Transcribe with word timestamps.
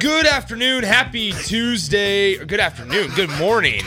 Good 0.00 0.26
afternoon. 0.26 0.82
Happy 0.82 1.30
Tuesday. 1.32 2.42
Good 2.42 2.58
afternoon. 2.58 3.10
Good 3.14 3.28
morning. 3.38 3.84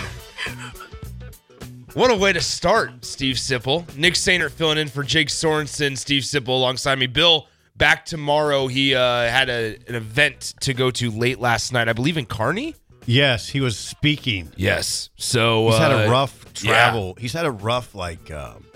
What 1.96 2.12
a 2.12 2.16
way 2.16 2.32
to 2.32 2.40
start, 2.40 3.04
Steve 3.04 3.38
Sipple. 3.38 3.84
Nick 3.98 4.14
Sainert 4.14 4.52
filling 4.52 4.78
in 4.78 4.90
for 4.90 5.02
Jake 5.02 5.30
Sorensen. 5.30 5.98
Steve 5.98 6.22
Sipple 6.22 6.50
alongside 6.50 7.00
me. 7.00 7.08
Bill 7.08 7.48
back 7.78 8.06
tomorrow. 8.06 8.68
He 8.68 8.94
uh, 8.94 9.02
had 9.28 9.50
a, 9.50 9.76
an 9.88 9.96
event 9.96 10.54
to 10.62 10.76
go 10.76 10.92
to 10.92 11.10
late 11.10 11.40
last 11.40 11.74
night, 11.74 11.90
I 11.90 11.94
believe 11.94 12.18
in 12.18 12.28
Kearney. 12.28 12.76
Yes, 13.08 13.50
he 13.50 13.60
was 13.60 13.76
speaking. 13.76 14.52
Yes. 14.56 15.10
So 15.16 15.70
He's 15.72 15.80
had 15.80 15.92
uh, 15.92 15.96
a 15.96 16.10
rough 16.12 16.46
yeah. 16.62 16.74
travel. 16.74 17.16
He's 17.20 17.34
had 17.34 17.48
a 17.48 17.52
rough 17.52 17.96
like. 17.96 18.30
Um, 18.30 18.64
yeah, 18.66 18.73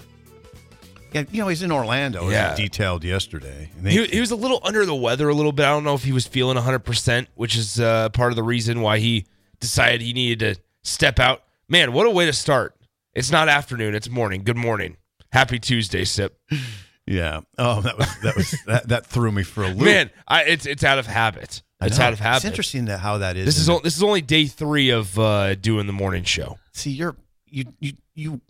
you 1.31 1.41
know 1.41 1.47
he's 1.47 1.63
in 1.63 1.71
Orlando. 1.71 2.29
Yeah. 2.29 2.51
As 2.51 2.57
detailed 2.57 3.03
yesterday. 3.03 3.69
They- 3.79 3.91
He, 3.91 4.05
he 4.07 4.19
was 4.19 4.31
a 4.31 4.35
little 4.35 4.59
under 4.63 4.85
the 4.85 4.95
weather 4.95 5.29
a 5.29 5.33
little 5.33 5.51
bit. 5.51 5.65
I 5.65 5.69
don't 5.69 5.83
know 5.83 5.93
if 5.95 6.03
he 6.03 6.11
was 6.11 6.27
feeling 6.27 6.57
100%, 6.57 7.27
which 7.35 7.55
is 7.55 7.79
uh, 7.79 8.09
part 8.09 8.31
of 8.31 8.35
the 8.35 8.43
reason 8.43 8.81
why 8.81 8.99
he 8.99 9.25
decided 9.59 10.01
he 10.01 10.13
needed 10.13 10.39
to 10.55 10.61
step 10.83 11.19
out. 11.19 11.43
Man, 11.69 11.91
what 11.93 12.05
a 12.05 12.09
way 12.11 12.25
to 12.25 12.33
start. 12.33 12.75
It's 13.13 13.31
not 13.31 13.49
afternoon, 13.49 13.95
it's 13.95 14.09
morning. 14.09 14.43
Good 14.43 14.57
morning. 14.57 14.97
Happy 15.31 15.59
Tuesday, 15.59 16.05
Sip. 16.05 16.39
yeah. 17.07 17.41
Oh, 17.57 17.81
that 17.81 17.97
was 17.97 18.07
that 18.21 18.35
was 18.35 18.55
that, 18.67 18.87
that 18.89 19.05
threw 19.07 19.31
me 19.31 19.43
for 19.43 19.63
a 19.63 19.67
loop. 19.69 19.79
Man, 19.85 20.09
I, 20.27 20.43
it's 20.43 20.65
it's 20.65 20.83
out 20.83 20.99
of 20.99 21.07
habit. 21.07 21.61
It's 21.81 21.99
out 21.99 22.13
of 22.13 22.19
habit. 22.19 22.37
It's 22.37 22.45
interesting 22.45 22.85
that 22.85 22.99
how 22.99 23.17
that 23.19 23.35
is. 23.37 23.45
This 23.45 23.57
is 23.57 23.69
o- 23.69 23.79
this 23.79 23.95
is 23.97 24.03
only 24.03 24.21
day 24.21 24.45
three 24.45 24.89
of 24.89 25.17
uh, 25.19 25.55
doing 25.55 25.85
the 25.87 25.93
morning 25.93 26.23
show. 26.23 26.57
see 26.71 26.91
you're 26.91 27.15
you 27.49 27.65
you 27.79 27.93
you. 28.13 28.41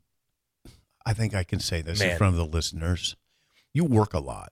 I 1.07 1.13
think 1.13 1.33
I 1.33 1.45
can 1.45 1.61
say 1.61 1.81
this 1.81 1.99
Man. 1.99 2.11
in 2.11 2.17
front 2.17 2.33
of 2.33 2.37
the 2.37 2.53
listeners. 2.53 3.15
You 3.73 3.85
work 3.85 4.13
a 4.13 4.19
lot, 4.19 4.51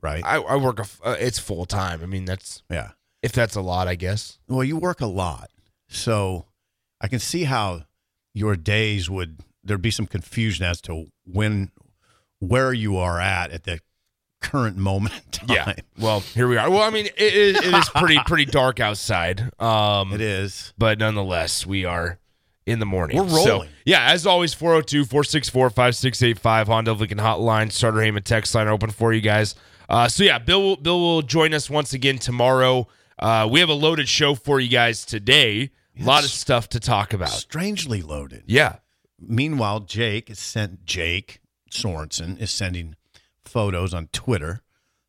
right? 0.00 0.24
I, 0.24 0.36
I 0.36 0.56
work 0.56 0.78
a 0.78 0.86
uh, 1.06 1.16
it's 1.20 1.38
full 1.38 1.66
time. 1.66 2.00
I 2.02 2.06
mean 2.06 2.24
that's 2.24 2.62
yeah. 2.70 2.92
if 3.22 3.32
that's 3.32 3.54
a 3.54 3.60
lot, 3.60 3.86
I 3.86 3.94
guess. 3.94 4.38
Well, 4.48 4.64
you 4.64 4.78
work 4.78 5.02
a 5.02 5.06
lot, 5.06 5.50
so 5.88 6.46
I 7.02 7.08
can 7.08 7.18
see 7.18 7.44
how 7.44 7.82
your 8.32 8.56
days 8.56 9.10
would 9.10 9.40
there'd 9.62 9.82
be 9.82 9.90
some 9.90 10.06
confusion 10.06 10.64
as 10.64 10.80
to 10.82 11.08
when 11.26 11.70
where 12.38 12.72
you 12.72 12.96
are 12.96 13.20
at 13.20 13.50
at 13.50 13.64
the 13.64 13.80
current 14.40 14.78
moment 14.78 15.14
in 15.14 15.46
time. 15.46 15.48
Yeah. 15.54 15.74
Well, 15.98 16.20
here 16.20 16.48
we 16.48 16.56
are. 16.56 16.70
Well, 16.70 16.82
I 16.82 16.88
mean, 16.88 17.06
it, 17.06 17.14
it, 17.18 17.56
it 17.56 17.74
is 17.74 17.90
pretty 17.90 18.18
pretty 18.24 18.46
dark 18.46 18.80
outside. 18.80 19.50
Um, 19.62 20.12
it 20.12 20.20
is. 20.20 20.72
but 20.78 20.98
nonetheless, 20.98 21.66
we 21.66 21.84
are 21.84 22.18
in 22.66 22.78
the 22.78 22.86
morning. 22.86 23.16
We're 23.16 23.28
So, 23.28 23.50
rolling. 23.50 23.68
yeah, 23.84 24.10
as 24.10 24.26
always, 24.26 24.54
402 24.54 25.04
464 25.04 25.70
5685 25.70 26.66
Honda 26.68 26.92
Lincoln 26.92 27.18
Hotline, 27.18 27.70
Sartor 27.72 28.00
Hamann 28.02 28.22
text 28.22 28.54
line 28.54 28.68
open 28.68 28.90
for 28.90 29.12
you 29.12 29.20
guys. 29.20 29.54
Uh, 29.88 30.08
so, 30.08 30.22
yeah, 30.24 30.38
Bill 30.38 30.60
will, 30.62 30.76
Bill 30.76 31.00
will 31.00 31.22
join 31.22 31.52
us 31.54 31.68
once 31.68 31.92
again 31.92 32.18
tomorrow. 32.18 32.86
Uh, 33.18 33.48
we 33.50 33.60
have 33.60 33.68
a 33.68 33.74
loaded 33.74 34.08
show 34.08 34.34
for 34.34 34.58
you 34.60 34.68
guys 34.68 35.04
today. 35.04 35.70
A 36.00 36.04
lot 36.04 36.24
of 36.24 36.30
stuff 36.30 36.68
to 36.70 36.80
talk 36.80 37.12
about. 37.12 37.28
Strangely 37.28 38.00
loaded. 38.00 38.44
Yeah. 38.46 38.76
Meanwhile, 39.20 39.80
Jake 39.80 40.30
is 40.30 40.38
sent. 40.38 40.84
Jake 40.86 41.40
Sorensen 41.70 42.40
is 42.40 42.50
sending 42.50 42.96
photos 43.44 43.92
on 43.92 44.08
Twitter 44.12 44.62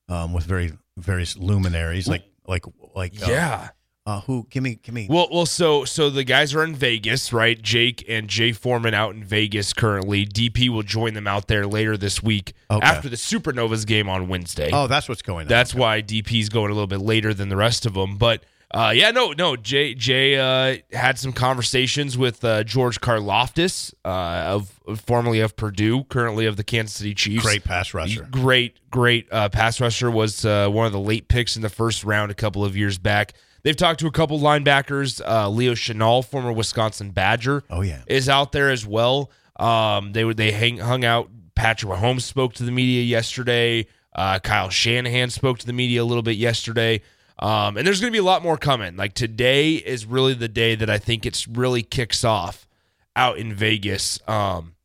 um, 0.09 0.33
with 0.33 0.43
very 0.45 0.73
various 0.97 1.37
luminaries, 1.37 2.07
like 2.07 2.23
like 2.45 2.65
like 2.95 3.13
uh, 3.23 3.27
Yeah. 3.31 3.69
Uh, 4.05 4.19
who? 4.21 4.45
Give 4.49 4.61
me, 4.61 4.79
give 4.83 4.93
me. 4.93 5.07
Well, 5.09 5.29
well, 5.31 5.45
so 5.45 5.85
so 5.85 6.09
the 6.09 6.25
guys 6.25 6.53
are 6.53 6.63
in 6.63 6.75
Vegas, 6.75 7.31
right? 7.31 7.61
Jake 7.61 8.03
and 8.09 8.27
Jay 8.27 8.51
Foreman 8.51 8.93
out 8.93 9.15
in 9.15 9.23
Vegas 9.23 9.71
currently. 9.71 10.25
DP 10.25 10.67
will 10.67 10.83
join 10.83 11.13
them 11.13 11.25
out 11.25 11.47
there 11.47 11.65
later 11.65 11.95
this 11.95 12.21
week 12.21 12.51
Okay. 12.69 12.85
after 12.85 13.07
the 13.07 13.15
Supernovas 13.15 13.85
game 13.87 14.09
on 14.09 14.27
Wednesday. 14.27 14.69
oh, 14.73 14.87
that's 14.87 15.07
what's 15.07 15.21
going 15.21 15.45
on. 15.45 15.47
That's 15.47 15.73
why 15.73 16.01
DP's 16.01 16.49
going 16.49 16.69
a 16.69 16.73
little 16.73 16.87
bit 16.87 16.99
later 16.99 17.33
than 17.33 17.47
the 17.47 17.55
rest 17.55 17.85
of 17.85 17.93
them. 17.93 18.17
But 18.17 18.43
uh, 18.71 18.91
yeah, 18.93 19.11
no, 19.11 19.31
no. 19.37 19.55
Jay 19.55 19.93
Jay 19.93 20.37
uh, 20.37 20.77
had 20.91 21.17
some 21.17 21.31
conversations 21.31 22.17
with 22.17 22.43
uh, 22.43 22.65
George 22.65 22.99
Karlaftis, 22.99 23.93
uh, 24.03 24.07
of 24.07 24.81
formerly 25.05 25.39
of 25.39 25.55
Purdue, 25.55 26.03
currently 26.05 26.45
of 26.45 26.57
the 26.57 26.63
Kansas 26.65 26.97
City 26.97 27.13
Chiefs. 27.15 27.43
great 27.45 27.63
pass 27.63 27.93
rusher. 27.93 28.27
Great, 28.29 28.79
great 28.91 29.31
uh, 29.31 29.47
pass 29.47 29.79
rusher. 29.79 30.11
Was 30.11 30.43
uh, 30.43 30.67
one 30.67 30.87
of 30.87 30.91
the 30.91 30.99
late 30.99 31.29
picks 31.29 31.55
in 31.55 31.61
the 31.61 31.69
first 31.69 32.03
round 32.03 32.31
a 32.31 32.35
couple 32.35 32.65
of 32.65 32.75
years 32.75 32.97
back. 32.97 33.31
They've 33.63 33.75
talked 33.75 33.99
to 34.01 34.07
a 34.07 34.11
couple 34.11 34.39
linebackers. 34.39 35.21
Uh, 35.25 35.49
Leo 35.49 35.73
Chenal, 35.73 36.23
former 36.25 36.51
Wisconsin 36.51 37.11
Badger, 37.11 37.63
Oh 37.69 37.81
yeah. 37.81 38.01
is 38.07 38.27
out 38.29 38.51
there 38.51 38.69
as 38.69 38.85
well. 38.85 39.31
Um, 39.57 40.11
they 40.13 40.31
they 40.33 40.51
hang, 40.51 40.77
hung 40.79 41.05
out. 41.05 41.29
Patrick 41.55 41.91
Mahomes 41.91 42.21
spoke 42.21 42.53
to 42.55 42.63
the 42.63 42.71
media 42.71 43.03
yesterday. 43.03 43.87
Uh, 44.15 44.39
Kyle 44.39 44.69
Shanahan 44.69 45.29
spoke 45.29 45.59
to 45.59 45.65
the 45.65 45.73
media 45.73 46.03
a 46.03 46.05
little 46.05 46.23
bit 46.23 46.35
yesterday. 46.37 47.01
Um, 47.39 47.77
and 47.77 47.85
there's 47.87 47.99
going 47.99 48.11
to 48.11 48.15
be 48.15 48.19
a 48.19 48.23
lot 48.23 48.43
more 48.43 48.57
coming. 48.57 48.95
Like 48.95 49.13
today 49.13 49.73
is 49.73 50.05
really 50.05 50.33
the 50.33 50.47
day 50.47 50.75
that 50.75 50.89
I 50.89 50.97
think 50.97 51.25
it's 51.25 51.47
really 51.47 51.81
kicks 51.83 52.23
off 52.23 52.67
out 53.15 53.37
in 53.37 53.53
Vegas. 53.53 54.19
Um, 54.27 54.75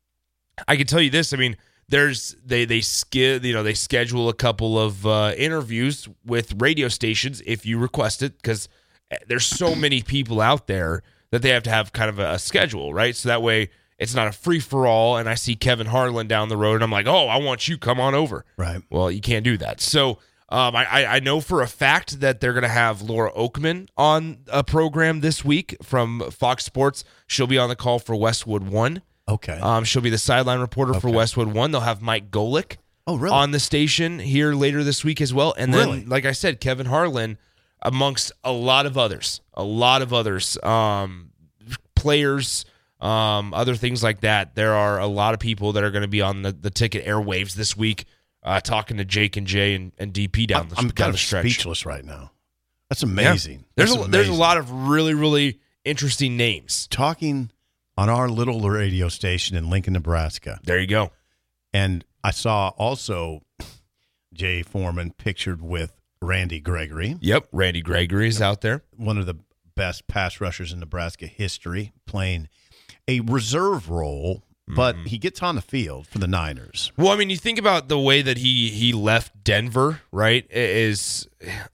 I 0.67 0.75
can 0.75 0.87
tell 0.87 1.01
you 1.01 1.09
this. 1.09 1.31
I 1.33 1.37
mean, 1.37 1.57
there's 1.89 2.35
they 2.45 2.65
they 2.65 2.81
ski, 2.81 3.37
you 3.37 3.53
know 3.53 3.63
they 3.63 3.73
schedule 3.73 4.29
a 4.29 4.33
couple 4.33 4.79
of 4.79 5.05
uh, 5.05 5.33
interviews 5.37 6.07
with 6.25 6.61
radio 6.61 6.87
stations 6.87 7.41
if 7.45 7.65
you 7.65 7.77
request 7.77 8.21
it 8.21 8.37
because 8.37 8.69
there's 9.27 9.45
so 9.45 9.75
many 9.85 10.01
people 10.01 10.39
out 10.39 10.67
there 10.67 11.03
that 11.31 11.41
they 11.41 11.49
have 11.49 11.63
to 11.63 11.69
have 11.69 11.93
kind 11.93 12.09
of 12.09 12.19
a, 12.19 12.33
a 12.33 12.39
schedule, 12.39 12.93
right? 12.93 13.15
So 13.15 13.29
that 13.29 13.41
way 13.41 13.69
it's 13.97 14.15
not 14.15 14.27
a 14.27 14.31
free 14.31 14.59
for 14.59 14.87
all. 14.87 15.17
And 15.17 15.27
I 15.29 15.35
see 15.35 15.55
Kevin 15.55 15.87
Harlan 15.87 16.27
down 16.27 16.49
the 16.49 16.57
road, 16.57 16.75
and 16.75 16.83
I'm 16.83 16.91
like, 16.91 17.07
oh, 17.07 17.27
I 17.27 17.37
want 17.37 17.67
you, 17.67 17.77
come 17.77 17.99
on 17.99 18.15
over. 18.15 18.45
Right. 18.57 18.81
Well, 18.89 19.11
you 19.11 19.21
can't 19.21 19.43
do 19.43 19.57
that. 19.57 19.81
So 19.81 20.19
um, 20.49 20.75
I, 20.75 20.85
I 20.85 21.05
I 21.15 21.19
know 21.19 21.41
for 21.41 21.61
a 21.61 21.67
fact 21.67 22.21
that 22.21 22.39
they're 22.39 22.53
going 22.53 22.63
to 22.63 22.69
have 22.69 23.01
Laura 23.01 23.31
Okmin 23.33 23.89
on 23.97 24.39
a 24.47 24.63
program 24.63 25.19
this 25.19 25.45
week 25.45 25.75
from 25.83 26.31
Fox 26.31 26.65
Sports. 26.65 27.03
She'll 27.27 27.47
be 27.47 27.57
on 27.57 27.69
the 27.69 27.75
call 27.75 27.99
for 27.99 28.15
Westwood 28.15 28.63
One. 28.63 29.01
Okay. 29.29 29.59
Um, 29.59 29.83
she'll 29.83 30.01
be 30.01 30.09
the 30.09 30.17
sideline 30.17 30.59
reporter 30.59 30.93
for 30.95 31.07
Okay. 31.09 31.15
Westwood 31.17 31.47
One. 31.49 31.71
They'll 31.71 31.81
have 31.81 32.01
Mike 32.01 32.31
Golic 32.31 32.77
oh 33.07 33.15
really? 33.17 33.33
on 33.35 33.51
the 33.51 33.59
station 33.59 34.19
here 34.19 34.53
later 34.53 34.83
this 34.83 35.03
week 35.03 35.21
as 35.21 35.33
well. 35.33 35.53
And 35.57 35.73
then, 35.73 35.87
Really? 35.87 36.05
like 36.05 36.25
I 36.25 36.31
said, 36.31 36.59
Kevin 36.59 36.87
Harlan, 36.87 37.37
amongst 37.81 38.31
a 38.43 38.51
lot 38.51 38.85
of 38.85 38.97
others, 38.97 39.41
a 39.53 39.63
lot 39.63 40.01
of 40.01 40.13
others, 40.13 40.57
um, 40.63 41.29
players, 41.95 42.65
um, 43.01 43.53
other 43.53 43.75
things 43.75 44.03
like 44.03 44.21
that. 44.21 44.55
There 44.55 44.73
are 44.73 44.99
a 44.99 45.07
lot 45.07 45.33
of 45.33 45.39
people 45.39 45.73
that 45.73 45.83
are 45.83 45.91
going 45.91 46.01
to 46.01 46.07
be 46.07 46.21
on 46.21 46.41
the, 46.41 46.51
the 46.51 46.69
ticket 46.69 47.05
airwaves 47.05 47.53
this 47.53 47.75
week, 47.77 48.05
uh, 48.43 48.59
talking 48.61 48.97
to 48.97 49.05
Jake 49.05 49.37
and 49.37 49.47
Jay 49.47 49.75
and, 49.75 49.91
and 49.97 50.13
DP 50.13 50.47
down 50.47 50.69
the, 50.69 50.75
I'm 50.77 50.85
down 50.87 50.91
kind 50.91 51.13
the 51.13 51.15
of 51.15 51.19
stretch. 51.19 51.45
speechless 51.45 51.85
right 51.85 52.03
now. 52.03 52.31
That's 52.89 53.03
amazing. 53.03 53.65
There's 53.75 53.93
That's 53.93 54.07
a, 54.07 54.09
there's 54.11 54.27
a 54.27 54.31
amazing. 54.31 54.39
lot 54.39 54.57
of 54.57 54.71
really 54.71 55.13
really 55.13 55.59
interesting 55.85 56.35
names. 56.37 56.87
talking 56.89 57.51
on 57.99 58.09
our 58.09 58.29
little 58.29 58.61
radio 58.69 59.09
station 59.09 59.57
in 59.57 59.69
Lincoln, 59.69 59.93
Nebraska. 59.93 60.59
There 60.63 60.79
you 60.79 60.87
go. 60.87 61.11
And 61.73 62.05
I 62.23 62.31
saw 62.31 62.69
also 62.77 63.41
Jay 64.33 64.63
Foreman 64.63 65.11
pictured 65.17 65.61
with 65.61 65.93
Randy 66.21 66.59
Gregory, 66.59 67.17
Yep, 67.21 67.47
Randy 67.51 67.81
Gregory 67.81 68.27
is 68.27 68.41
out 68.41 68.61
there. 68.61 68.83
one 68.95 69.17
of 69.17 69.25
the 69.25 69.35
best 69.75 70.07
pass 70.07 70.41
rushers 70.41 70.71
in 70.73 70.79
Nebraska 70.79 71.27
history, 71.27 71.93
playing 72.05 72.49
a 73.07 73.19
reserve 73.21 73.89
role, 73.89 74.43
but 74.67 74.95
Mm-hmm. 74.95 75.05
he 75.05 75.17
gets 75.17 75.41
on 75.41 75.55
the 75.55 75.61
field 75.61 76.07
for 76.07 76.19
the 76.19 76.27
Niners. 76.27 76.91
Well, 76.97 77.09
I 77.09 77.15
mean, 77.15 77.29
you 77.29 77.37
think 77.37 77.57
about 77.57 77.87
the 77.89 77.97
way 77.99 78.21
that 78.21 78.37
he 78.37 78.69
he 78.69 78.93
left 78.93 79.43
Denver, 79.43 80.01
right? 80.11 80.45
It 80.49 80.57
Is 80.69 81.27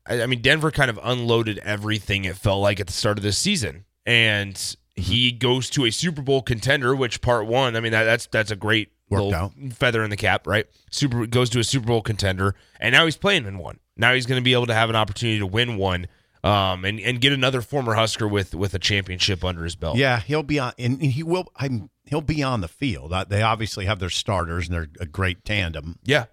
I 0.07 0.21
I 0.23 0.25
mean, 0.27 0.41
Denver 0.41 0.71
kind 0.71 0.89
of 0.89 0.99
unloaded 1.03 1.57
everything. 1.59 2.25
It 2.25 2.35
felt 2.37 2.61
like 2.61 2.79
at 2.79 2.87
the 2.87 2.93
start 2.93 3.17
of 3.17 3.23
this 3.23 3.37
season, 3.37 3.85
and 4.05 4.75
he 4.95 5.31
goes 5.31 5.69
to 5.71 5.85
a 5.85 5.91
Super 5.91 6.21
Bowl 6.21 6.41
contender. 6.41 6.95
Which 6.95 7.21
part 7.21 7.47
one? 7.47 7.75
I 7.75 7.79
mean, 7.79 7.91
that, 7.91 8.03
that's 8.03 8.27
that's 8.27 8.51
a 8.51 8.55
great 8.55 8.91
Worked 9.09 9.33
out. 9.33 9.51
feather 9.73 10.03
in 10.03 10.09
the 10.09 10.17
cap, 10.17 10.47
right? 10.47 10.65
Super 10.89 11.25
goes 11.27 11.49
to 11.51 11.59
a 11.59 11.63
Super 11.63 11.87
Bowl 11.87 12.01
contender, 12.01 12.55
and 12.79 12.93
now 12.93 13.05
he's 13.05 13.17
playing 13.17 13.45
in 13.45 13.57
one. 13.57 13.79
Now 13.97 14.13
he's 14.13 14.25
going 14.25 14.39
to 14.39 14.43
be 14.43 14.53
able 14.53 14.65
to 14.67 14.73
have 14.73 14.89
an 14.89 14.95
opportunity 14.95 15.39
to 15.39 15.45
win 15.45 15.77
one, 15.77 16.07
um, 16.43 16.83
and 16.85 16.99
and 16.99 17.21
get 17.21 17.31
another 17.33 17.61
former 17.61 17.93
Husker 17.95 18.27
with 18.27 18.55
with 18.55 18.73
a 18.73 18.79
championship 18.79 19.43
under 19.43 19.63
his 19.63 19.75
belt. 19.75 19.97
Yeah, 19.97 20.19
he'll 20.21 20.43
be 20.43 20.59
on, 20.59 20.73
and 20.79 21.01
he 21.01 21.23
will. 21.23 21.47
I'm. 21.55 21.89
He'll 22.07 22.21
be 22.21 22.43
on 22.43 22.61
the 22.61 22.67
field. 22.67 23.11
Uh, 23.13 23.23
They 23.27 23.41
obviously 23.41 23.85
have 23.85 23.97
their 23.99 24.11
starters, 24.11 24.67
and 24.67 24.75
they're 24.75 24.89
a 24.99 25.07
great 25.07 25.43
tandem, 25.43 25.97
yeah, 26.03 26.25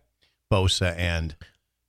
Bosa 0.53 0.94
and 0.99 1.35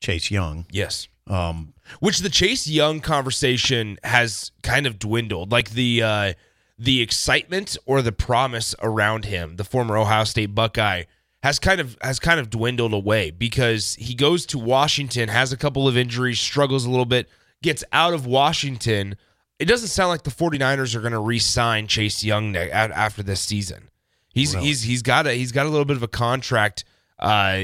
Chase 0.01 0.31
Young. 0.31 0.65
yes. 0.71 1.07
Um, 1.27 1.73
which 2.01 2.19
the 2.19 2.29
Chase 2.29 2.67
Young 2.67 2.99
conversation 2.99 3.97
has 4.03 4.51
kind 4.61 4.85
of 4.85 4.99
dwindled. 4.99 5.51
Like 5.53 5.69
the 5.71 6.03
uh, 6.03 6.33
the 6.83 7.01
excitement 7.01 7.77
or 7.85 8.01
the 8.01 8.11
promise 8.11 8.75
around 8.81 9.25
him, 9.25 9.55
the 9.55 9.63
former 9.63 9.97
Ohio 9.97 10.25
State 10.25 10.53
Buckeye, 10.53 11.03
has 11.41 11.57
kind 11.57 11.79
of 11.79 11.97
has 12.01 12.19
kind 12.19 12.39
of 12.39 12.49
dwindled 12.49 12.93
away 12.93 13.31
because 13.31 13.95
he 13.95 14.13
goes 14.13 14.45
to 14.47 14.59
Washington, 14.59 15.29
has 15.29 15.53
a 15.53 15.57
couple 15.57 15.87
of 15.87 15.95
injuries, 15.95 16.39
struggles 16.39 16.85
a 16.85 16.89
little 16.89 17.05
bit, 17.05 17.29
gets 17.61 17.83
out 17.93 18.13
of 18.13 18.25
Washington. 18.25 19.15
It 19.59 19.65
doesn't 19.65 19.89
sound 19.89 20.09
like 20.09 20.23
the 20.23 20.29
49ers 20.29 20.93
are 20.95 20.99
going 20.99 21.13
to 21.13 21.19
re-sign 21.19 21.87
Chase 21.87 22.23
Young 22.23 22.55
after 22.57 23.23
this 23.23 23.39
season. 23.39 23.89
He's 24.33 24.53
he's 24.53 24.81
he's 24.81 25.01
got 25.01 25.27
a 25.27 25.33
he's 25.33 25.51
got 25.51 25.65
a 25.65 25.69
little 25.69 25.85
bit 25.85 25.95
of 25.95 26.03
a 26.03 26.07
contract 26.07 26.83
uh, 27.19 27.63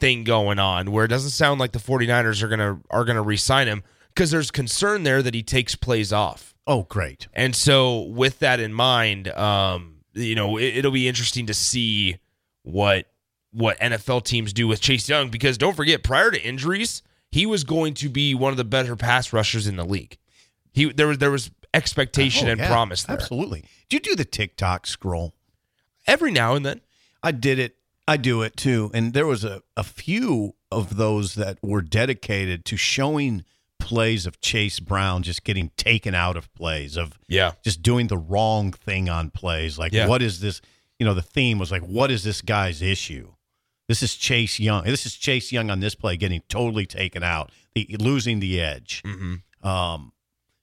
thing 0.00 0.24
going 0.24 0.58
on 0.58 0.90
where 0.90 1.04
it 1.04 1.08
doesn't 1.08 1.30
sound 1.30 1.60
like 1.60 1.72
the 1.72 1.78
49ers 1.78 2.42
are 2.42 2.48
going 2.48 2.58
to 2.58 2.78
are 2.90 3.04
going 3.04 3.16
to 3.16 3.22
re-sign 3.22 3.68
him 3.68 3.82
because 4.08 4.30
there's 4.30 4.50
concern 4.50 5.04
there 5.04 5.22
that 5.22 5.34
he 5.34 5.42
takes 5.42 5.74
plays 5.74 6.12
off. 6.12 6.53
Oh, 6.66 6.84
great. 6.84 7.28
And 7.32 7.54
so 7.54 8.02
with 8.02 8.38
that 8.40 8.60
in 8.60 8.72
mind, 8.72 9.28
um, 9.28 9.96
you 10.12 10.34
know, 10.34 10.56
it, 10.56 10.76
it'll 10.78 10.92
be 10.92 11.08
interesting 11.08 11.46
to 11.46 11.54
see 11.54 12.18
what 12.62 13.06
what 13.52 13.78
NFL 13.78 14.24
teams 14.24 14.52
do 14.52 14.66
with 14.66 14.80
Chase 14.80 15.08
Young 15.08 15.28
because 15.28 15.56
don't 15.56 15.76
forget 15.76 16.02
prior 16.02 16.30
to 16.30 16.42
injuries, 16.42 17.02
he 17.30 17.46
was 17.46 17.62
going 17.62 17.94
to 17.94 18.08
be 18.08 18.34
one 18.34 18.52
of 18.52 18.56
the 18.56 18.64
better 18.64 18.96
pass 18.96 19.32
rushers 19.32 19.66
in 19.66 19.76
the 19.76 19.84
league. 19.84 20.18
He 20.72 20.92
there 20.92 21.06
was 21.06 21.18
there 21.18 21.30
was 21.30 21.50
expectation 21.72 22.48
Oh, 22.48 22.52
and 22.52 22.60
yeah, 22.60 22.68
promise 22.68 23.04
there. 23.04 23.16
Absolutely. 23.16 23.64
Do 23.88 23.96
you 23.96 24.00
do 24.00 24.16
the 24.16 24.24
TikTok 24.24 24.86
scroll? 24.86 25.34
Every 26.06 26.30
now 26.30 26.54
and 26.54 26.64
then. 26.64 26.80
I 27.22 27.32
did 27.32 27.58
it. 27.58 27.76
I 28.06 28.18
do 28.18 28.42
it 28.42 28.56
too. 28.56 28.90
And 28.92 29.14
there 29.14 29.26
was 29.26 29.44
a, 29.44 29.62
a 29.76 29.82
few 29.82 30.54
of 30.70 30.96
those 30.96 31.36
that 31.36 31.58
were 31.62 31.80
dedicated 31.80 32.64
to 32.66 32.76
showing 32.76 33.44
plays 33.84 34.24
of 34.26 34.40
Chase 34.40 34.80
Brown 34.80 35.22
just 35.22 35.44
getting 35.44 35.70
taken 35.76 36.14
out 36.14 36.36
of 36.36 36.52
plays, 36.54 36.96
of 36.96 37.18
Yeah. 37.28 37.52
just 37.62 37.82
doing 37.82 38.06
the 38.06 38.16
wrong 38.16 38.72
thing 38.72 39.08
on 39.10 39.30
plays. 39.30 39.78
Like, 39.78 39.92
Yeah. 39.92 40.06
what 40.08 40.22
is 40.22 40.40
this? 40.40 40.60
You 40.98 41.04
know, 41.06 41.12
the 41.14 41.22
theme 41.22 41.58
was 41.58 41.70
like, 41.70 41.82
what 41.82 42.10
is 42.10 42.24
this 42.24 42.40
guy's 42.40 42.80
issue? 42.80 43.34
This 43.86 44.02
is 44.02 44.14
Chase 44.14 44.58
Young. 44.58 44.84
This 44.84 45.04
is 45.04 45.14
Chase 45.14 45.52
Young 45.52 45.70
on 45.70 45.80
this 45.80 45.94
play 45.94 46.16
getting 46.16 46.40
totally 46.48 46.86
taken 46.86 47.22
out, 47.22 47.52
the, 47.74 47.96
losing 48.00 48.40
the 48.40 48.60
edge. 48.60 49.02
Mm-hmm. 49.04 49.66
Um, 49.68 50.12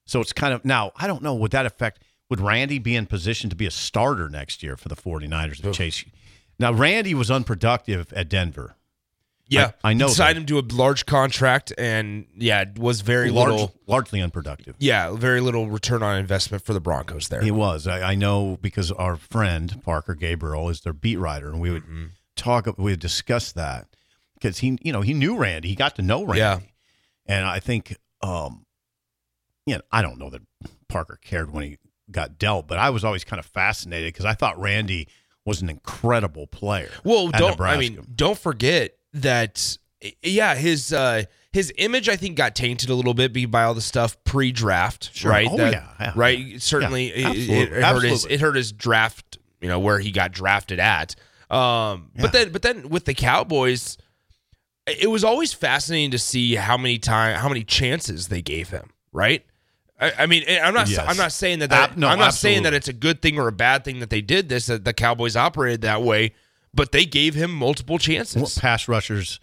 so 0.08 0.20
it's 0.20 0.34
kind 0.34 0.54
of 0.54 0.66
now, 0.66 0.92
I 0.96 1.06
don't 1.06 1.22
know, 1.22 1.36
would 1.36 1.52
that 1.52 1.66
affect, 1.68 2.02
would 2.30 2.42
Randy 2.42 2.80
be 2.80 2.96
in 2.96 3.06
position 3.06 3.50
to 3.52 3.56
be 3.56 3.68
a 3.68 3.72
starter 3.72 4.30
next 4.30 4.64
year 4.64 4.76
for 4.76 4.90
the 4.90 4.96
49ers 4.96 5.64
if 5.64 5.76
Chase? 5.76 6.04
Now, 6.58 6.74
Randy 6.74 7.14
was 7.14 7.30
unproductive 7.30 8.12
at 8.14 8.30
Denver. 8.30 8.76
Yeah, 9.52 9.72
I- 9.84 9.92
I 9.92 9.94
know 9.94 10.08
Signed 10.08 10.38
him 10.38 10.46
to 10.48 10.60
a 10.60 10.64
large 10.72 11.06
contract, 11.06 11.74
and 11.78 12.26
yeah, 12.38 12.62
it 12.62 12.80
was 12.80 13.02
very 13.02 13.30
Large, 13.30 13.52
little. 13.52 13.76
largely 13.86 14.22
unproductive. 14.22 14.76
Yeah, 14.80 15.12
very 15.14 15.42
little 15.42 15.70
return 15.70 16.02
on 16.02 16.18
investment 16.18 16.64
for 16.64 16.74
the 16.74 16.80
Broncos 16.80 17.28
there. 17.28 17.42
He 17.42 17.52
was. 17.52 17.86
I, 17.86 18.12
I 18.12 18.16
know 18.16 18.58
because 18.62 18.92
our 18.92 19.18
friend 19.18 19.82
Parker 19.84 20.16
Gabriel 20.16 20.70
is 20.70 20.82
their 20.82 20.94
beat 20.94 21.18
writer, 21.18 21.50
and 21.50 21.60
we 21.60 21.70
would 21.70 21.84
Mm-hmm. 21.84 22.06
talk. 22.36 22.66
We 22.78 22.92
would 22.92 23.00
discuss 23.02 23.52
that 23.52 23.88
because 24.36 24.60
he, 24.60 24.78
you 24.82 24.94
know, 24.94 25.02
he 25.02 25.14
knew 25.14 25.38
Randy. 25.38 25.68
He 25.70 25.76
got 25.76 25.96
to 25.98 26.02
know 26.02 26.24
Randy, 26.24 26.40
Yeah. 26.40 26.60
and 27.26 27.46
I 27.46 27.60
think, 27.60 27.98
um, 28.22 28.66
you 29.66 29.76
know, 29.76 29.82
I 29.92 30.02
don't 30.02 30.18
know 30.18 30.30
that 30.30 30.42
Parker 30.88 31.20
cared 31.22 31.52
when 31.52 31.64
he 31.64 31.78
got 32.10 32.38
dealt, 32.40 32.68
but 32.68 32.78
I 32.78 32.90
was 32.90 33.04
always 33.04 33.24
kind 33.24 33.40
of 33.40 33.46
fascinated 33.46 34.08
because 34.14 34.26
I 34.26 34.34
thought 34.34 34.60
Randy 34.60 35.08
was 35.46 35.62
an 35.62 35.70
incredible 35.70 36.48
player. 36.48 36.90
Well, 37.04 37.30
don't 37.30 37.60
I 37.62 37.78
mean, 37.78 38.00
don't 38.16 38.38
forget 38.38 38.92
that. 39.14 39.78
Yeah, 40.24 40.56
his 40.56 40.92
uh, 40.92 41.24
his 41.54 41.72
image 41.78 42.10
I 42.10 42.16
think 42.16 42.36
got 42.36 42.56
tainted 42.56 42.90
a 42.90 42.96
little 42.96 43.14
bit 43.14 43.32
be- 43.34 43.46
by 43.46 43.64
all 43.64 43.74
the 43.76 43.82
stuff 43.82 44.18
pre-draft, 44.24 45.12
Sure. 45.14 45.30
right? 45.32 45.48
Oh, 45.50 45.58
That- 45.58 45.74
yeah, 45.74 45.88
yeah. 46.00 46.14
right. 46.16 46.60
Certainly, 46.62 47.10
Yeah, 47.20 47.30
it- 47.32 47.38
it, 47.50 47.74
absolutely, 47.74 47.78
it 47.78 47.84
hurt 47.84 48.04
his 48.04 48.26
it 48.26 48.42
hurt 48.42 48.56
his 48.56 48.72
draft. 48.72 49.38
You 49.62 49.68
know 49.68 49.80
where 49.80 50.00
he 50.00 50.12
got 50.12 50.32
drafted 50.32 50.80
at. 50.80 51.16
Um, 51.52 52.10
Yeah. 52.16 52.22
but 52.22 52.32
then 52.34 52.52
but 52.52 52.62
then 52.64 52.90
with 52.90 53.06
the 53.06 53.14
Cowboys, 53.14 53.98
it 54.88 55.10
was 55.12 55.24
always 55.24 55.54
fascinating 55.54 56.12
to 56.12 56.18
see 56.20 56.56
how 56.56 56.78
many 56.78 56.98
time 56.98 57.38
how 57.38 57.48
many 57.48 57.64
chances 57.64 58.30
they 58.30 58.42
gave 58.42 58.70
him. 58.70 58.90
Right. 59.14 59.46
I, 60.00 60.14
I 60.20 60.26
mean, 60.26 60.44
I'm 60.50 60.74
not. 60.74 60.90
Yes. 60.90 61.06
I'm 61.08 61.18
not 61.18 61.32
saying 61.32 61.60
that. 61.60 61.70
that 61.70 61.92
Ab- 61.92 61.98
no, 61.98 62.08
I'm 62.08 62.18
not 62.18 62.34
saying 62.34 62.64
that 62.64 62.74
it's 62.74 62.88
a 62.88 62.94
good 62.94 63.22
thing 63.22 63.38
or 63.38 63.48
a 63.48 63.52
bad 63.52 63.84
thing 63.86 64.00
that 64.00 64.10
they 64.10 64.22
did 64.22 64.50
this. 64.50 64.66
That 64.66 64.84
the 64.84 64.94
Cowboys 64.94 65.36
operated 65.36 65.82
that 65.82 66.02
way, 66.02 66.34
but 66.74 66.92
they 66.92 67.06
gave 67.06 67.34
him 67.36 67.52
multiple 67.54 67.98
chances. 67.98 68.42
What 68.42 68.58
pass 68.62 68.88
rushers 68.88 69.40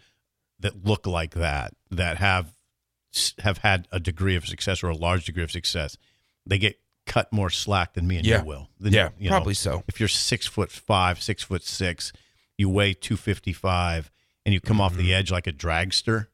that 0.60 0.84
look 0.84 1.06
like 1.06 1.34
that 1.34 1.74
that 1.90 2.18
have 2.18 2.52
have 3.38 3.58
had 3.58 3.88
a 3.90 3.98
degree 4.00 4.36
of 4.36 4.46
success 4.46 4.82
or 4.82 4.88
a 4.90 4.96
large 4.96 5.24
degree 5.24 5.42
of 5.42 5.50
success 5.50 5.96
they 6.46 6.58
get 6.58 6.78
cut 7.06 7.32
more 7.32 7.48
slack 7.48 7.94
than 7.94 8.06
me 8.06 8.16
and 8.18 8.26
Yeah. 8.26 8.40
you 8.40 8.44
will 8.46 8.68
Than, 8.78 8.92
Yeah, 8.92 9.08
you 9.18 9.30
know, 9.30 9.36
probably 9.36 9.54
so. 9.54 9.82
if 9.88 9.98
you're 9.98 10.08
six 10.10 10.46
foot 10.46 10.70
five 10.70 11.22
six 11.22 11.42
foot 11.42 11.62
six 11.64 12.12
you 12.58 12.68
weigh 12.68 12.92
255 12.92 14.10
and 14.44 14.52
you 14.52 14.60
come 14.60 14.78
off 14.80 14.92
Mm-hmm. 14.92 15.00
the 15.02 15.14
edge 15.14 15.30
like 15.30 15.46
a 15.46 15.52
dragster 15.52 16.26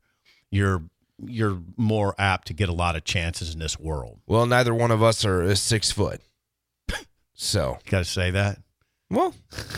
you're 0.50 0.82
you're 1.24 1.60
more 1.76 2.14
apt 2.18 2.48
to 2.48 2.54
get 2.54 2.68
a 2.68 2.72
lot 2.72 2.96
of 2.96 3.04
chances 3.04 3.52
in 3.54 3.60
this 3.60 3.78
world 3.78 4.18
Well, 4.26 4.46
neither 4.46 4.74
one 4.74 4.90
of 4.90 5.00
us 5.02 5.24
are 5.24 5.54
six 5.54 5.90
foot. 5.92 6.20
So, 7.34 7.78
you 7.84 7.90
gotta 7.90 8.04
say 8.04 8.30
that 8.32 8.58
well, 9.14 9.34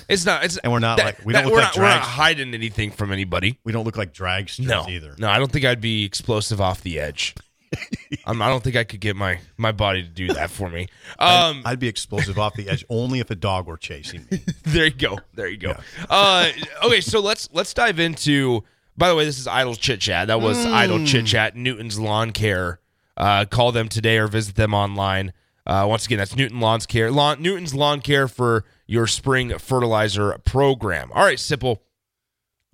it's 0.08 0.24
not. 0.26 0.44
It's 0.44 0.56
And 0.58 0.72
we're 0.72 0.78
not 0.78 0.96
that- 0.98 1.04
like- 1.06 1.24
we 1.24 1.32
that- 1.32 1.42
don't 1.42 1.50
look 1.50 1.54
we're 1.56 1.62
like 1.62 1.76
not, 1.76 1.82
we're 1.82 1.88
not 1.88 2.00
hiding 2.02 2.54
anything 2.54 2.90
from 2.90 3.12
anybody. 3.12 3.58
we 3.64 3.72
don't 3.72 3.84
look 3.84 3.96
like 3.96 4.12
dragsters 4.12 4.66
No, 4.66 4.86
either 4.88 5.14
no, 5.18 5.28
I 5.28 5.38
don't 5.38 5.50
think 5.52 5.64
I'd 5.64 5.80
be 5.80 6.04
explosive 6.04 6.60
off 6.60 6.82
the 6.82 6.98
edge. 7.00 7.34
I'm, 8.26 8.40
I 8.40 8.48
don't 8.48 8.62
think 8.62 8.76
I 8.76 8.84
could 8.84 9.00
get 9.00 9.16
my 9.16 9.40
my 9.56 9.72
body 9.72 10.02
to 10.02 10.08
do 10.08 10.28
that 10.28 10.50
for 10.50 10.68
me. 10.70 10.86
Um, 11.18 11.62
I'd 11.64 11.78
be 11.78 11.88
explosive 11.88 12.38
off 12.38 12.54
the 12.54 12.68
edge 12.68 12.84
only 12.90 13.20
if 13.20 13.30
a 13.30 13.34
dog 13.34 13.66
were 13.66 13.76
chasing 13.78 14.26
me 14.30 14.40
there 14.64 14.84
you 14.84 14.90
go. 14.90 15.18
There 15.34 15.48
you 15.48 15.56
go. 15.56 15.74
Uh, 16.10 16.50
okay, 16.84 17.00
so 17.00 17.20
let's 17.20 17.48
let's 17.52 17.72
dive 17.74 17.98
into. 17.98 18.62
By 18.98 19.08
the 19.08 19.14
way, 19.14 19.24
this 19.24 19.38
is 19.38 19.46
Idle 19.46 19.74
Chit 19.74 20.00
Chat. 20.00 20.28
That 20.28 20.40
was 20.40 20.64
Idle 20.64 21.04
Chit 21.06 21.26
Chat. 21.26 21.54
Newton's 21.56 21.98
Lawn 21.98 22.30
Care. 22.32 22.80
Uh, 23.16 23.44
call 23.46 23.72
them 23.72 23.88
today 23.88 24.18
or 24.18 24.26
visit 24.28 24.54
them 24.56 24.72
online. 24.74 25.32
Uh, 25.66 25.84
once 25.88 26.06
again, 26.06 26.18
that's 26.18 26.36
Newton 26.36 26.60
Lawn 26.60 26.80
Care. 26.80 27.10
Lawn, 27.10 27.42
Newton's 27.42 27.74
Lawn 27.74 28.00
Care 28.00 28.28
for 28.28 28.64
your 28.86 29.06
spring 29.06 29.58
fertilizer 29.58 30.38
program. 30.44 31.10
All 31.12 31.24
right, 31.24 31.38
Sipple. 31.38 31.78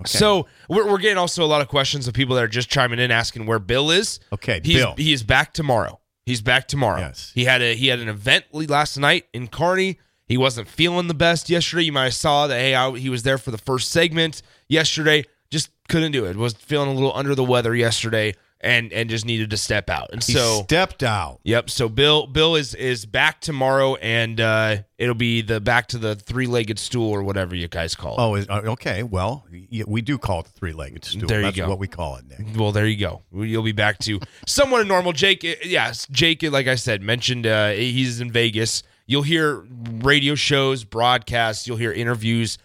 So 0.05 0.47
we're, 0.69 0.91
we're 0.91 0.99
getting 0.99 1.19
also 1.19 1.45
a 1.45 1.47
lot 1.47 1.63
of 1.63 1.69
questions 1.69 2.09
of 2.09 2.15
people 2.15 2.35
that 2.37 2.45
are 2.45 2.49
just 2.49 2.69
chiming 2.69 2.99
in 2.99 3.11
asking 3.11 3.47
where 3.47 3.59
Bill 3.61 3.91
is. 3.91 4.21
Okay, 4.33 4.61
He's, 4.63 4.77
Bill. 4.77 4.95
He 4.97 5.13
is 5.13 5.23
back 5.23 5.53
tomorrow. 5.53 6.01
He's 6.27 6.41
back 6.41 6.69
tomorrow. 6.69 7.01
Yes. 7.01 7.33
He 7.35 7.45
had 7.45 7.63
a 7.63 7.75
he 7.75 7.89
had 7.89 7.99
an 7.99 8.09
event 8.09 8.45
last 8.53 8.97
night 8.97 9.27
in 9.33 9.49
Kearney. 9.49 9.99
He 10.27 10.37
wasn't 10.37 10.69
feeling 10.69 11.09
the 11.09 11.15
best 11.15 11.51
yesterday. 11.51 11.83
You 11.83 11.93
might 11.93 12.05
have 12.05 12.15
saw 12.15 12.47
that. 12.47 12.59
Hey, 12.59 12.75
I, 12.75 12.91
he 12.93 13.09
was 13.09 13.23
there 13.23 13.39
for 13.39 13.51
the 13.51 13.59
first 13.59 13.91
segment 13.91 14.43
yesterday. 14.69 15.25
Just 15.51 15.71
couldn't 15.89 16.13
do 16.13 16.25
it. 16.25 16.37
Was 16.37 16.55
feeling 16.55 16.91
a 16.91 16.95
little 16.95 17.13
under 17.15 17.35
the 17.35 17.45
weather 17.45 17.75
yesterday, 17.75 18.35
and 18.63 18.93
and 18.93 19.11
just 19.11 19.25
needed 19.25 19.51
to 19.51 19.57
step 19.57 19.91
out. 19.91 20.11
And 20.13 20.23
he 20.23 20.33
so 20.33 20.63
stepped 20.63 21.03
out 21.03 21.41
Yep. 21.45 21.71
So 21.71 21.89
Bill 21.89 22.27
Bill 22.27 22.57
is 22.57 22.75
is 22.75 23.05
back 23.07 23.41
tomorrow, 23.41 23.97
and 23.97 24.41
uh, 24.41 24.77
it'll 24.99 25.15
be 25.15 25.43
the 25.43 25.61
back 25.61 25.89
to 25.89 25.99
the 25.99 26.15
three 26.15 26.47
legged 26.47 26.79
stool 26.79 27.11
or 27.11 27.23
whatever 27.23 27.55
you 27.55 27.69
guys 27.69 27.95
call 27.95 28.15
it. 28.15 28.21
Oh, 28.21 28.35
is, 28.37 28.49
uh, 28.49 28.63
okay. 28.65 29.03
Well, 29.03 29.47
we 29.87 30.01
do 30.03 30.19
call 30.19 30.41
it 30.41 30.47
the 30.47 30.53
three-legged 30.53 31.05
stool. 31.05 31.27
There 31.27 31.41
you 31.41 31.47
That's 31.47 31.57
go. 31.57 31.69
what 31.69 31.79
we 31.79 31.89
call 31.89 32.17
it, 32.17 32.25
Nick. 32.29 32.57
Well, 32.57 32.73
there 32.73 32.87
you 32.87 32.97
go. 32.97 33.23
You'll 33.33 33.63
be 33.63 33.73
back 33.73 33.99
to 34.01 34.21
somewhat 34.47 34.87
normal. 34.87 35.13
Jake, 35.13 35.45
uh, 35.45 35.55
yes, 35.65 36.07
Jake, 36.11 36.43
like 36.43 36.69
I 36.69 36.77
said, 36.77 37.03
mentioned 37.03 37.47
uh, 37.47 37.71
he's 37.71 38.21
in 38.21 38.31
Vegas. 38.31 38.83
You'll 39.07 39.23
hear 39.23 39.65
radio 40.01 40.35
shows, 40.35 40.85
broadcasts. 40.85 41.67
You'll 41.67 41.77
hear 41.77 41.93
interviews, 41.93 42.59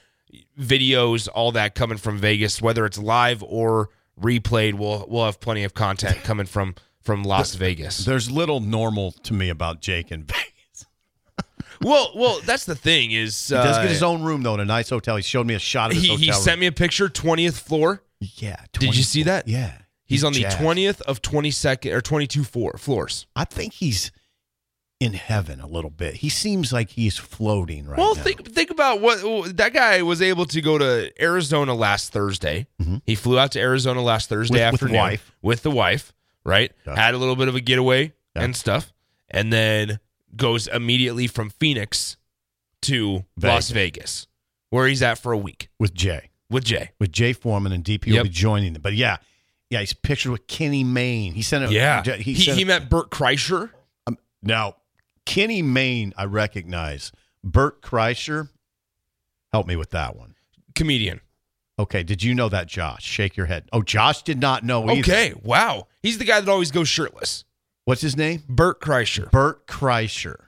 videos, 0.60 1.28
all 1.34 1.52
that 1.54 1.76
coming 1.76 1.98
from 1.98 2.20
Vegas, 2.20 2.62
whether 2.62 2.86
it's 2.86 2.98
live 2.98 3.44
or 3.44 3.90
replayed. 4.20 4.74
We'll 4.76 5.06
we'll 5.08 5.26
have 5.26 5.40
plenty 5.40 5.64
of 5.64 5.74
content 5.74 6.18
coming 6.24 6.46
from 6.46 6.76
from 7.02 7.24
Las 7.24 7.56
Vegas. 7.56 8.00
There's 8.06 8.30
little 8.30 8.60
normal 8.60 9.12
to 9.24 9.34
me 9.34 9.50
about 9.50 9.82
Jake 9.82 10.12
in 10.12 10.24
Vegas. 10.26 10.86
Well, 11.82 12.12
well, 12.16 12.40
that's 12.44 12.66
the 12.66 12.76
thing 12.76 13.12
is 13.12 13.50
He 13.50 13.54
does 13.54 13.78
uh, 13.78 13.82
get 13.84 13.92
his 13.92 14.04
own 14.04 14.24
room 14.24 14.44
though 14.44 14.56
in 14.56 14.60
a 14.60 14.66
nice 14.66 14.90
hotel. 14.90 15.16
He 15.16 15.22
showed 15.22 15.46
me 15.46 15.54
a 15.54 15.60
shot 15.60 15.92
of 15.92 15.96
his 15.96 16.04
he, 16.04 16.10
hotel 16.10 16.24
he 16.24 16.32
room. 16.32 16.42
sent 16.42 16.60
me 16.60 16.68
a 16.68 16.72
picture, 16.72 17.10
twentieth 17.10 17.58
floor. 17.58 18.02
Yeah. 18.20 18.58
Did 18.74 18.96
you 18.96 19.04
see 19.04 19.24
24 19.24 19.26
that? 19.26 19.48
Yeah. 19.48 19.74
He's, 20.06 20.24
on 20.24 20.34
the 20.34 20.46
twentieth 20.58 21.02
of 21.02 21.22
twenty 21.22 21.52
second 21.52 21.94
or 21.94 22.02
twenty 22.02 22.28
two 22.28 22.44
floor 22.44 22.78
floors. 22.78 23.28
I 23.36 23.46
think 23.46 23.74
he's 23.74 24.12
in 25.00 25.14
heaven 25.14 25.60
a 25.60 25.68
little 25.68 25.90
bit. 25.92 26.16
He 26.16 26.30
seems 26.30 26.74
like 26.74 26.90
he's 26.90 27.18
floating 27.18 27.86
right 27.88 27.98
now. 27.98 28.04
well, 28.04 28.16
now. 28.16 28.24
think 28.24 28.48
think 28.52 28.72
about 28.72 29.00
what 29.00 29.56
that 29.58 29.74
guy 29.74 30.02
was 30.02 30.22
able 30.22 30.46
to 30.46 30.60
go 30.62 30.78
to 30.78 31.12
Arizona 31.22 31.74
last 31.76 32.12
Thursday. 32.12 32.66
He 33.06 33.14
flew 33.16 33.38
out 33.38 33.52
to 33.52 33.60
Arizona 33.60 34.02
last 34.02 34.28
Thursday 34.30 34.58
Mm-hmm. 34.60 34.72
With- 34.72 34.82
with 34.82 34.92
the 34.92 34.98
wife. 34.98 35.36
with 35.42 35.64
the 35.64 35.72
wife, 35.72 36.14
right? 36.44 36.72
Yeah. 36.86 36.96
Had 36.96 37.14
a 37.14 37.18
little 37.18 37.36
bit 37.36 37.48
of 37.48 37.56
a 37.56 37.60
getaway 37.62 38.14
Yeah. 38.36 38.44
and 38.44 38.56
stuff, 38.56 38.92
and 39.30 39.54
then 39.54 40.00
goes 40.36 40.68
immediately 40.68 41.28
from 41.28 41.50
Phoenix 41.52 42.18
to 42.84 43.24
Las 43.42 43.70
Vegas, 43.70 44.28
where 44.72 44.88
he's 44.88 45.02
at 45.04 45.18
for 45.20 45.32
a 45.32 45.38
week 45.38 45.70
with 45.80 45.94
Jay, 45.94 46.30
with 46.50 46.64
Jay. 46.64 46.92
with 47.00 47.12
Jay 47.12 47.34
Foreman 47.34 47.72
and 47.72 47.84
DP 47.84 48.14
will 48.14 48.24
be 48.24 48.30
joining 48.30 48.74
them. 48.74 48.82
But 48.82 48.94
yeah, 48.94 49.18
yeah, 49.70 49.80
he's 49.82 49.94
pictured 49.94 50.32
with 50.32 50.48
Kenny 50.48 50.84
Mayne. 50.84 51.34
He 51.34 51.42
sent 51.44 51.64
it. 51.66 51.72
Yeah, 51.72 52.02
he, 52.04 52.34
he, 52.34 52.52
he 52.52 52.66
met 52.66 52.90
Bert 52.90 53.10
Kreischer. 53.12 53.70
now 54.42 54.76
Kenny 55.28 55.62
Mayne. 55.62 56.14
I 56.18 56.24
recognize 56.24 57.12
Bert 57.44 57.82
Kreischer. 57.82 58.50
Help 59.52 59.68
me 59.68 59.76
with 59.76 59.92
that 59.92 60.16
one. 60.16 60.36
comedian. 60.74 61.22
Okay, 61.78 62.02
did 62.02 62.24
you 62.24 62.34
know 62.34 62.50
that, 62.50 62.68
Josh? 62.68 63.04
Shake 63.04 63.38
your 63.38 63.46
head. 63.46 63.66
Oh, 63.72 63.84
Josh 63.84 64.24
did 64.24 64.40
not 64.40 64.64
know 64.64 64.90
either. 64.90 65.00
Okay, 65.02 65.34
wow. 65.44 65.88
He's 66.02 66.18
the 66.18 66.24
guy 66.24 66.40
that 66.40 66.50
always 66.50 66.72
goes 66.72 66.88
shirtless. 66.88 67.44
What's 67.86 68.02
his 68.02 68.18
name? 68.18 68.44
Bert 68.50 68.82
Kreischer. 68.82 69.30
Bert 69.30 69.68
Kreischer. 69.68 70.46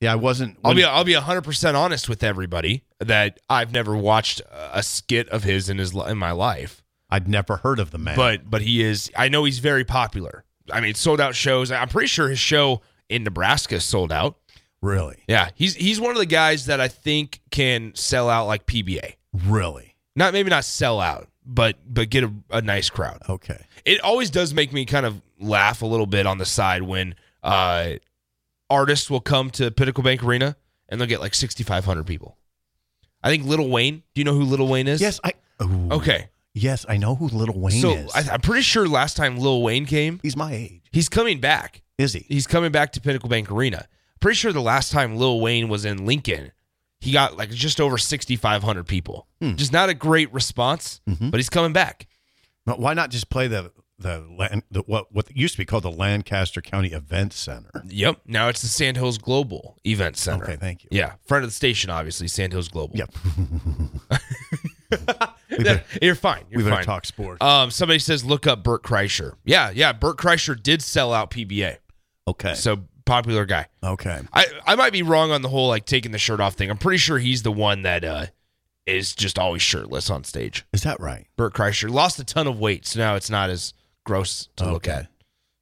Yeah, 0.00 0.12
I 0.12 0.16
wasn't. 0.16 0.58
I'll 0.64 0.74
be 0.74 0.82
I'll 0.84 1.04
be 1.04 1.14
100% 1.14 1.74
honest 1.74 2.08
with 2.08 2.22
everybody 2.24 2.84
that 2.98 3.38
I've 3.48 3.72
never 3.72 3.96
watched 3.96 4.40
a 4.72 4.82
skit 4.82 5.28
of 5.28 5.44
his 5.44 5.68
in 5.68 5.78
his 5.78 5.94
in 5.94 6.18
my 6.18 6.32
life. 6.32 6.82
I'd 7.08 7.28
never 7.28 7.58
heard 7.58 7.78
of 7.78 7.92
the 7.92 7.98
man. 7.98 8.16
But 8.16 8.50
but 8.50 8.62
he 8.62 8.82
is 8.82 9.10
I 9.16 9.28
know 9.28 9.44
he's 9.44 9.58
very 9.58 9.84
popular. 9.84 10.44
I 10.72 10.80
mean, 10.80 10.94
sold 10.94 11.20
out 11.20 11.34
shows. 11.34 11.70
I'm 11.70 11.88
pretty 11.88 12.08
sure 12.08 12.28
his 12.28 12.38
show 12.40 12.82
in 13.08 13.24
Nebraska 13.24 13.80
sold 13.80 14.12
out. 14.12 14.36
really, 14.82 15.16
Yeah, 15.28 15.50
he's 15.54 15.74
he's 15.74 16.00
one 16.00 16.10
of 16.12 16.18
the 16.18 16.26
guys 16.26 16.66
that 16.66 16.80
I 16.80 16.88
think 16.88 17.40
can 17.50 17.92
sell 17.94 18.28
out 18.28 18.46
like 18.46 18.66
PBA. 18.66 19.14
really, 19.46 19.94
Not 20.14 20.32
maybe 20.32 20.50
not 20.50 20.64
sell 20.64 21.00
out, 21.00 21.28
but 21.44 21.76
but 21.88 22.10
get 22.10 22.24
a, 22.24 22.32
a 22.50 22.62
nice 22.62 22.90
crowd. 22.90 23.22
okay. 23.28 23.64
it 23.84 24.00
always 24.02 24.30
does 24.30 24.52
make 24.54 24.72
me 24.72 24.84
kind 24.84 25.06
of 25.06 25.20
laugh 25.40 25.82
a 25.82 25.86
little 25.86 26.06
bit 26.06 26.26
on 26.26 26.38
the 26.38 26.44
side 26.46 26.82
when 26.82 27.14
uh, 27.42 27.92
artists 28.70 29.10
will 29.10 29.20
come 29.20 29.50
to 29.50 29.70
Pinnacle 29.70 30.02
Bank 30.02 30.22
Arena 30.24 30.56
and 30.88 31.00
they'll 31.00 31.08
get 31.08 31.20
like 31.20 31.34
6,500 31.34 32.06
people. 32.06 32.36
I 33.22 33.28
think 33.30 33.44
Lil 33.44 33.68
Wayne. 33.68 34.02
Do 34.14 34.20
you 34.20 34.24
know 34.24 34.34
who 34.34 34.42
Lil 34.44 34.66
Wayne 34.68 34.86
is? 34.88 35.00
Yes, 35.00 35.20
I. 35.24 35.32
ooh. 35.62 35.88
Okay. 35.90 36.28
Yes, 36.54 36.86
I 36.88 36.96
know 36.96 37.14
who 37.16 37.28
Lil 37.28 37.52
Wayne 37.54 37.82
so 37.82 37.90
is. 37.90 38.12
I, 38.14 38.32
I'm 38.34 38.40
pretty 38.40 38.62
sure 38.62 38.88
last 38.88 39.16
time 39.16 39.36
Lil 39.36 39.62
Wayne 39.62 39.84
came, 39.84 40.20
He's 40.22 40.36
my 40.36 40.52
age. 40.54 40.82
he's 40.90 41.08
coming 41.08 41.38
back. 41.40 41.82
Is 41.98 42.12
he? 42.12 42.24
He's 42.28 42.46
coming 42.46 42.72
back 42.72 42.92
to 42.92 43.00
Pinnacle 43.00 43.28
Bank 43.28 43.50
Arena. 43.50 43.86
Pretty 44.20 44.36
sure 44.36 44.52
the 44.52 44.60
last 44.60 44.92
time 44.92 45.16
Lil 45.16 45.40
Wayne 45.40 45.68
was 45.68 45.84
in 45.84 46.04
Lincoln, 46.06 46.52
he 47.00 47.12
got 47.12 47.36
like 47.36 47.50
just 47.50 47.80
over 47.80 47.98
6,500 47.98 48.86
people. 48.86 49.26
Hmm. 49.40 49.54
Just 49.56 49.72
not 49.72 49.88
a 49.88 49.94
great 49.94 50.32
response, 50.32 51.00
Mm-hmm. 51.08 51.30
but 51.30 51.38
he's 51.38 51.50
coming 51.50 51.72
back. 51.72 52.06
But 52.64 52.78
why 52.80 52.94
not 52.94 53.10
just 53.10 53.30
play 53.30 53.46
the 53.48 53.72
the, 53.98 54.26
land, 54.38 54.62
the 54.70 54.80
what 54.82 55.10
what 55.10 55.34
used 55.34 55.54
to 55.54 55.58
be 55.58 55.64
called 55.64 55.84
the 55.84 55.90
Lancaster 55.90 56.60
County 56.60 56.88
Event 56.92 57.32
Center? 57.32 57.70
Yep. 57.86 58.20
Now 58.26 58.48
it's 58.48 58.60
the 58.60 58.68
Sandhills 58.68 59.16
Global 59.18 59.78
Event 59.84 60.18
Center. 60.18 60.44
Okay, 60.44 60.56
thank 60.56 60.82
you. 60.84 60.88
Yeah, 60.92 61.12
friend 61.26 61.44
of 61.44 61.50
the 61.50 61.54
station, 61.54 61.88
obviously, 61.88 62.28
Sandhills 62.28 62.68
Global. 62.68 62.94
Yep. 62.96 63.14
Yeah, 65.58 65.80
You're 66.02 66.14
fine. 66.14 66.44
You're 66.50 66.58
we 66.58 66.64
better 66.64 66.76
fine. 66.76 66.84
talk 66.84 67.06
sports. 67.06 67.42
Um, 67.42 67.70
somebody 67.70 67.98
says 67.98 68.24
look 68.24 68.46
up 68.46 68.62
Bert 68.62 68.82
Kreischer. 68.82 69.32
Yeah, 69.44 69.70
yeah. 69.70 69.92
Bert 69.92 70.16
Kreischer 70.18 70.60
did 70.60 70.82
sell 70.82 71.12
out 71.12 71.30
PBA, 71.30 71.78
okay. 72.28 72.54
so 72.54 72.84
popular 73.04 73.44
guy. 73.46 73.66
okay. 73.82 74.20
I 74.32 74.46
I 74.66 74.74
might 74.74 74.92
be 74.92 75.02
wrong 75.02 75.30
on 75.30 75.42
the 75.42 75.48
whole 75.48 75.68
like 75.68 75.86
taking 75.86 76.12
the 76.12 76.18
shirt 76.18 76.40
off 76.40 76.54
thing. 76.54 76.70
I'm 76.70 76.78
pretty 76.78 76.98
sure 76.98 77.18
he's 77.18 77.42
the 77.42 77.52
one 77.52 77.82
that 77.82 78.04
uh 78.04 78.26
is 78.86 79.14
just 79.14 79.38
always 79.38 79.62
shirtless 79.62 80.10
on 80.10 80.22
stage. 80.24 80.64
Is 80.72 80.82
that 80.82 81.00
right? 81.00 81.26
Bert 81.36 81.54
Kreischer 81.54 81.90
lost 81.90 82.18
a 82.20 82.24
ton 82.24 82.46
of 82.46 82.58
weight, 82.60 82.86
so 82.86 82.98
now 83.00 83.14
it's 83.16 83.30
not 83.30 83.50
as 83.50 83.74
gross 84.04 84.48
to 84.56 84.64
look 84.64 84.86
Okay. 84.88 84.98
at. 85.00 85.06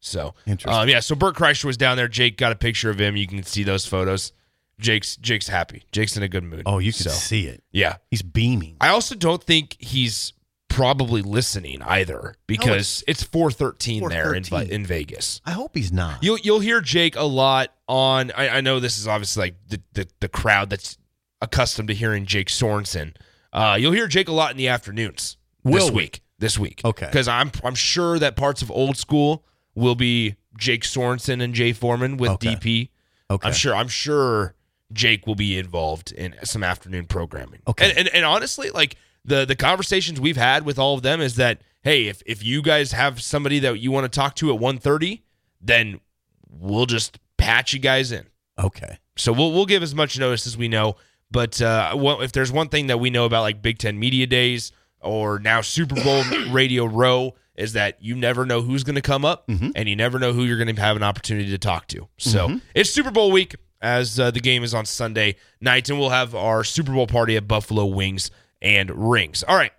So 0.00 0.34
Interesting. 0.46 0.82
um, 0.82 0.88
yeah, 0.90 1.00
so 1.00 1.14
Bert 1.14 1.34
Kreischer 1.34 1.64
was 1.64 1.78
down 1.78 1.96
there. 1.96 2.08
Jake 2.08 2.36
got 2.36 2.52
a 2.52 2.56
picture 2.56 2.90
of 2.90 2.98
him. 3.00 3.16
You 3.16 3.26
can 3.26 3.42
see 3.42 3.62
those 3.62 3.86
photos. 3.86 4.32
Jake's 4.78 5.16
Jake's 5.16 5.48
happy. 5.48 5.84
Jake's 5.92 6.16
in 6.18 6.22
a 6.22 6.28
good 6.28 6.44
mood. 6.44 6.64
Oh, 6.66 6.78
you 6.78 6.92
can 6.92 7.04
So, 7.04 7.10
see 7.10 7.46
it. 7.46 7.62
Yeah. 7.72 7.96
He's 8.10 8.20
beaming. 8.22 8.76
I 8.80 8.88
also 8.88 9.14
don't 9.14 9.42
think 9.42 9.76
he's 9.78 10.34
probably 10.74 11.22
listening 11.22 11.80
either 11.82 12.34
because 12.46 13.04
it's 13.06 13.22
413 13.22 14.08
there 14.08 14.34
in, 14.34 14.44
in 14.70 14.84
Vegas. 14.84 15.40
I 15.46 15.52
hope 15.52 15.74
he's 15.74 15.92
not. 15.92 16.22
You'll 16.22 16.38
you'll 16.38 16.60
hear 16.60 16.80
Jake 16.80 17.16
a 17.16 17.24
lot 17.24 17.72
on. 17.88 18.32
I, 18.32 18.48
I 18.48 18.60
know 18.60 18.80
this 18.80 18.98
is 18.98 19.06
obviously 19.06 19.42
like 19.42 19.54
the, 19.68 19.80
the 19.92 20.08
the 20.20 20.28
crowd 20.28 20.70
that's 20.70 20.98
accustomed 21.40 21.88
to 21.88 21.94
hearing 21.94 22.26
Jake 22.26 22.48
Sorensen. 22.48 23.14
Uh, 23.52 23.76
you'll 23.78 23.92
hear 23.92 24.08
Jake 24.08 24.28
a 24.28 24.32
lot 24.32 24.50
in 24.50 24.56
the 24.56 24.68
afternoons 24.68 25.36
Will 25.62 25.74
this 25.74 25.90
we? 25.90 25.96
week. 25.96 26.20
This 26.38 26.58
week, 26.58 26.80
Okay. 26.84 27.06
Because 27.06 27.28
I'm 27.28 27.52
I'm 27.62 27.76
sure 27.76 28.18
that 28.18 28.34
parts 28.36 28.60
of 28.60 28.70
old 28.70 28.96
school 28.96 29.44
will 29.76 29.94
be 29.94 30.34
Jake 30.58 30.82
Sorensen 30.82 31.40
and 31.40 31.54
Jay 31.54 31.72
Foreman 31.72 32.16
with 32.16 32.32
Okay. 32.32 32.56
DP. 32.56 32.88
okay. 33.30 33.46
I'm 33.48 33.54
sure. 33.54 33.74
I'm 33.74 33.88
sure 33.88 34.54
Jake 34.92 35.26
will 35.26 35.36
be 35.36 35.56
involved 35.56 36.10
in 36.12 36.34
some 36.42 36.64
afternoon 36.64 37.06
programming. 37.06 37.60
Okay. 37.68 37.88
And, 37.90 37.98
and 37.98 38.08
and 38.08 38.24
honestly, 38.24 38.70
like 38.70 38.96
the 39.24 39.44
the 39.44 39.56
conversations 39.56 40.20
we've 40.20 40.36
had 40.36 40.64
with 40.64 40.78
all 40.78 40.94
of 40.94 41.02
them 41.02 41.20
is 41.20 41.36
that 41.36 41.60
hey, 41.82 42.06
if 42.06 42.22
if 42.26 42.42
you 42.44 42.62
guys 42.62 42.92
have 42.92 43.22
somebody 43.22 43.58
that 43.60 43.78
you 43.78 43.90
want 43.90 44.10
to 44.10 44.14
talk 44.14 44.34
to 44.36 44.52
at 44.52 44.60
1:30, 44.60 45.22
then 45.60 46.00
we'll 46.48 46.86
just 46.86 47.18
patch 47.36 47.72
you 47.72 47.78
guys 47.78 48.12
in. 48.12 48.26
Okay. 48.58 48.98
So 49.16 49.32
we'll 49.32 49.52
we'll 49.52 49.66
give 49.66 49.82
as 49.82 49.94
much 49.94 50.18
notice 50.18 50.46
as 50.46 50.56
we 50.56 50.68
know. 50.68 50.96
But 51.30 51.60
uh, 51.60 51.94
well, 51.96 52.20
if 52.20 52.32
there's 52.32 52.52
one 52.52 52.68
thing 52.68 52.88
that 52.88 52.98
we 52.98 53.10
know 53.10 53.24
about 53.24 53.42
like 53.42 53.62
Big 53.62 53.78
Ten 53.78 53.98
media 53.98 54.26
days 54.26 54.72
or 55.00 55.38
now 55.38 55.60
Super 55.60 55.96
Bowl 56.02 56.22
Radio 56.50 56.84
Row 56.86 57.34
is 57.56 57.74
that 57.74 58.02
you 58.02 58.16
never 58.16 58.44
know 58.44 58.62
who's 58.62 58.82
going 58.82 58.96
to 58.96 59.00
come 59.02 59.24
up 59.24 59.44
and 59.76 59.88
you 59.88 59.94
never 59.94 60.18
know 60.18 60.32
who 60.32 60.42
you're 60.42 60.56
going 60.58 60.74
to 60.74 60.80
have 60.82 60.96
an 60.96 61.04
opportunity 61.04 61.50
to 61.50 61.58
talk 61.58 61.86
to. 61.88 62.08
So 62.18 62.46
it's 62.74 62.90
Super 62.90 63.12
Bowl 63.12 63.30
week 63.30 63.54
as 63.80 64.18
uh, 64.18 64.30
the 64.32 64.40
game 64.40 64.64
is 64.64 64.74
on 64.74 64.86
Sunday 64.86 65.36
night, 65.60 65.88
and 65.88 65.98
we'll 65.98 66.10
have 66.10 66.34
our 66.34 66.64
Super 66.64 66.92
Bowl 66.92 67.06
party 67.06 67.36
at 67.36 67.46
Buffalo 67.46 67.84
Wings 67.84 68.30
and 68.64 68.90
Rings. 69.10 69.44
All 69.44 69.56
right. 69.56 69.72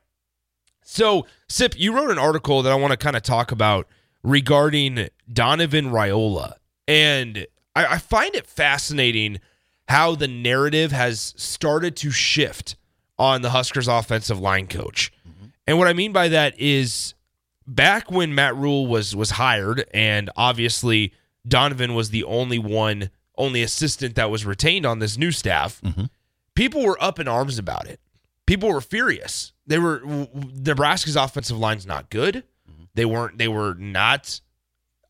So, 0.83 1.25
Sip, 1.49 1.77
you 1.77 1.93
wrote 1.93 2.11
an 2.11 2.19
article 2.19 2.61
that 2.61 2.71
I 2.71 2.75
want 2.75 2.91
to 2.91 2.97
kind 2.97 3.15
of 3.15 3.23
talk 3.23 3.51
about 3.51 3.87
regarding 4.23 5.09
Donovan 5.31 5.89
Raiola. 5.89 6.53
And 6.87 7.47
I, 7.75 7.85
I 7.85 7.97
find 7.97 8.33
it 8.35 8.45
fascinating 8.45 9.39
how 9.89 10.15
the 10.15 10.27
narrative 10.27 10.91
has 10.91 11.33
started 11.35 11.95
to 11.97 12.11
shift 12.11 12.75
on 13.17 13.41
the 13.41 13.49
Huskers 13.49 13.87
offensive 13.87 14.39
line 14.39 14.67
coach. 14.67 15.11
Mm-hmm. 15.27 15.45
And 15.67 15.77
what 15.79 15.87
I 15.87 15.93
mean 15.93 16.13
by 16.13 16.27
that 16.29 16.59
is 16.59 17.15
back 17.65 18.11
when 18.11 18.35
Matt 18.35 18.55
Rhule 18.55 18.87
was 18.87 19.15
was 19.15 19.31
hired, 19.31 19.85
and 19.93 20.29
obviously 20.35 21.13
Donovan 21.47 21.95
was 21.95 22.09
the 22.11 22.23
only 22.23 22.59
one, 22.59 23.09
only 23.37 23.63
assistant 23.63 24.15
that 24.15 24.29
was 24.29 24.45
retained 24.45 24.85
on 24.85 24.99
this 24.99 25.17
new 25.17 25.31
staff, 25.31 25.81
mm-hmm. 25.81 26.05
people 26.55 26.83
were 26.83 27.01
up 27.01 27.19
in 27.19 27.27
arms 27.27 27.57
about 27.57 27.87
it. 27.87 27.99
People 28.45 28.69
were 28.69 28.81
furious. 28.81 29.53
They 29.65 29.79
were 29.79 30.01
Nebraska's 30.33 31.15
offensive 31.15 31.57
line's 31.57 31.85
not 31.85 32.09
good. 32.09 32.43
Mm-hmm. 32.69 32.83
They 32.93 33.05
weren't. 33.05 33.37
They 33.37 33.47
were 33.47 33.73
not 33.73 34.39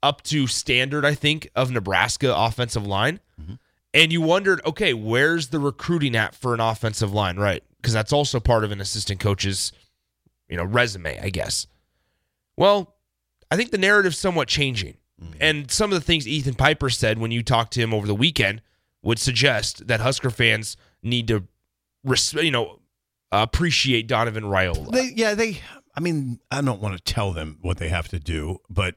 up 0.01 0.21
to 0.23 0.47
standard. 0.47 1.03
I 1.05 1.15
think 1.15 1.49
of 1.55 1.71
Nebraska 1.71 2.33
offensive 2.35 2.85
line. 2.85 3.19
Mm-hmm. 3.41 3.55
And 3.93 4.11
you 4.11 4.21
wondered, 4.21 4.61
okay, 4.65 4.93
where's 4.93 5.47
the 5.47 5.59
recruiting 5.59 6.15
at 6.15 6.35
for 6.35 6.53
an 6.53 6.59
offensive 6.59 7.13
line, 7.13 7.37
right? 7.37 7.63
Because 7.77 7.93
that's 7.93 8.13
also 8.13 8.39
part 8.39 8.63
of 8.63 8.71
an 8.71 8.81
assistant 8.81 9.19
coach's, 9.19 9.71
you 10.49 10.57
know, 10.57 10.65
resume, 10.65 11.19
I 11.19 11.29
guess. 11.29 11.67
Well, 12.57 12.95
I 13.49 13.55
think 13.55 13.71
the 13.71 13.77
narrative's 13.77 14.17
somewhat 14.17 14.47
changing. 14.47 14.97
Mm-hmm. 15.21 15.33
And 15.39 15.71
some 15.71 15.91
of 15.91 15.99
the 15.99 16.05
things 16.05 16.27
Ethan 16.27 16.55
Piper 16.55 16.89
said 16.89 17.19
when 17.19 17.31
you 17.31 17.41
talked 17.41 17.73
to 17.73 17.81
him 17.81 17.93
over 17.93 18.05
the 18.05 18.15
weekend 18.15 18.61
would 19.01 19.19
suggest 19.19 19.87
that 19.87 20.01
Husker 20.01 20.29
fans 20.29 20.75
need 21.01 21.27
to, 21.29 21.43
you 22.33 22.51
know, 22.51 22.79
appreciate 23.43 24.07
Donovan 24.07 24.43
Raiola. 24.43 24.91
They, 24.91 25.11
yeah, 25.15 25.33
they. 25.33 25.59
I 25.95 25.99
mean, 26.01 26.39
I 26.51 26.61
don't 26.61 26.81
want 26.81 26.97
to 26.97 27.03
tell 27.13 27.31
them 27.31 27.57
what 27.61 27.77
they 27.77 27.89
have 27.89 28.07
to 28.09 28.19
do, 28.19 28.59
but 28.69 28.95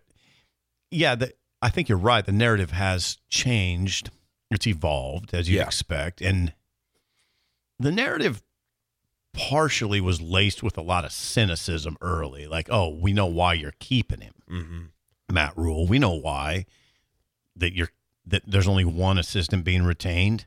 yeah, 0.91 1.15
the, 1.15 1.33
I 1.63 1.69
think 1.71 1.89
you're 1.89 1.97
right. 1.99 2.25
The 2.25 2.33
narrative 2.33 2.73
has 2.73 3.19
changed. 3.29 4.11
It's 4.51 4.67
evolved 4.67 5.33
as 5.35 5.49
you 5.49 5.59
Yeah. 5.59 5.67
expect, 5.67 6.21
and 6.21 6.55
the 7.79 7.93
narrative 7.93 8.43
partially 9.35 10.01
was 10.01 10.21
laced 10.21 10.63
with 10.63 10.77
a 10.77 10.83
lot 10.83 11.05
of 11.05 11.13
cynicism 11.13 11.97
early. 12.01 12.47
Like, 12.47 12.69
oh, 12.71 12.89
we 12.89 13.13
know 13.13 13.27
why 13.27 13.53
you're 13.55 13.75
keeping 13.79 14.21
him, 14.23 14.35
Mm-hmm. 14.51 14.81
Matt 15.31 15.57
Rhule. 15.57 15.87
We 15.87 15.99
know 15.99 16.15
why 16.15 16.65
that 17.55 17.75
you're 17.75 17.91
that 18.27 18.43
there's 18.47 18.69
only 18.69 18.85
one 18.85 19.19
assistant 19.19 19.65
being 19.65 19.83
retained, 19.85 20.47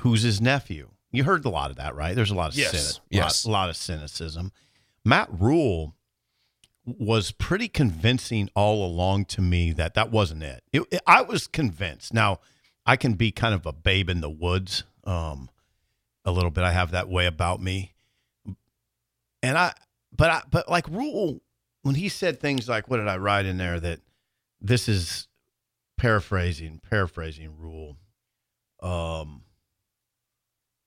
who's 0.00 0.22
his 0.22 0.40
nephew. 0.40 0.90
You 1.16 1.24
heard 1.24 1.44
a 1.44 1.48
lot 1.48 1.70
of 1.70 1.76
that, 1.76 1.94
right? 1.94 2.14
There's 2.14 2.30
a 2.30 2.34
lot 2.34 2.50
of 2.52 2.58
Yes, 2.58 2.74
cyni- 2.74 3.00
yes. 3.10 3.44
lot, 3.46 3.48
a 3.48 3.52
lot 3.52 3.70
of 3.70 3.76
cynicism. 3.76 4.52
Matt 5.04 5.28
Rhule 5.32 5.94
was 6.84 7.32
pretty 7.32 7.68
convincing 7.68 8.48
all 8.54 8.84
along 8.86 9.24
to 9.26 9.40
me 9.40 9.72
that 9.72 9.94
that 9.94 10.10
wasn't 10.10 10.42
it. 10.42 10.62
It- 10.72 10.82
it- 10.92 11.02
I 11.06 11.22
was 11.22 11.46
convinced. 11.46 12.12
Now, 12.14 12.40
I 12.84 12.96
can 12.96 13.14
be 13.14 13.32
kind 13.32 13.54
of 13.54 13.66
a 13.66 13.72
babe 13.72 14.08
in 14.08 14.20
the 14.20 14.30
woods, 14.30 14.84
um, 15.04 15.50
a 16.24 16.30
little 16.30 16.50
bit. 16.50 16.62
I 16.64 16.70
have 16.72 16.92
that 16.92 17.08
way 17.08 17.26
about 17.26 17.60
me, 17.60 17.94
and 19.42 19.56
I, 19.58 19.72
but 20.16 20.30
I, 20.30 20.42
but 20.50 20.68
like 20.68 20.86
Rhule, 20.88 21.40
when 21.82 21.94
he 21.96 22.08
said 22.08 22.40
things 22.40 22.68
like, 22.68 22.88
"What 22.88 22.98
did 22.98 23.08
I 23.08 23.16
write 23.16 23.46
in 23.46 23.56
there?" 23.58 23.80
That 23.80 24.00
this 24.60 24.88
is 24.88 25.26
paraphrasing, 25.96 26.78
paraphrasing 26.88 27.56
Rhule. 27.56 27.96
Um, 28.80 29.42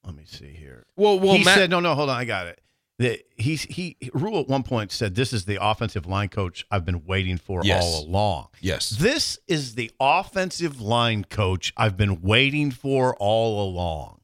let 0.06 0.16
me 0.16 0.24
see 0.26 0.50
here 0.54 0.86
Well, 0.96 1.20
well, 1.20 1.36
he 1.36 1.44
Matt, 1.44 1.58
said, 1.58 1.70
"No, 1.70 1.80
no, 1.80 1.96
hold 1.96 2.10
on, 2.10 2.18
I 2.18 2.26
got 2.26 2.48
it." 2.48 2.62
That 3.00 3.20
he's 3.38 3.62
he 3.64 3.96
Rhule 4.14 4.42
at 4.42 4.48
one 4.50 4.64
point 4.64 4.92
said, 4.92 5.16
"This 5.16 5.32
is 5.32 5.46
the 5.46 5.58
offensive 5.62 6.06
line 6.06 6.28
coach 6.30 6.66
I've 6.70 6.84
been 6.86 7.06
waiting 7.06 7.38
for 7.38 7.62
Yes. 7.64 7.84
all 7.84 8.06
along." 8.06 8.48
yes, 8.60 8.90
This 8.90 9.40
is 9.48 9.76
the 9.76 9.90
offensive 10.00 10.82
line 10.82 11.24
coach 11.24 11.72
I've 11.78 11.96
been 11.96 12.22
waiting 12.22 12.72
for 12.72 13.16
all 13.18 13.64
along. 13.70 14.20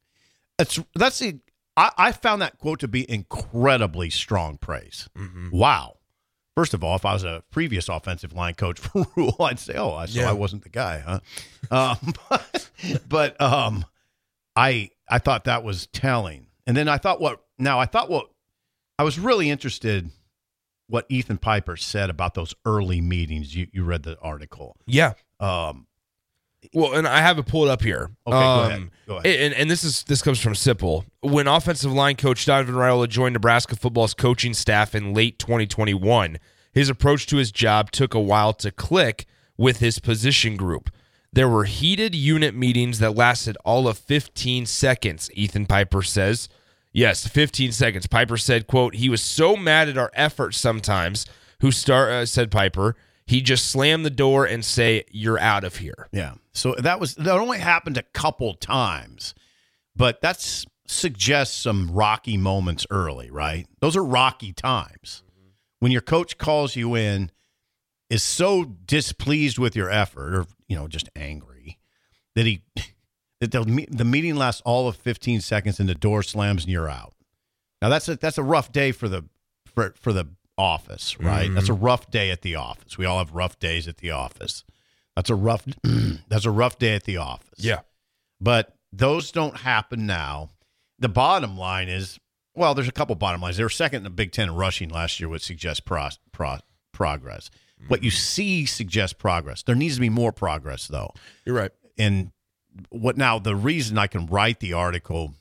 That's 0.57 0.79
that's 0.95 1.19
the 1.19 1.39
I, 1.77 1.91
I 1.97 2.11
found 2.11 2.41
that 2.41 2.57
quote 2.57 2.79
to 2.81 2.87
be 2.89 3.09
incredibly 3.09 4.09
strong 4.09 4.57
praise. 4.57 5.09
Mm-hmm. 5.17 5.49
Wow. 5.51 5.97
First 6.55 6.73
of 6.73 6.85
all, 6.85 6.95
if 6.95 7.05
I 7.05 7.11
was 7.13 7.25
a 7.25 7.43
previous 7.51 7.89
offensive 7.89 8.31
line 8.33 8.53
coach 8.55 8.79
for 8.79 9.05
Rhule, 9.15 9.35
I'd 9.41 9.59
say, 9.59 9.75
"Oh, 9.75 9.93
I 9.93 10.05
so 10.05 10.19
Yeah. 10.19 10.29
I 10.29 10.33
wasn't 10.33 10.63
the 10.63 10.69
guy, 10.69 10.99
huh?" 10.99 11.19
Um, 11.69 12.13
but, 12.29 12.69
but 13.07 13.41
um, 13.41 13.85
I 14.55 14.91
I 15.09 15.19
thought 15.19 15.43
that 15.45 15.63
was 15.63 15.87
telling. 15.87 16.47
And 16.67 16.75
then 16.75 16.87
I 16.87 16.97
thought 16.97 17.21
what 17.21 17.43
now 17.59 17.79
I 17.79 17.85
thought 17.85 18.09
what 18.09 18.27
I 18.99 19.03
was 19.03 19.19
really 19.19 19.49
interested 19.49 20.09
what 20.87 21.05
Ethan 21.09 21.37
Piper 21.39 21.75
said 21.75 22.09
about 22.11 22.33
those 22.35 22.53
early 22.65 23.01
meetings. 23.01 23.55
You 23.55 23.67
you 23.71 23.83
read 23.83 24.03
the 24.03 24.17
article. 24.19 24.75
yeah. 24.85 25.13
Um, 25.39 25.87
Well, 26.73 26.93
and 26.93 27.07
I 27.07 27.19
have 27.21 27.37
it 27.37 27.45
pulled 27.45 27.67
up 27.69 27.81
here. 27.83 28.09
Okay, 28.25 28.31
go 28.31 28.37
Um, 28.37 28.67
ahead. 28.71 28.89
Go 29.07 29.15
ahead. 29.17 29.39
And, 29.39 29.53
and 29.53 29.69
this 29.69 29.83
is 29.83 30.03
this 30.03 30.21
comes 30.21 30.39
from 30.39 30.53
Sipple. 30.53 31.05
When 31.21 31.47
offensive 31.47 31.91
line 31.91 32.15
coach 32.15 32.45
Donovan 32.45 32.75
Raiola 32.75 33.07
joined 33.09 33.33
Nebraska 33.33 33.75
football's 33.75 34.13
coaching 34.13 34.53
staff 34.53 34.95
in 34.95 35.13
late 35.13 35.37
2021, 35.39 36.37
his 36.71 36.89
approach 36.89 37.27
to 37.27 37.37
his 37.37 37.51
job 37.51 37.91
took 37.91 38.13
a 38.13 38.19
while 38.19 38.53
to 38.53 38.71
click 38.71 39.25
with 39.57 39.77
his 39.77 39.99
position 39.99 40.55
group. 40.57 40.89
There 41.35 41.49
were 41.49 41.65
heated 41.65 42.15
unit 42.15 42.55
meetings 42.55 42.99
that 42.99 43.13
lasted 43.13 43.57
all 43.65 43.89
of 43.89 43.97
15 43.97 44.65
seconds, 44.65 45.29
Ethan 45.33 45.65
Piper 45.65 46.01
says. 46.01 46.47
Yes, 46.93 47.27
15 47.27 47.73
seconds. 47.73 48.07
Piper 48.07 48.37
said, 48.37 48.67
quote, 48.67 48.95
he 48.95 49.09
was 49.09 49.21
so 49.21 49.57
mad 49.57 49.89
at 49.89 49.97
our 49.97 50.11
efforts 50.13 50.57
sometimes, 50.57 51.25
who 51.59 51.73
start 51.73 52.09
uh, 52.09 52.25
said 52.25 52.51
Piper, 52.51 52.95
he 53.27 53.41
just 53.41 53.67
slammed 53.67 54.05
the 54.05 54.09
door 54.09 54.45
and 54.45 54.63
say, 54.63 55.03
you're 55.11 55.37
out 55.37 55.65
of 55.65 55.75
here. 55.75 56.07
Yeah. 56.13 56.35
So 56.53 56.73
that 56.79 57.01
was 57.01 57.15
that 57.15 57.35
only 57.37 57.59
happened 57.59 57.97
a 57.97 58.03
couple 58.03 58.53
times, 58.53 59.35
but 59.93 60.21
that's 60.21 60.65
suggests 60.87 61.61
some 61.61 61.91
rocky 61.91 62.37
moments 62.37 62.87
early, 62.89 63.29
right? 63.29 63.67
Those 63.81 63.97
are 63.97 64.03
rocky 64.05 64.53
times. 64.53 65.21
When 65.79 65.91
your 65.91 66.01
coach 66.01 66.37
calls 66.37 66.77
you 66.77 66.95
in, 66.95 67.29
is 68.09 68.23
so 68.23 68.63
displeased 68.63 69.57
with 69.57 69.75
your 69.75 69.89
effort, 69.89 70.35
or 70.35 70.45
you 70.67 70.75
know, 70.75 70.87
just 70.87 71.09
angry, 71.15 71.79
that 72.35 72.45
he 72.45 72.63
that 73.39 73.51
the 73.51 73.87
the 73.89 74.05
meeting 74.05 74.35
lasts 74.35 74.61
all 74.65 74.87
of 74.87 74.95
15 74.97 75.41
seconds 75.41 75.79
and 75.79 75.89
the 75.89 75.95
door 75.95 76.23
slams 76.23 76.63
and 76.63 76.71
you're 76.71 76.89
out. 76.89 77.13
Now 77.81 77.89
that's 77.89 78.07
a 78.07 78.15
that's 78.15 78.37
a 78.37 78.43
rough 78.43 78.71
day 78.71 78.91
for 78.91 79.07
the 79.07 79.25
for 79.65 79.93
for 79.99 80.13
the 80.13 80.27
office, 80.57 81.19
right? 81.19 81.53
That's 81.53 81.69
a 81.69 81.73
mm-hmm. 81.73 81.83
rough 81.83 82.09
day 82.09 82.31
at 82.31 82.41
the 82.41 82.55
office. 82.55 82.97
We 82.97 83.05
all 83.05 83.17
have 83.17 83.33
rough 83.33 83.59
days 83.59 83.87
at 83.87 83.97
the 83.97 84.11
office. 84.11 84.63
That's 85.15 85.29
a 85.29 85.35
rough 85.35 85.65
that's 86.27 86.45
a 86.45 86.51
rough 86.51 86.79
day 86.79 86.95
at 86.95 87.03
the 87.03 87.17
office. 87.17 87.59
Yeah. 87.59 87.81
But 88.39 88.75
those 88.91 89.31
don't 89.31 89.57
happen 89.57 90.05
now. 90.05 90.49
The 90.99 91.09
bottom 91.09 91.57
line 91.57 91.89
is 91.89 92.19
well, 92.55 92.73
there's 92.73 92.87
a 92.87 92.93
couple 92.93 93.15
bottom 93.15 93.41
lines. 93.41 93.57
They 93.57 93.63
were 93.63 93.69
second 93.69 93.97
in 93.97 94.03
the 94.03 94.09
Big 94.09 94.31
Ten 94.31 94.49
in 94.49 94.55
rushing 94.55 94.89
last 94.89 95.19
year, 95.19 95.27
which 95.27 95.43
suggests 95.43 95.81
pro, 95.81 96.07
pro, 96.31 96.57
progress. 96.93 97.49
What 97.87 98.03
you 98.03 98.09
mm-hmm. 98.09 98.17
see 98.17 98.65
suggests 98.65 99.13
progress. 99.13 99.63
There 99.63 99.75
needs 99.75 99.95
to 99.95 100.01
be 100.01 100.09
more 100.09 100.31
progress, 100.31 100.87
though. 100.87 101.13
You're 101.45 101.55
right. 101.55 101.71
And 101.97 102.31
what 102.89 103.17
now? 103.17 103.39
The 103.39 103.55
reason 103.55 103.97
I 103.97 104.07
can 104.07 104.25
write 104.25 104.59
the 104.59 104.73
article 104.73 105.33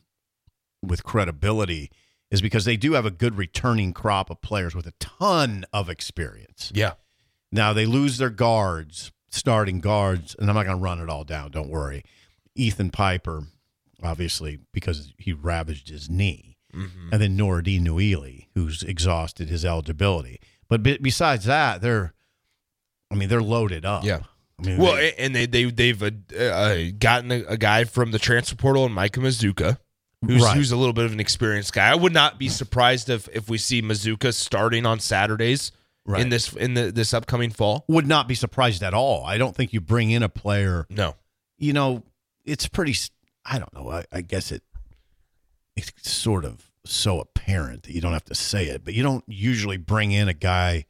with 0.83 1.05
credibility 1.05 1.91
is 2.31 2.43
because 2.43 2.65
they 2.65 2.77
do 2.77 2.93
have 2.95 3.07
a 3.07 3.11
good 3.11 3.39
returning 3.39 3.93
crop 3.93 4.31
of 4.31 4.41
players 4.41 4.75
with 4.75 4.87
a 4.87 4.93
ton 4.99 5.65
of 5.73 5.89
experience. 5.89 6.73
Yeah. 6.75 6.95
Now 7.53 7.73
they 7.73 7.87
lose 7.87 8.19
their 8.19 8.31
guards, 8.31 9.13
starting 9.31 9.81
guards, 9.81 10.35
and 10.39 10.51
I'm 10.51 10.57
not 10.57 10.65
going 10.65 10.77
to 10.77 10.83
run 10.83 11.01
it 11.01 11.09
all 11.09 11.25
down. 11.25 11.53
Don't 11.53 11.71
worry. 11.71 12.03
Ethan 12.57 12.91
Piper, 12.91 13.45
obviously, 14.03 14.59
because 14.73 15.13
he 15.19 15.33
ravaged 15.33 15.89
his 15.89 16.11
knee, 16.11 16.57
mm-hmm. 16.75 17.11
and 17.13 17.23
then 17.23 17.37
Nouredin 17.37 17.87
Nouili, 17.87 18.47
who's 18.55 18.83
exhausted 18.83 19.49
his 19.49 19.65
eligibility. 19.65 20.41
But 20.69 20.83
be- 20.83 20.99
besides 20.99 21.45
that, 21.45 21.81
they're, 21.81 22.14
I 23.15 23.19
mean, 23.19 23.29
they're 23.29 23.43
loaded 23.43 23.85
up. 23.85 24.05
Yeah. 24.05 24.21
I 24.59 24.67
mean, 24.67 24.79
Well, 24.79 24.97
they- 24.97 25.15
and 25.15 25.35
they 25.35 25.47
they 25.47 25.65
they've 25.65 26.03
uh, 26.03 26.11
uh, 26.39 26.79
gotten 26.99 27.31
a, 27.33 27.43
a 27.49 27.57
guy 27.57 27.85
from 27.85 28.11
the 28.11 28.19
transfer 28.19 28.57
portal, 28.57 28.85
and 28.85 28.95
Micah 28.95 29.21
Mazzccua, 29.21 29.79
who's 30.27 30.43
Right. 30.43 30.57
who's 30.57 30.71
a 30.73 30.77
little 30.77 30.93
bit 30.93 31.05
of 31.05 31.13
an 31.13 31.21
experienced 31.21 31.73
guy. 31.73 31.89
I 31.91 31.95
would 31.95 32.13
not 32.13 32.39
be 32.39 32.49
surprised 32.49 33.09
if 33.11 33.29
if 33.33 33.49
we 33.49 33.59
see 33.59 33.83
Mazzccua 33.83 34.33
starting 34.35 34.87
on 34.87 35.01
Saturdays 35.01 35.73
Right. 36.07 36.21
in 36.21 36.29
this 36.29 36.53
in 36.53 36.75
the 36.75 36.93
this 36.93 37.13
upcoming 37.15 37.51
fall. 37.51 37.85
would 37.89 38.07
not 38.07 38.29
be 38.29 38.35
surprised 38.35 38.83
at 38.83 38.95
all. 38.95 39.25
I 39.25 39.39
don't 39.39 39.57
think 39.57 39.73
you 39.73 39.81
bring 39.81 40.11
in 40.11 40.23
a 40.23 40.29
player. 40.29 40.87
No, 40.91 41.17
You 41.59 41.73
know, 41.73 42.03
it's 42.45 42.69
pretty. 42.69 42.95
I 43.45 43.59
don't 43.59 43.73
know. 43.75 43.91
I, 43.91 44.05
I 44.13 44.21
guess 44.21 44.53
it. 44.53 44.63
It's 45.77 45.93
sort 46.11 46.45
of 46.45 46.71
so 46.87 47.21
apparent 47.21 47.85
that 47.85 47.93
you 47.93 48.01
don't 48.01 48.13
have 48.13 48.25
to 48.27 48.35
say 48.35 48.67
it, 48.67 48.85
but 48.85 48.95
you 48.95 49.03
don't 49.03 49.25
usually 49.27 49.77
bring 49.79 50.13
in 50.13 50.29
a 50.29 50.35
guy 50.35 50.85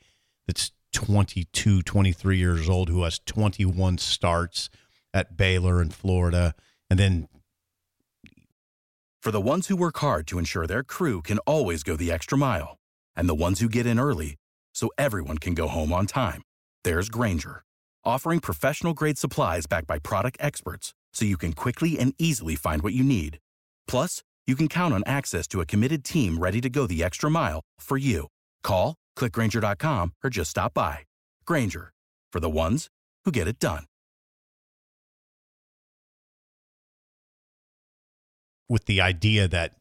that's 0.46 0.70
22, 0.94 1.82
23 1.82 2.38
years 2.38 2.68
old 2.68 2.88
who 2.88 3.02
has 3.02 3.18
21 3.26 3.98
starts 3.98 4.70
at 5.12 5.36
Baylor 5.36 5.82
and 5.82 5.92
Florida, 5.92 6.54
and 6.88 6.98
then 6.98 7.28
For 9.20 9.30
the 9.30 9.40
ones 9.40 9.68
who 9.68 9.76
work 9.76 9.98
hard 9.98 10.26
to 10.28 10.38
ensure 10.38 10.66
their 10.66 10.84
crew 10.84 11.20
can 11.22 11.38
always 11.40 11.82
go 11.82 11.96
the 11.96 12.12
extra 12.12 12.38
mile, 12.38 12.78
and 13.16 13.28
the 13.28 13.34
ones 13.34 13.60
who 13.60 13.68
get 13.68 13.86
in 13.86 13.98
early 13.98 14.36
so 14.74 14.90
everyone 14.96 15.38
can 15.38 15.54
go 15.54 15.68
home 15.68 15.92
on 15.92 16.06
time, 16.06 16.42
there's 16.84 17.08
Grainger, 17.08 17.62
offering 18.04 18.40
professional 18.40 18.94
grade 18.94 19.18
supplies 19.18 19.66
backed 19.66 19.86
by 19.86 19.98
product 19.98 20.36
experts 20.40 20.94
so 21.12 21.24
you 21.24 21.36
can 21.36 21.52
quickly 21.52 21.98
and 21.98 22.14
easily 22.18 22.54
find 22.54 22.82
what 22.82 22.92
you 22.92 23.04
need. 23.04 23.38
Plus, 23.88 24.22
you 24.46 24.56
can 24.56 24.68
count 24.68 24.92
on 24.92 25.02
access 25.06 25.46
to 25.48 25.60
a 25.60 25.66
committed 25.66 26.04
team 26.04 26.38
ready 26.38 26.60
to 26.60 26.68
go 26.68 26.86
the 26.86 27.02
extra 27.02 27.30
mile 27.30 27.62
for 27.78 27.96
you. 27.96 28.28
Call, 28.62 28.94
clickgrainger.com, 29.16 30.12
or 30.22 30.30
just 30.30 30.50
stop 30.50 30.74
by. 30.74 31.00
Grainger, 31.46 31.92
for 32.32 32.40
the 32.40 32.50
ones 32.50 32.88
who 33.24 33.30
get 33.32 33.48
it 33.48 33.58
done. 33.58 33.84
with 38.68 38.86
the 38.86 39.00
idea 39.00 39.46
that 39.46 39.74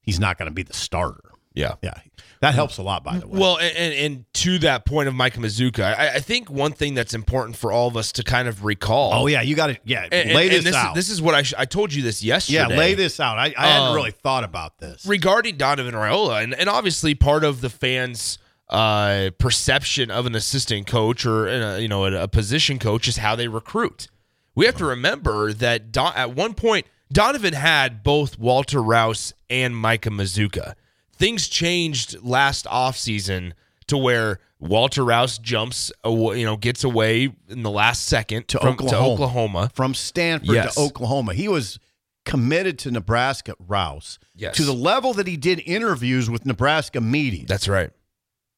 he's 0.00 0.18
not 0.18 0.38
going 0.38 0.48
to 0.48 0.54
be 0.54 0.62
the 0.62 0.72
starter. 0.72 1.20
yeah. 1.54 1.74
Yeah, 1.82 1.92
that 2.40 2.54
helps 2.54 2.78
a 2.78 2.82
lot. 2.82 3.04
By 3.04 3.18
the 3.18 3.28
way, 3.28 3.38
Well, 3.38 3.58
and, 3.58 3.76
and, 3.76 3.94
and 3.94 4.24
to 4.34 4.58
that 4.60 4.86
point 4.86 5.06
of 5.06 5.14
Mike 5.14 5.34
Mazzccua, 5.34 5.96
I, 5.96 6.14
I 6.14 6.20
think 6.20 6.50
one 6.50 6.72
thing 6.72 6.94
that's 6.94 7.12
important 7.12 7.56
for 7.58 7.70
all 7.70 7.88
of 7.88 7.96
us 7.96 8.10
to 8.12 8.24
kind 8.24 8.48
of 8.48 8.64
recall. 8.64 9.12
oh 9.12 9.26
yeah, 9.26 9.42
you 9.42 9.54
got 9.54 9.66
to 9.68 9.78
yeah 9.84 10.04
and, 10.04 10.14
and- 10.14 10.32
lay 10.34 10.44
and 10.46 10.52
this, 10.56 10.64
this 10.64 10.74
out. 10.74 10.96
Is, 10.96 11.06
this 11.08 11.10
is 11.14 11.20
what 11.22 11.34
I 11.34 11.42
sh- 11.42 11.54
I 11.58 11.66
told 11.66 11.92
you 11.92 12.02
this 12.02 12.22
yesterday. 12.24 12.58
yeah, 12.58 12.66
lay 12.68 12.94
this 12.94 13.20
out. 13.20 13.38
I, 13.38 13.52
I 13.56 13.66
hadn't 13.68 13.88
Um, 13.90 13.94
really 13.96 14.12
thought 14.12 14.44
about 14.44 14.78
this. 14.78 15.04
regarding 15.04 15.58
Donovan 15.58 15.94
Raiola, 15.94 16.42
and, 16.42 16.54
and 16.54 16.70
obviously 16.70 17.14
part 17.14 17.44
of 17.44 17.60
the 17.60 17.68
fans' 17.70 18.38
uh, 18.68 19.30
perception 19.38 20.10
of 20.10 20.26
an 20.26 20.34
assistant 20.34 20.86
coach 20.86 21.26
or 21.26 21.48
uh, 21.48 21.76
you 21.76 21.88
know 21.88 22.04
a, 22.06 22.22
a 22.24 22.28
position 22.28 22.78
coach 22.78 23.08
is 23.08 23.18
how 23.18 23.36
they 23.36 23.48
recruit. 23.48 24.08
We 24.54 24.66
have 24.66 24.76
to 24.76 24.84
remember 24.86 25.52
that 25.54 25.92
Don, 25.92 26.12
at 26.14 26.34
one 26.34 26.54
point 26.54 26.86
Donovan 27.12 27.54
had 27.54 28.02
both 28.02 28.38
Walter 28.38 28.82
Rouse 28.82 29.34
and 29.50 29.76
Micah 29.76 30.10
Mazzccua. 30.10 30.74
Things 31.14 31.48
changed 31.48 32.22
last 32.22 32.64
offseason 32.66 33.52
to 33.86 33.96
where 33.98 34.40
Walter 34.58 35.04
Rouse 35.04 35.38
jumps, 35.38 35.90
you 36.04 36.44
know, 36.44 36.56
gets 36.56 36.84
away 36.84 37.34
in 37.48 37.62
the 37.62 37.70
last 37.70 38.06
second 38.06 38.48
To 38.48 38.58
from, 38.58 38.68
Oklahoma. 38.74 39.12
Oklahoma. 39.12 39.70
from 39.74 39.92
Stanford 39.94 40.54
Yes. 40.54 40.74
to 40.74 40.80
Oklahoma. 40.80 41.34
He 41.34 41.48
was 41.48 41.78
committed 42.24 42.78
to 42.80 42.90
Nebraska, 42.90 43.54
Rouse, 43.58 44.18
Yes. 44.36 44.56
to 44.56 44.64
the 44.64 44.72
level 44.72 45.12
that 45.14 45.26
he 45.26 45.36
did 45.36 45.60
interviews 45.66 46.30
with 46.30 46.46
Nebraska 46.46 47.00
media. 47.00 47.44
That's 47.46 47.68
right. 47.68 47.90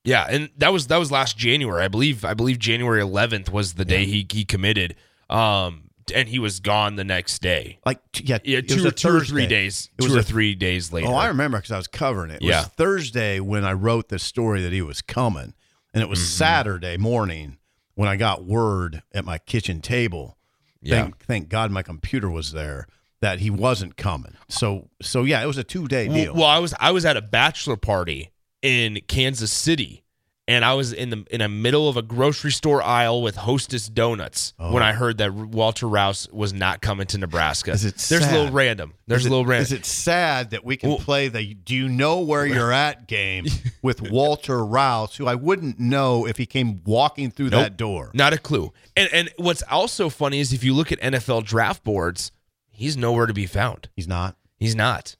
Yeah, 0.05 0.27
and 0.29 0.51
that 0.59 0.73
was 0.73 0.89
that 0.89 0.99
was 0.99 1.11
last 1.11 1.37
January, 1.39 1.83
I 1.83 1.89
believe. 1.89 2.25
I 2.25 2.35
believe 2.35 2.59
January 2.59 3.01
11th 3.03 3.51
was 3.51 3.75
the 3.75 3.85
day 3.85 4.05
he 4.05 4.27
he 4.31 4.45
committed, 4.45 4.97
um, 5.31 5.85
and 6.15 6.29
he 6.29 6.39
was 6.39 6.61
gone 6.61 6.97
the 6.97 7.05
next 7.05 7.41
day. 7.41 7.79
like 7.87 8.01
yeah, 8.21 8.39
Yeah, 8.45 8.59
it 8.59 8.71
was 8.71 8.77
two, 8.83 8.85
a 8.85 8.89
or 8.89 8.91
two 8.91 9.09
or 9.17 9.25
three 9.25 9.47
days, 9.47 9.89
It 9.99 10.03
was 10.03 10.13
two 10.13 10.17
or 10.19 10.21
a- 10.21 10.23
three 10.23 10.55
days 10.55 10.93
later. 10.93 11.09
Oh, 11.09 11.15
I 11.15 11.29
remember 11.29 11.57
because 11.59 11.73
I 11.73 11.79
was 11.79 11.87
covering 11.89 12.31
it. 12.31 12.37
It 12.43 12.49
Yeah. 12.49 12.61
was 12.61 12.67
Thursday 12.69 13.41
when 13.41 13.65
I 13.65 13.73
wrote 13.73 14.09
the 14.11 14.19
story 14.19 14.61
that 14.63 14.73
he 14.73 14.83
was 14.83 15.01
coming, 15.01 15.55
and 15.95 16.03
it 16.03 16.09
was 16.09 16.19
Mm-hmm. 16.19 16.27
Saturday 16.37 16.97
morning 16.99 17.57
when 17.95 18.09
I 18.09 18.17
got 18.17 18.45
word 18.45 19.03
at 19.15 19.25
my 19.25 19.39
kitchen 19.39 19.81
table. 19.81 20.37
Yeah. 20.83 21.03
Thank, 21.05 21.19
thank 21.25 21.49
God 21.49 21.71
my 21.71 21.83
computer 21.83 22.29
was 22.29 22.53
there 22.53 22.87
that 23.23 23.39
he 23.39 23.49
wasn't 23.49 23.97
coming. 23.97 24.35
So, 24.49 24.91
so 25.01 25.23
yeah, 25.25 25.43
it 25.43 25.47
was 25.47 25.57
a 25.57 25.65
two 25.65 25.89
day 25.89 26.09
deal. 26.09 26.35
Well, 26.35 26.43
well, 26.43 26.51
I 26.51 26.59
was 26.59 26.75
I 26.79 26.91
was 26.91 27.07
at 27.07 27.17
a 27.17 27.23
bachelor 27.23 27.77
party 27.79 28.33
in 28.65 28.99
Kansas 29.09 29.53
City, 29.53 30.03
and 30.49 30.65
I 30.65 30.73
was 30.73 30.93
in 30.93 31.11
the 31.11 31.25
in 31.31 31.41
the 31.41 31.49
middle 31.49 31.87
of 31.87 31.99
a 31.99 32.03
grocery 32.03 32.51
store 32.51 32.83
aisle 32.83 33.21
with 33.21 33.37
Hostess 33.37 33.89
donuts 33.89 34.55
when 34.57 34.83
oh. 34.83 34.87
I 34.87 34.93
heard 34.93 35.19
that 35.19 35.35
Walter 35.35 35.87
Rouse 35.87 36.27
was 36.33 36.55
not 36.55 36.81
coming 36.81 37.07
to 37.09 37.19
Nebraska. 37.19 37.73
Oh. 37.73 37.75
Is 37.75 37.85
it 37.85 37.97
There's 37.97 38.27
a 38.27 38.31
little 38.31 38.51
random. 38.53 38.95
There's 39.07 39.21
is 39.21 39.27
a 39.27 39.29
it, 39.29 39.31
little 39.33 39.45
random. 39.45 39.65
Is 39.65 39.73
it 39.73 39.85
sad 39.85 40.51
that 40.51 40.65
we 40.65 40.79
can 40.79 40.89
Well- 40.89 40.99
play 40.99 41.29
the 41.29 41.53
"Do 41.53 41.75
you 41.75 41.89
know 41.91 42.21
where 42.21 42.47
you're 42.47 42.73
at" 42.87 43.07
game 43.07 43.47
with 43.83 44.01
Walter 44.01 44.65
Rouse, 44.65 45.17
who 45.17 45.27
I 45.27 45.35
wouldn't 45.35 45.79
know 45.79 46.27
if 46.27 46.39
he 46.39 46.47
came 46.47 46.83
walking 46.85 47.31
through 47.31 47.51
Nope. 47.51 47.63
that 47.63 47.77
door? 47.77 48.11
Not 48.15 48.33
a 48.33 48.39
clue. 48.39 48.73
And 48.97 49.11
and 49.13 49.31
what's 49.37 49.63
also 49.71 50.09
funny 50.09 50.41
is 50.41 50.55
if 50.55 50.65
you 50.65 50.73
look 50.73 50.91
at 50.91 50.99
NFL 51.01 51.45
draft 51.45 51.85
boards, 51.85 52.33
he's 52.71 52.97
nowhere 52.97 53.27
to 53.27 53.35
be 53.35 53.47
found. 53.47 53.91
He's 53.95 54.09
not. 54.09 54.37
He's 54.57 54.75
not. 54.75 55.17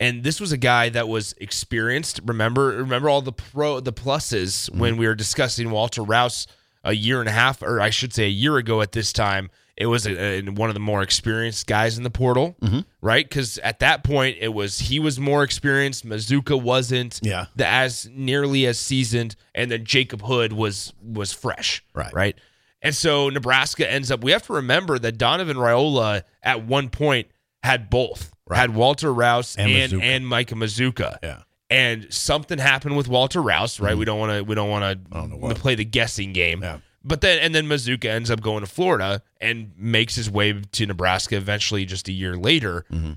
And 0.00 0.24
this 0.24 0.40
was 0.40 0.50
a 0.52 0.56
guy 0.56 0.88
that 0.90 1.08
was 1.08 1.34
experienced. 1.38 2.20
Remember, 2.24 2.66
remember 2.68 3.08
all 3.08 3.22
the 3.22 3.32
pro 3.32 3.80
the 3.80 3.92
pluses 3.92 4.68
Mm-hmm. 4.70 4.78
when 4.80 4.96
we 4.96 5.06
were 5.06 5.14
discussing 5.14 5.70
Walter 5.70 6.02
Rouse 6.02 6.46
a 6.82 6.92
year 6.92 7.20
and 7.20 7.28
a 7.28 7.32
half, 7.32 7.62
or 7.62 7.80
I 7.80 7.90
should 7.90 8.12
say 8.12 8.24
a 8.24 8.28
year 8.28 8.56
ago 8.58 8.80
at 8.82 8.92
this 8.92 9.12
time. 9.12 9.50
It 9.76 9.86
was 9.86 10.06
a, 10.06 10.16
a- 10.16 10.42
one 10.52 10.70
of 10.70 10.74
the 10.74 10.80
more 10.80 11.02
experienced 11.02 11.66
guys 11.66 11.96
in 11.98 12.04
the 12.04 12.10
portal, 12.10 12.54
Mm-hmm. 12.60 12.80
right? 13.00 13.28
Because 13.28 13.58
at 13.58 13.80
that 13.80 14.04
point, 14.04 14.36
it 14.40 14.52
was 14.54 14.78
he 14.78 15.00
was 15.00 15.18
more 15.18 15.42
experienced. 15.42 16.06
Mazzccua 16.06 16.60
wasn't, 16.62 17.18
Yeah. 17.22 17.46
the, 17.56 17.66
as 17.66 18.08
nearly 18.12 18.66
as 18.66 18.78
seasoned, 18.78 19.34
and 19.54 19.70
then 19.70 19.84
Jacob 19.84 20.22
Hood 20.22 20.52
was 20.52 20.92
was 21.02 21.32
fresh, 21.32 21.82
Right. 21.94 22.12
Right. 22.12 22.36
And 22.82 22.94
so 22.94 23.30
Nebraska 23.30 23.90
ends 23.90 24.10
up. 24.10 24.22
We 24.22 24.32
have 24.32 24.46
to 24.46 24.52
remember 24.54 24.98
that 24.98 25.16
Donovan 25.18 25.56
Raiola 25.56 26.22
at 26.42 26.66
one 26.66 26.90
point 26.90 27.28
had 27.62 27.88
both, 27.88 28.33
had 28.52 28.74
Walter 28.74 29.12
Rouse 29.12 29.56
And 29.56 29.70
and 29.70 30.02
and 30.02 30.26
Micah 30.26 30.54
Mazzccua. 30.54 31.18
Yeah. 31.22 31.42
And 31.70 32.12
something 32.12 32.58
happened 32.58 32.96
with 32.96 33.08
Walter 33.08 33.40
Rouse, 33.40 33.80
right? 33.80 33.96
We 33.96 34.04
don't 34.04 34.18
want 34.18 34.32
to 34.32 34.42
we 34.42 34.54
don't 34.54 34.68
want 34.68 35.10
to 35.10 35.54
play 35.60 35.74
the 35.74 35.84
guessing 35.84 36.32
game. 36.32 36.62
Yeah. 36.62 36.78
But 37.02 37.20
then 37.20 37.38
and 37.40 37.54
then 37.54 37.66
Mazzccua 37.66 38.06
ends 38.06 38.30
up 38.30 38.40
going 38.40 38.60
to 38.60 38.70
Florida 38.70 39.22
and 39.40 39.72
makes 39.76 40.14
his 40.14 40.30
way 40.30 40.52
to 40.52 40.86
Nebraska 40.86 41.36
eventually 41.36 41.84
just 41.84 42.08
a 42.08 42.12
year 42.12 42.36
later. 42.36 42.84
Mm-hmm. 42.90 43.12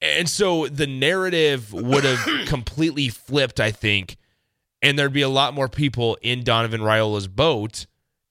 And 0.00 0.28
so 0.28 0.66
the 0.66 0.86
narrative 0.86 1.72
would 1.72 2.04
have 2.04 2.46
completely 2.46 3.08
flipped, 3.08 3.60
I 3.60 3.70
think, 3.70 4.16
and 4.82 4.98
there'd 4.98 5.12
be 5.12 5.22
a 5.22 5.28
lot 5.28 5.54
more 5.54 5.68
people 5.68 6.18
in 6.22 6.42
Donovan 6.42 6.80
Raiola's 6.80 7.28
boat 7.28 7.86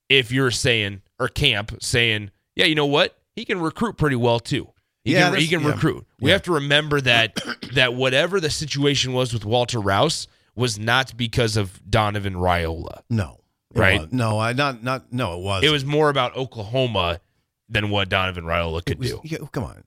if 0.10 0.32
you're 0.32 0.52
saying 0.52 1.02
or 1.18 1.30
camp 1.30 1.82
saying, 1.82 2.32
yeah, 2.56 2.66
you 2.66 2.76
know 2.76 2.86
what, 2.86 3.18
he 3.34 3.46
can 3.46 3.62
recruit 3.62 3.96
pretty 3.96 4.18
well 4.18 4.40
too. 4.40 4.71
He 5.04 5.14
Yeah, 5.14 5.32
can, 5.32 5.40
he 5.40 5.48
can 5.48 5.62
yeah. 5.62 5.68
recruit. 5.72 6.06
We 6.20 6.30
Yeah. 6.30 6.34
have 6.36 6.44
to 6.44 6.54
remember 6.54 7.02
that 7.02 7.40
that 7.74 7.94
whatever 7.96 8.40
the 8.40 8.50
situation 8.50 9.14
was 9.14 9.34
with 9.34 9.46
Walter 9.46 9.80
Rouse 9.80 10.28
was 10.56 10.78
not 10.78 11.16
because 11.18 11.58
of 11.58 11.80
Donovan 11.90 12.36
Raiola. 12.36 13.02
No. 13.10 13.40
Right. 13.74 14.02
was- 14.02 14.12
No, 14.12 14.38
I 14.40 14.54
not 14.54 14.84
not. 14.84 15.12
No, 15.14 15.40
it 15.40 15.44
was. 15.44 15.64
It 15.64 15.70
was 15.72 15.86
more 15.86 16.10
about 16.10 16.36
Oklahoma 16.36 17.22
than 17.70 17.90
what 17.90 18.10
Donovan 18.10 18.44
Raiola 18.44 18.84
could 18.86 19.00
do. 19.00 19.22
Yeah, 19.24 19.38
come 19.52 19.64
on. 19.64 19.84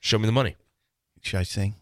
Show 0.00 0.18
me 0.18 0.26
the 0.26 0.32
money. 0.32 0.56
Should 1.22 1.40
I 1.40 1.44
sing? 1.44 1.76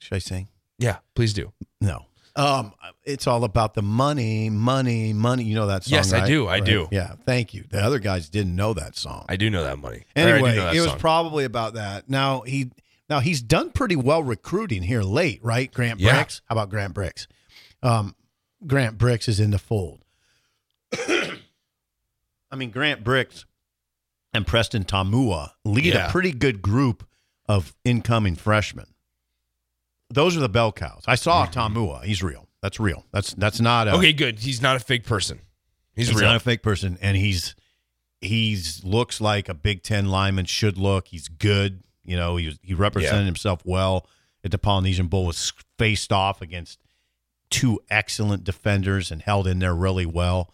Should 0.00 0.16
I 0.16 0.18
sing? 0.18 0.48
Yeah, 0.80 0.96
please 1.14 1.32
do. 1.32 1.52
No. 1.80 2.06
Um, 2.38 2.72
it's 3.04 3.26
all 3.26 3.42
about 3.44 3.74
the 3.74 3.82
money, 3.82 4.48
money, 4.48 5.12
money. 5.12 5.42
You 5.44 5.54
know 5.56 5.66
that 5.66 5.84
song? 5.84 5.92
Yes, 5.96 6.12
I 6.12 6.24
do, 6.26 6.46
I 6.46 6.54
Right. 6.58 6.64
do. 6.64 6.88
Yeah, 6.92 7.14
thank 7.26 7.52
you. 7.52 7.64
The 7.68 7.80
other 7.82 7.98
guys 7.98 8.28
didn't 8.28 8.54
know 8.54 8.74
that 8.74 8.96
song. 8.96 9.24
I 9.28 9.36
do 9.36 9.50
know 9.50 9.64
that 9.64 9.78
money. 9.78 10.04
Or 10.16 10.22
I 10.22 10.24
do 10.24 10.30
Anyway, 10.34 10.56
that 10.56 10.74
it 10.76 10.80
was 10.80 10.90
song. 10.90 10.98
probably 11.00 11.44
about 11.44 11.74
that. 11.74 12.08
Now 12.08 12.42
he 12.42 12.70
now 13.10 13.20
he's 13.20 13.42
done 13.42 13.70
pretty 13.70 13.96
well 13.96 14.22
recruiting 14.22 14.82
here 14.84 15.02
late, 15.02 15.40
right? 15.42 15.72
Grant 15.72 15.98
Yeah. 15.98 16.22
Brix. 16.22 16.40
How 16.46 16.54
about 16.54 16.70
Grant 16.70 16.94
Brix? 16.94 17.26
Um, 17.82 18.14
Grant 18.66 18.98
Brix 18.98 19.28
is 19.28 19.40
in 19.40 19.50
the 19.50 19.58
fold. 19.58 20.04
I 20.92 22.56
mean, 22.56 22.70
Grant 22.70 23.02
Brix 23.04 23.44
and 24.32 24.46
Preston 24.46 24.84
Taumua 24.84 25.50
lead 25.64 25.86
Yeah. 25.94 26.08
a 26.08 26.10
pretty 26.10 26.32
good 26.32 26.62
group 26.62 27.06
of 27.48 27.74
incoming 27.84 28.36
freshmen. 28.36 28.86
Those 30.10 30.36
are 30.36 30.40
the 30.40 30.48
bell 30.48 30.72
cows. 30.72 31.04
I 31.06 31.16
saw 31.16 31.46
mm-hmm. 31.46 31.78
Taumua. 31.78 32.04
He's 32.04 32.22
real. 32.22 32.48
That's 32.62 32.80
real. 32.80 33.04
That's 33.12 33.34
that's 33.34 33.60
not 33.60 33.88
a 33.88 33.94
okay, 33.96 34.12
good. 34.12 34.38
He's 34.40 34.60
not 34.62 34.76
a 34.76 34.80
fake 34.80 35.04
person. 35.04 35.40
He's, 35.94 36.08
He's 36.08 36.16
real. 36.16 36.28
not 36.28 36.36
a 36.36 36.40
fake 36.40 36.62
person, 36.62 36.98
and 37.00 37.16
he's 37.16 37.54
he's 38.20 38.84
looks 38.84 39.20
like 39.20 39.48
a 39.48 39.54
Big 39.54 39.82
Ten 39.82 40.08
lineman 40.08 40.46
should 40.46 40.78
look. 40.78 41.08
He's 41.08 41.28
good. 41.28 41.82
You 42.04 42.16
know, 42.16 42.36
he 42.36 42.46
was, 42.46 42.58
he 42.62 42.74
represented 42.74 43.20
Yeah. 43.20 43.26
himself 43.26 43.62
well 43.64 44.06
at 44.42 44.50
the 44.50 44.58
Polynesian 44.58 45.08
Bowl. 45.08 45.26
Was 45.26 45.52
faced 45.78 46.12
off 46.12 46.40
against 46.40 46.80
two 47.50 47.80
excellent 47.90 48.44
defenders 48.44 49.10
and 49.10 49.22
held 49.22 49.46
in 49.46 49.58
there 49.58 49.74
really 49.74 50.06
well. 50.06 50.52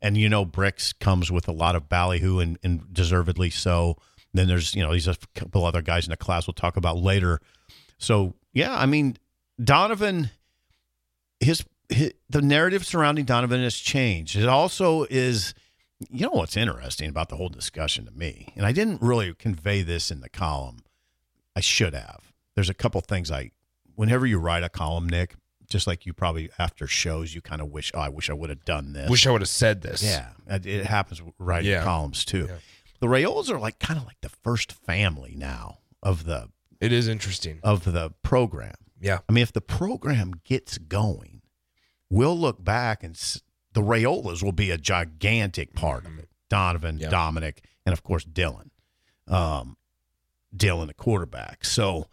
And 0.00 0.16
you 0.16 0.28
know, 0.28 0.44
Brix 0.44 0.98
comes 0.98 1.30
with 1.30 1.48
a 1.48 1.52
lot 1.52 1.76
of 1.76 1.88
ballyhoo 1.88 2.38
and, 2.38 2.58
and 2.62 2.92
deservedly 2.92 3.50
so. 3.50 3.96
Then 4.32 4.48
there's 4.48 4.74
you 4.74 4.82
know 4.82 4.90
there's 4.90 5.08
a 5.08 5.16
couple 5.34 5.64
other 5.64 5.82
guys 5.82 6.06
in 6.06 6.10
the 6.10 6.16
class 6.16 6.46
we'll 6.46 6.54
talk 6.54 6.76
about 6.76 6.98
later. 6.98 7.40
So 7.98 8.34
yeah, 8.54 8.74
I 8.74 8.86
mean 8.86 9.18
Donovan, 9.62 10.30
his, 11.40 11.64
his 11.90 12.12
the 12.30 12.40
narrative 12.40 12.86
surrounding 12.86 13.24
Donovan 13.26 13.62
has 13.62 13.76
changed. 13.76 14.36
It 14.36 14.48
also 14.48 15.04
is, 15.10 15.52
you 16.10 16.24
know, 16.26 16.32
what's 16.32 16.56
interesting 16.56 17.08
about 17.10 17.28
the 17.28 17.36
whole 17.36 17.50
discussion 17.50 18.06
to 18.06 18.10
me, 18.12 18.52
and 18.56 18.64
I 18.64 18.72
didn't 18.72 19.02
really 19.02 19.32
convey 19.34 19.82
this 19.82 20.10
in 20.10 20.20
the 20.20 20.28
column. 20.30 20.82
I 21.54 21.60
should 21.60 21.94
have. 21.94 22.32
There's 22.54 22.70
a 22.70 22.74
couple 22.74 23.00
things 23.00 23.30
I, 23.30 23.50
whenever 23.94 24.26
you 24.26 24.38
write 24.38 24.62
a 24.64 24.68
column, 24.68 25.08
Nick, 25.08 25.34
just 25.68 25.86
like 25.86 26.04
you 26.06 26.12
probably 26.12 26.50
after 26.58 26.86
shows, 26.86 27.34
you 27.34 27.40
kind 27.40 27.60
of 27.60 27.68
wish, 27.70 27.90
oh, 27.94 28.00
I 28.00 28.08
wish 28.08 28.28
I 28.30 28.32
would 28.32 28.50
have 28.50 28.64
done 28.64 28.92
this. 28.92 29.08
Wish 29.10 29.26
I 29.26 29.30
would 29.30 29.40
have 29.40 29.48
said 29.48 29.82
this. 29.82 30.02
Yeah, 30.02 30.30
it 30.48 30.86
happens 30.86 31.22
writing 31.38 31.70
Yeah. 31.70 31.82
columns 31.84 32.24
too. 32.24 32.46
Yeah. 32.48 32.56
The 33.00 33.06
Raiolas 33.06 33.50
are 33.50 33.58
like 33.58 33.78
kind 33.78 33.98
of 33.98 34.06
like 34.06 34.20
the 34.20 34.28
first 34.28 34.72
family 34.72 35.34
now 35.36 35.78
of 36.02 36.24
the 36.24 36.48
It 36.80 36.92
is 36.92 37.08
interesting. 37.08 37.60
of 37.62 37.84
the 37.84 38.10
program. 38.22 38.74
Yeah. 39.00 39.18
I 39.28 39.32
mean, 39.32 39.42
if 39.42 39.52
the 39.52 39.60
program 39.60 40.32
gets 40.44 40.78
going, 40.78 41.42
we'll 42.10 42.38
look 42.38 42.62
back 42.64 43.02
and 43.04 43.14
s- 43.16 43.42
the 43.72 43.82
Raiolas 43.82 44.42
will 44.42 44.52
be 44.52 44.70
a 44.70 44.78
gigantic 44.78 45.74
part 45.74 46.06
of 46.06 46.18
it. 46.18 46.28
Donovan, 46.48 46.98
Yeah. 46.98 47.08
Dominic, 47.10 47.64
and 47.84 47.92
of 47.92 48.02
course 48.02 48.24
Dylan, 48.24 48.70
um, 49.28 49.76
Dylan, 50.56 50.86
the 50.86 50.94
quarterback. 50.94 51.64
So 51.64 52.08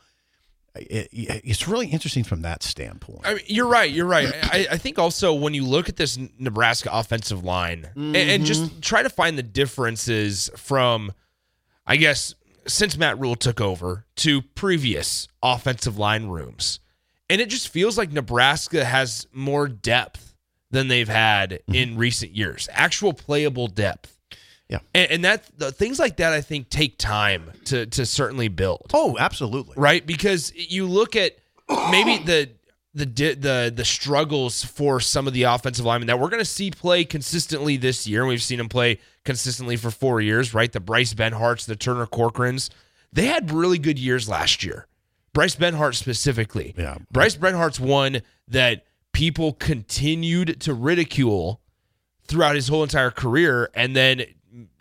it, 0.75 1.09
it- 1.11 1.41
it's 1.43 1.67
really 1.67 1.87
interesting 1.87 2.23
from 2.23 2.41
that 2.43 2.63
standpoint. 2.63 3.21
I 3.25 3.35
mean, 3.35 3.43
you're 3.47 3.67
right. 3.67 3.91
You're 3.91 4.05
right. 4.07 4.29
I, 4.43 4.67
I 4.71 4.77
think 4.77 4.97
also 4.97 5.33
when 5.33 5.53
you 5.53 5.65
look 5.65 5.89
at 5.89 5.97
this 5.97 6.17
Nebraska 6.39 6.89
offensive 6.91 7.43
line 7.43 7.89
and, 7.95 8.15
and 8.15 8.45
just 8.45 8.81
try 8.81 9.03
to 9.03 9.09
find 9.09 9.37
the 9.37 9.43
differences 9.43 10.49
from, 10.57 11.11
I 11.85 11.97
guess, 11.97 12.33
since 12.67 12.97
Matt 12.97 13.19
Rhule 13.19 13.35
took 13.35 13.59
over 13.61 14.05
to 14.17 14.41
previous 14.41 15.27
offensive 15.41 15.97
line 15.97 16.27
rooms, 16.27 16.79
and 17.29 17.41
it 17.41 17.49
just 17.49 17.69
feels 17.69 17.97
like 17.97 18.11
Nebraska 18.11 18.83
has 18.85 19.27
more 19.33 19.67
depth 19.67 20.35
than 20.71 20.87
they've 20.87 21.07
had 21.07 21.51
mm-hmm. 21.51 21.75
in 21.75 21.97
recent 21.97 22.35
years. 22.35 22.67
Actual 22.71 23.13
playable 23.13 23.67
depth. 23.67 24.17
Yeah. 24.69 24.79
and, 24.95 25.11
and 25.11 25.25
that 25.25 25.43
the 25.57 25.71
things 25.73 25.99
like 25.99 26.15
that 26.17 26.31
I 26.31 26.39
think 26.39 26.69
take 26.69 26.97
time 26.97 27.51
to 27.65 27.85
to 27.87 28.05
certainly 28.05 28.47
build 28.47 28.91
oh, 28.93 29.17
absolutely. 29.19 29.73
right? 29.75 30.05
Because 30.05 30.53
you 30.55 30.87
look 30.87 31.17
at 31.17 31.35
maybe 31.91 32.19
the 32.19 32.49
the 32.93 33.05
the 33.05 33.73
the 33.75 33.85
struggles 33.85 34.63
for 34.63 35.01
some 35.01 35.27
of 35.27 35.33
the 35.33 35.43
offensive 35.43 35.85
linemen 35.85 36.07
that 36.07 36.19
we're 36.19 36.29
going 36.29 36.39
to 36.39 36.45
see 36.45 36.71
play 36.71 37.03
consistently 37.03 37.75
this 37.75 38.07
year. 38.07 38.21
and 38.21 38.29
We've 38.29 38.41
seen 38.41 38.59
them 38.59 38.69
play 38.69 38.99
consistently 39.23 39.75
for 39.77 39.91
four 39.91 40.21
years, 40.21 40.53
right? 40.53 40.71
The 40.71 40.79
Bryce 40.79 41.13
Benharts, 41.13 41.65
the 41.65 41.75
Turner 41.75 42.05
Corcorans, 42.05 42.69
they 43.13 43.25
had 43.25 43.51
really 43.51 43.77
good 43.77 43.99
years 43.99 44.27
last 44.29 44.63
year. 44.63 44.87
Bryce 45.33 45.55
Benhart 45.55 45.95
specifically. 45.95 46.73
Yeah. 46.77 46.97
Bryce 47.11 47.35
Benhart's 47.35 47.79
one 47.79 48.21
that 48.47 48.85
people 49.13 49.53
continued 49.53 50.59
to 50.61 50.73
ridicule 50.73 51.61
throughout 52.27 52.55
his 52.55 52.67
whole 52.67 52.83
entire 52.83 53.11
career, 53.11 53.69
and 53.73 53.95
then 53.95 54.23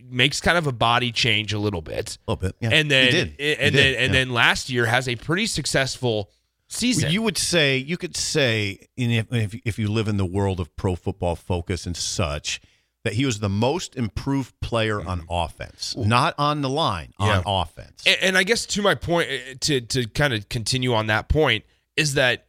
makes 0.02 0.40
kind 0.40 0.58
of 0.58 0.66
a 0.66 0.72
body 0.72 1.12
change 1.12 1.52
a 1.52 1.58
little 1.58 1.82
bit, 1.82 2.18
A 2.26 2.32
little 2.32 2.48
bit. 2.48 2.56
Yeah. 2.60 2.70
and 2.72 2.90
then 2.90 3.06
He 3.06 3.10
did. 3.12 3.34
He 3.38 3.56
and 3.56 3.74
did, 3.74 3.74
then 3.74 4.02
and 4.02 4.12
yeah. 4.14 4.20
then 4.20 4.30
last 4.32 4.70
year 4.70 4.86
has 4.86 5.08
a 5.08 5.16
pretty 5.16 5.46
successful 5.46 6.30
season. 6.68 7.10
You 7.10 7.22
would 7.22 7.38
say 7.38 7.76
you 7.76 7.96
could 7.96 8.16
say 8.16 8.86
in 8.96 9.10
if, 9.10 9.32
if 9.32 9.60
if 9.64 9.78
you 9.78 9.88
live 9.88 10.08
in 10.08 10.16
the 10.16 10.26
world 10.26 10.60
of 10.60 10.74
pro 10.76 10.94
football 10.96 11.36
focus 11.36 11.86
and 11.86 11.96
such 11.96 12.60
that 13.04 13.14
he 13.14 13.24
was 13.24 13.40
the 13.40 13.48
most 13.48 13.96
improved 13.96 14.52
player 14.60 15.00
on 15.00 15.24
offense, 15.30 15.96
not 15.96 16.34
on 16.38 16.60
the 16.60 16.68
line, 16.68 17.12
on 17.18 17.40
Mm-hmm. 17.40 17.48
Offense. 17.48 18.04
And, 18.06 18.16
and 18.20 18.38
I 18.38 18.42
guess 18.42 18.66
to 18.66 18.82
my 18.82 18.94
point, 18.94 19.28
uh, 19.30 19.54
to 19.60 19.80
to 19.80 20.06
kind 20.08 20.34
of 20.34 20.48
continue 20.48 20.92
on 20.94 21.06
that 21.06 21.28
point, 21.28 21.64
is 21.96 22.14
that 22.14 22.46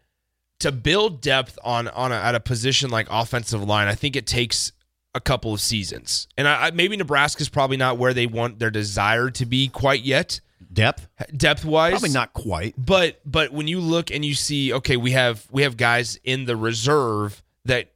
to 0.60 0.72
build 0.72 1.22
depth 1.22 1.58
on 1.64 1.88
on 1.88 2.12
a, 2.12 2.16
at 2.16 2.36
a 2.36 2.40
position 2.40 2.90
like 2.90 3.08
offensive 3.10 3.64
line, 3.64 3.88
I 3.88 3.96
think 3.96 4.16
it 4.16 4.28
takes 4.28 4.72
a 5.16 5.20
couple 5.20 5.54
of 5.54 5.60
seasons. 5.60 6.28
And 6.38 6.48
I, 6.48 6.68
I, 6.68 6.72
maybe 6.72 6.96
Nebraska's 6.96 7.50
probably 7.50 7.78
not 7.78 7.98
where 7.98 8.14
they 8.14 8.28
want 8.28 8.60
their 8.60 8.72
desire 8.72 9.30
to 9.32 9.46
be 9.46 9.68
quite 9.68 10.02
yet, 10.04 10.40
Depth, 10.72 11.08
depth 11.36 11.66
wise. 11.66 11.92
probably 11.92 12.10
not 12.12 12.32
quite. 12.34 12.76
But 12.78 13.20
but 13.26 13.52
when 13.52 13.68
you 13.68 13.80
look 13.82 14.10
and 14.12 14.24
you 14.24 14.34
see, 14.36 14.72
okay, 14.74 14.96
we 14.98 15.12
have 15.12 15.46
we 15.52 15.64
have 15.64 15.76
guys 15.78 16.18
in 16.24 16.46
the 16.46 16.56
reserve 16.56 17.42
that 17.66 17.92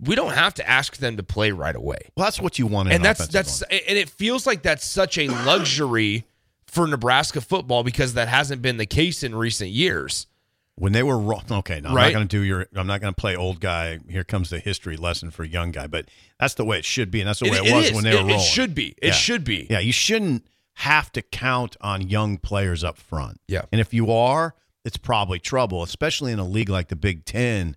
we 0.00 0.14
don't 0.14 0.32
have 0.32 0.54
to 0.54 0.68
ask 0.68 0.96
them 0.96 1.16
to 1.18 1.22
play 1.22 1.50
right 1.50 1.76
away 1.76 1.98
Well, 2.16 2.24
that's 2.24 2.40
what 2.40 2.58
you 2.58 2.66
want. 2.66 2.88
In 2.88 2.94
and 2.96 3.00
an 3.00 3.02
that's 3.04 3.26
that's 3.28 3.62
line. 3.70 3.80
and 3.88 3.98
it 3.98 4.08
feels 4.08 4.46
like 4.46 4.62
that's 4.62 4.84
such 4.86 5.18
a 5.18 5.28
luxury 5.28 6.24
for 6.66 6.86
Nebraska 6.86 7.40
football 7.40 7.84
because 7.84 8.14
that 8.14 8.28
hasn't 8.28 8.62
been 8.62 8.76
the 8.76 8.86
case 8.86 9.22
in 9.22 9.34
recent 9.34 9.70
years. 9.70 10.26
when 10.76 10.92
they 10.92 11.02
were 11.02 11.18
ro- 11.18 11.40
okay. 11.50 11.80
No, 11.80 11.90
I'm 11.90 11.94
Right? 11.94 12.04
not 12.06 12.12
going 12.18 12.28
to 12.28 12.36
do 12.36 12.42
your. 12.42 12.66
I'm 12.74 12.86
not 12.86 13.00
going 13.00 13.14
to 13.14 13.18
play 13.18 13.34
old 13.36 13.60
guy. 13.60 13.98
Here 14.10 14.24
comes 14.24 14.50
the 14.50 14.58
history 14.58 14.96
lesson 14.96 15.30
for 15.30 15.42
young 15.44 15.70
guy. 15.72 15.86
But 15.86 16.06
that's 16.38 16.52
the 16.54 16.64
way 16.66 16.78
it 16.78 16.84
should 16.84 17.10
be, 17.10 17.20
and 17.20 17.28
that's 17.28 17.40
the 17.40 17.50
way 17.50 17.56
it, 17.58 17.72
was 17.72 17.86
is. 17.86 17.92
when 17.94 18.04
they 18.04 18.10
were 18.10 18.16
It- 18.16 18.22
rolling. 18.24 18.40
It 18.40 18.42
should 18.42 18.74
be. 18.74 18.88
It 19.00 19.08
Yeah. 19.08 19.12
should 19.12 19.44
be. 19.44 19.66
Yeah, 19.70 19.78
you 19.78 19.92
shouldn't 19.92 20.44
have 20.74 21.10
to 21.12 21.22
count 21.22 21.76
on 21.80 22.08
young 22.08 22.36
players 22.36 22.84
up 22.84 22.98
front. 22.98 23.40
Yeah. 23.48 23.62
And 23.72 23.80
if 23.80 23.94
you 23.94 24.10
are, 24.12 24.54
it's 24.84 24.98
probably 24.98 25.38
trouble, 25.38 25.82
especially 25.82 26.30
in 26.32 26.38
a 26.38 26.44
league 26.46 26.68
like 26.68 26.88
the 26.88 26.96
Big 26.96 27.24
Ten, 27.24 27.74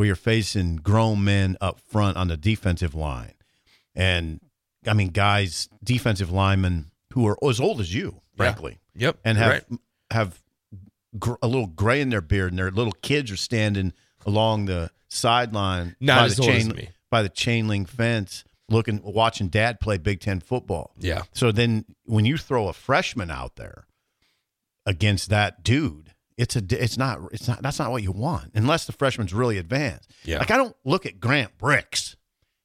where 0.00 0.06
you're 0.06 0.16
facing 0.16 0.76
grown 0.76 1.22
men 1.22 1.58
up 1.60 1.78
front 1.78 2.16
on 2.16 2.28
the 2.28 2.36
defensive 2.38 2.94
line. 2.94 3.34
And 3.94 4.40
I 4.86 4.94
mean, 4.94 5.08
guys, 5.08 5.68
defensive 5.84 6.30
linemen 6.30 6.90
who 7.12 7.26
are 7.26 7.36
as 7.46 7.60
old 7.60 7.82
as 7.82 7.94
you, 7.94 8.22
frankly, 8.34 8.78
Yep. 8.94 9.18
and 9.26 9.36
have 9.36 9.50
right. 9.50 9.78
have 10.10 10.40
gr- 11.18 11.34
a 11.42 11.46
little 11.46 11.66
gray 11.66 12.00
in 12.00 12.08
their 12.08 12.22
beard, 12.22 12.50
and 12.50 12.58
their 12.58 12.70
little 12.70 12.94
kids 13.02 13.30
are 13.30 13.36
standing 13.36 13.92
along 14.24 14.64
the 14.64 14.90
sideline 15.08 15.96
Not 16.00 16.20
by 16.20 16.24
as 16.24 16.36
the 16.38 16.42
old 16.44 16.50
chain 16.50 16.70
as 16.70 16.76
me. 16.78 16.88
by 17.10 17.22
the 17.22 17.28
chain 17.28 17.68
link 17.68 17.86
fence, 17.86 18.42
looking, 18.70 19.02
watching 19.02 19.48
Dad 19.48 19.80
play 19.80 19.98
Big 19.98 20.20
Ten 20.20 20.40
football. 20.40 20.94
Yeah. 20.98 21.24
So 21.34 21.52
then 21.52 21.84
when 22.06 22.24
you 22.24 22.38
throw 22.38 22.68
a 22.68 22.72
freshman 22.72 23.30
out 23.30 23.56
there 23.56 23.84
against 24.86 25.28
that 25.28 25.62
dude, 25.62 26.14
it's 26.40 26.56
a 26.56 26.62
it's 26.70 26.96
not 26.96 27.20
it's 27.32 27.46
not 27.46 27.62
that's 27.62 27.78
not 27.78 27.90
what 27.90 28.02
you 28.02 28.12
want 28.12 28.50
unless 28.54 28.86
the 28.86 28.92
freshman's 28.92 29.32
really 29.34 29.58
advanced. 29.58 30.10
Yeah. 30.24 30.38
Like 30.38 30.50
I 30.50 30.56
don't 30.56 30.74
look 30.84 31.06
at 31.06 31.20
Grant 31.20 31.56
Brix 31.58 32.16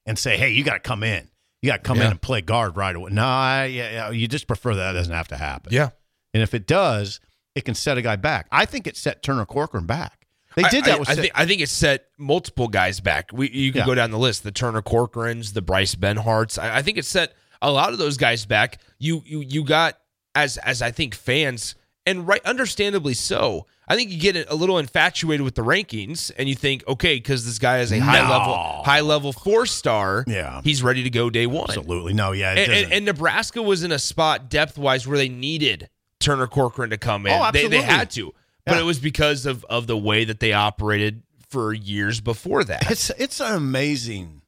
and 0.06 0.18
say, 0.18 0.38
"Hey, 0.38 0.52
you 0.52 0.64
got 0.64 0.74
to 0.74 0.80
come 0.80 1.04
in. 1.04 1.30
You 1.62 1.72
got 1.72 1.78
to 1.78 1.88
come 1.88 1.98
Yeah. 1.98 2.06
in 2.06 2.12
and 2.12 2.22
play 2.22 2.42
guard 2.42 2.78
right 2.78 2.96
away." 2.96 3.12
No, 3.12 3.26
I, 3.26 3.66
yeah, 3.66 4.10
you 4.12 4.28
just 4.28 4.48
prefer 4.48 4.76
that 4.76 4.94
doesn't 4.94 5.14
have 5.14 5.28
to 5.30 5.38
happen. 5.38 5.74
Yeah. 5.74 5.90
And 6.34 6.42
if 6.42 6.54
it 6.54 6.68
does, 6.68 7.20
it 7.54 7.66
can 7.66 7.76
set 7.76 7.98
a 7.98 8.02
guy 8.02 8.16
back. 8.16 8.48
I 8.52 8.66
think 8.66 8.88
it 8.88 8.98
set 8.98 9.22
Turner 9.24 9.46
Corcoran 9.46 9.86
back. 9.86 10.26
They 10.56 10.64
did 10.64 10.86
that 10.86 10.96
I, 10.96 11.00
with 11.00 11.10
I, 11.10 11.16
Sa- 11.16 11.22
think, 11.22 11.34
I 11.36 11.46
think 11.46 11.62
it 11.62 11.68
set 11.70 12.06
multiple 12.18 12.70
guys 12.70 13.02
back. 13.02 13.30
We 13.34 13.50
you 13.52 13.72
can 13.74 13.80
Yeah. 13.80 13.86
go 13.88 13.96
down 13.96 14.12
the 14.12 14.20
list: 14.20 14.44
the 14.44 14.52
Turner 14.52 14.82
Corcorans, 14.82 15.54
the 15.54 15.62
Bryce 15.62 15.96
Benharts. 15.96 16.58
I, 16.58 16.78
I 16.78 16.82
think 16.82 16.98
it 16.98 17.04
set 17.06 17.34
a 17.62 17.72
lot 17.72 17.92
of 17.92 17.98
those 17.98 18.16
guys 18.18 18.46
back. 18.46 18.80
You 19.00 19.22
you 19.26 19.42
you 19.42 19.66
got 19.66 19.98
as 20.34 20.58
as 20.58 20.82
I 20.82 20.92
think 20.92 21.14
fans 21.14 21.76
and 22.06 22.28
right, 22.28 22.42
understandably 22.46 23.14
so. 23.14 23.66
I 23.88 23.96
think 23.96 24.10
you 24.10 24.18
get 24.20 24.50
a 24.50 24.56
little 24.56 24.80
infatuated 24.80 25.44
with 25.44 25.54
the 25.56 25.62
rankings, 25.62 26.32
and 26.38 26.50
you 26.50 26.56
think, 26.56 26.84
okay, 26.88 27.16
because 27.16 27.46
this 27.46 27.60
guy 27.60 27.80
is 27.80 27.92
a 27.92 28.00
high 28.00 28.22
No. 28.24 28.30
level 28.30 28.54
high 28.84 29.02
level 29.02 29.32
four 29.34 29.66
star. 29.66 30.24
Yeah. 30.28 30.62
he's 30.64 30.82
ready 30.82 31.04
to 31.04 31.10
go 31.10 31.30
day 31.30 31.46
one. 31.46 31.66
Absolutely. 31.70 32.14
No, 32.14 32.32
yeah. 32.32 32.54
It 32.54 32.70
And, 32.70 32.72
and, 32.86 32.94
and 32.94 33.06
Nebraska 33.06 33.62
was 33.62 33.84
in 33.84 33.92
a 33.92 34.00
spot 34.00 34.50
depth 34.50 34.78
wise 34.78 35.08
where 35.08 35.18
they 35.18 35.30
needed 35.30 35.90
Turner 36.20 36.48
Corcoran 36.48 36.90
to 36.90 36.98
come 36.98 37.28
in. 37.28 37.34
Oh, 37.34 37.52
they, 37.52 37.68
they 37.68 37.82
had 37.82 38.10
to, 38.12 38.34
but 38.66 38.76
Yeah. 38.76 38.82
it 38.82 38.86
was 38.86 39.00
because 39.00 39.46
of 39.46 39.64
of 39.66 39.86
the 39.88 39.98
way 39.98 40.26
that 40.26 40.40
they 40.40 40.54
operated 40.54 41.22
for 41.50 41.72
years 41.74 42.22
before 42.22 42.64
that. 42.64 42.90
It's 42.90 43.12
it's 43.12 43.40
amazing 43.40 44.42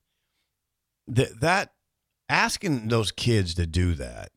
that 1.08 1.39
that 1.41 1.74
asking 2.30 2.88
those 2.88 3.12
kids 3.12 3.54
to 3.56 3.65
do 3.67 3.93
that, 3.96 4.32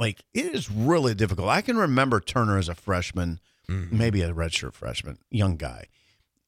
like 0.00 0.24
it 0.34 0.46
is 0.46 0.68
really 0.70 1.14
difficult. 1.14 1.48
I 1.48 1.60
can 1.60 1.76
remember 1.76 2.18
Turner 2.18 2.58
as 2.58 2.68
a 2.68 2.74
freshman, 2.74 3.38
Mm-hmm. 3.68 3.96
maybe 3.96 4.22
a 4.22 4.32
redshirt 4.32 4.72
freshman, 4.72 5.18
young 5.30 5.56
guy, 5.56 5.84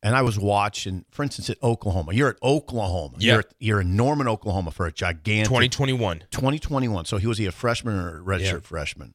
and 0.02 0.16
I 0.16 0.22
was 0.22 0.36
watching, 0.40 1.04
for 1.12 1.22
instance, 1.22 1.48
at 1.48 1.62
Oklahoma. 1.62 2.12
You're 2.14 2.30
at 2.30 2.42
Oklahoma. 2.42 3.14
Yeah. 3.20 3.34
You're 3.34 3.40
at, 3.40 3.54
you're 3.60 3.80
in 3.82 3.94
Norman, 3.94 4.26
Oklahoma, 4.26 4.72
for 4.72 4.86
a 4.86 4.92
gigantic 4.92 5.44
2021. 5.44 6.24
2021. 6.32 7.04
So 7.04 7.18
he 7.18 7.28
was 7.28 7.38
he 7.38 7.46
a 7.46 7.52
freshman 7.52 7.94
or 7.94 8.18
a 8.18 8.20
redshirt 8.22 8.40
Yeah. 8.54 8.58
freshman? 8.62 9.12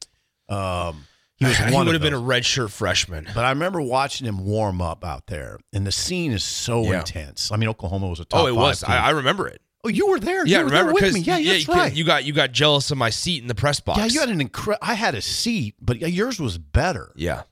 Um, 0.48 1.08
he 1.36 1.44
was 1.48 1.58
he 1.58 1.76
would 1.76 1.88
have 1.94 2.02
been 2.02 2.14
a 2.14 2.22
redshirt 2.22 2.72
freshman. 2.72 3.28
But 3.36 3.44
I 3.44 3.50
remember 3.50 3.82
watching 3.82 4.26
him 4.26 4.46
warm 4.46 4.82
up 4.82 5.04
out 5.04 5.28
there, 5.28 5.60
and 5.74 5.86
the 5.86 5.92
scene 5.92 6.32
is 6.32 6.46
so 6.46 6.84
Yeah. 6.84 7.00
intense. 7.00 7.52
I 7.52 7.58
mean, 7.58 7.68
Oklahoma 7.68 8.08
was 8.08 8.22
a 8.22 8.26
top 8.26 8.44
Oh, 8.44 8.48
it 8.48 8.56
was. 8.56 8.86
I, 8.86 8.98
I 8.98 9.10
remember 9.10 9.48
it. 9.50 9.62
Oh, 9.88 9.90
you 9.90 10.08
were 10.08 10.20
there. 10.20 10.46
Yeah, 10.46 10.60
you 10.60 10.64
were 10.66 10.70
there 10.70 10.80
remember 10.80 10.94
with 10.94 11.04
because 11.04 11.14
me. 11.16 11.22
Yeah, 11.22 11.54
that's 11.54 11.68
you, 11.68 11.74
right. 11.74 11.96
you 11.96 12.04
got 12.04 12.26
you 12.26 12.34
got 12.34 12.52
jealous 12.52 12.92
of 12.92 12.98
my 12.98 13.10
seat 13.10 13.42
in 13.42 13.48
the 13.48 13.56
press 13.56 13.80
box. 13.80 14.00
yeah, 14.00 14.06
you 14.06 14.20
had 14.20 14.30
an 14.30 14.42
incredible. 14.42 14.86
I 14.88 14.94
had 14.94 15.16
a 15.16 15.22
seat, 15.22 15.76
but 15.82 16.00
yours 16.00 16.40
was 16.40 16.58
better. 16.58 17.12
Yeah, 17.16 17.44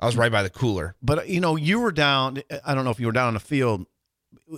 I 0.00 0.06
was 0.06 0.16
right 0.16 0.30
by 0.32 0.42
the 0.42 0.50
cooler. 0.50 0.96
But 1.02 1.28
you 1.28 1.40
know, 1.40 1.56
you 1.56 1.80
were 1.80 1.92
down. 1.92 2.42
I 2.64 2.74
don't 2.74 2.84
know 2.84 2.90
if 2.90 3.00
you 3.00 3.06
were 3.06 3.12
down 3.12 3.28
on 3.28 3.34
the 3.34 3.40
field. 3.40 3.86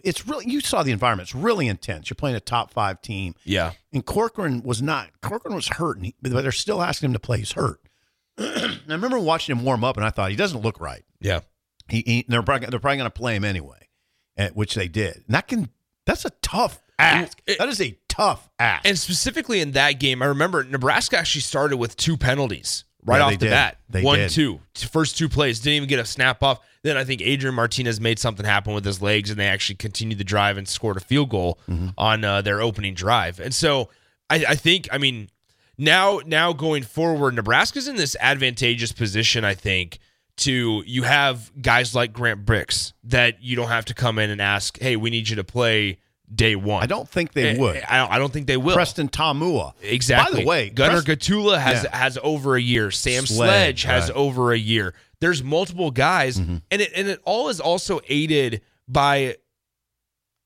It's 0.05 0.27
really 0.27 0.47
you 0.51 0.61
saw 0.61 0.83
the 0.83 0.93
environment. 0.93 1.29
It's 1.29 1.35
really 1.35 1.69
intense. 1.69 2.11
You're 2.11 2.17
playing 2.17 2.37
a 2.37 2.41
top 2.41 2.73
five 2.73 3.01
team, 3.01 3.35
Yeah, 3.45 3.73
and 3.93 4.05
Corcoran 4.05 4.63
was 4.63 4.83
not. 4.83 5.09
Corcoran 5.23 5.55
was 5.55 5.69
hurt, 5.69 6.03
he, 6.03 6.15
but 6.21 6.33
they're 6.43 6.53
still 6.53 6.83
asking 6.83 7.09
him 7.09 7.13
to 7.15 7.19
play. 7.19 7.39
He's 7.39 7.53
hurt. 7.53 7.81
I 8.39 8.79
remember 8.87 9.19
watching 9.19 9.57
him 9.57 9.65
warm 9.65 9.85
up, 9.85 9.97
and 9.97 10.05
I 10.05 10.11
thought 10.11 10.31
he 10.31 10.37
doesn't 10.37 10.61
look 10.61 10.81
right. 10.81 11.05
yeah. 11.21 11.41
He, 11.89 12.03
he 12.05 12.25
they're 12.29 12.43
probably, 12.43 12.69
they're 12.69 12.81
probably 12.81 12.99
going 12.99 13.11
to 13.11 13.19
play 13.19 13.35
him 13.35 13.45
anyway, 13.45 13.89
eh, 14.37 14.51
which 14.53 14.75
they 14.75 14.89
did. 14.89 15.25
And 15.27 15.35
that 15.35 15.49
can 15.49 15.71
that's 16.05 16.27
a 16.27 16.31
tough 16.43 16.83
ask. 16.99 17.41
It- 17.47 17.59
that 17.59 17.69
is 17.69 17.81
a 17.81 17.97
tough 18.09 18.49
ask. 18.59 18.87
And 18.87 18.99
specifically 18.99 19.61
in 19.61 19.73
that 19.73 19.93
game, 19.93 20.23
I 20.23 20.27
remember 20.27 20.65
Nebraska 20.65 21.19
actually 21.19 21.43
started 21.43 21.77
with 21.77 21.97
two 21.97 22.17
penalties 22.17 22.85
right 23.05 23.19
Yeah, 23.19 23.25
off 23.25 23.31
the 23.33 23.37
did. 23.39 23.51
bat. 23.51 23.79
They 23.89 24.03
One, 24.03 24.19
did. 24.19 24.31
two. 24.31 24.61
First 24.75 25.17
two 25.17 25.29
plays 25.29 25.61
didn't 25.61 25.77
even 25.77 25.89
get 25.89 25.99
a 26.01 26.05
snap 26.05 26.43
off. 26.43 26.61
Then 26.83 26.97
I 26.97 27.05
think 27.05 27.23
Adrian 27.23 27.55
Martinez 27.55 28.01
made 28.01 28.19
something 28.19 28.45
happen 28.47 28.73
with 28.75 28.85
his 28.85 29.01
legs, 29.03 29.31
and 29.31 29.39
they 29.39 29.47
actually 29.47 29.77
continued 29.77 30.19
the 30.19 30.25
drive 30.25 30.57
and 30.57 30.69
scored 30.69 30.97
a 30.97 31.01
field 31.01 31.29
goal 31.31 31.59
Mm-hmm. 31.69 31.89
on 31.99 32.25
uh, 32.25 32.43
their 32.43 32.61
opening 32.61 32.95
drive. 32.95 33.41
And 33.41 33.55
so 33.55 33.91
I, 34.31 34.45
I 34.51 34.55
think, 34.55 34.89
I 34.93 34.99
mean, 34.99 35.29
now 35.77 36.21
now 36.27 36.53
going 36.53 36.83
forward, 36.83 37.35
Nebraska's 37.35 37.89
in 37.89 37.97
this 37.97 38.17
advantageous 38.21 38.93
position. 38.93 39.45
I 39.45 39.55
think 39.55 39.99
to 40.39 40.83
you 40.87 41.03
have 41.05 41.51
guys 41.61 41.95
like 41.97 42.13
Grant 42.13 42.45
Brix 42.45 42.93
that 43.05 43.43
you 43.43 43.57
don't 43.57 43.69
have 43.69 43.85
to 43.87 43.95
come 43.95 44.19
in 44.19 44.31
and 44.31 44.41
ask, 44.41 44.79
hey, 44.81 44.97
we 44.97 45.11
need 45.11 45.29
you 45.29 45.37
to 45.37 45.45
play 45.45 45.99
day 46.35 46.57
one. 46.57 46.83
I 46.83 46.87
don't 46.87 47.09
think 47.09 47.33
they 47.33 47.57
I- 47.57 47.59
would. 47.59 47.83
I 47.83 47.97
don't, 47.99 48.13
I 48.13 48.19
don't 48.19 48.33
think 48.33 48.47
they 48.47 48.57
will. 48.57 48.75
Preston 48.75 49.09
Taumua. 49.09 49.73
Exactly. 49.83 50.39
By 50.39 50.43
the 50.43 50.47
way, 50.49 50.71
Gunnar 50.71 51.01
Gottula 51.03 51.59
has 51.59 51.85
Yeah. 51.85 51.97
has 51.97 52.19
over 52.23 52.57
a 52.57 52.61
year. 52.61 52.91
Sam 52.91 53.27
Sledge, 53.27 53.37
Sledge, 53.49 53.83
has 53.85 54.03
right. 54.05 54.11
Mm-hmm. 54.11 54.19
over 54.21 54.53
a 54.53 54.59
year. 54.59 54.95
There's 55.21 55.43
multiple 55.43 55.91
guys, 55.91 56.37
and 56.39 56.63
it 56.71 56.93
and 56.95 57.09
it 57.09 57.21
all 57.25 57.49
is 57.49 57.61
also 57.61 58.01
aided 58.09 58.61
by 58.87 59.37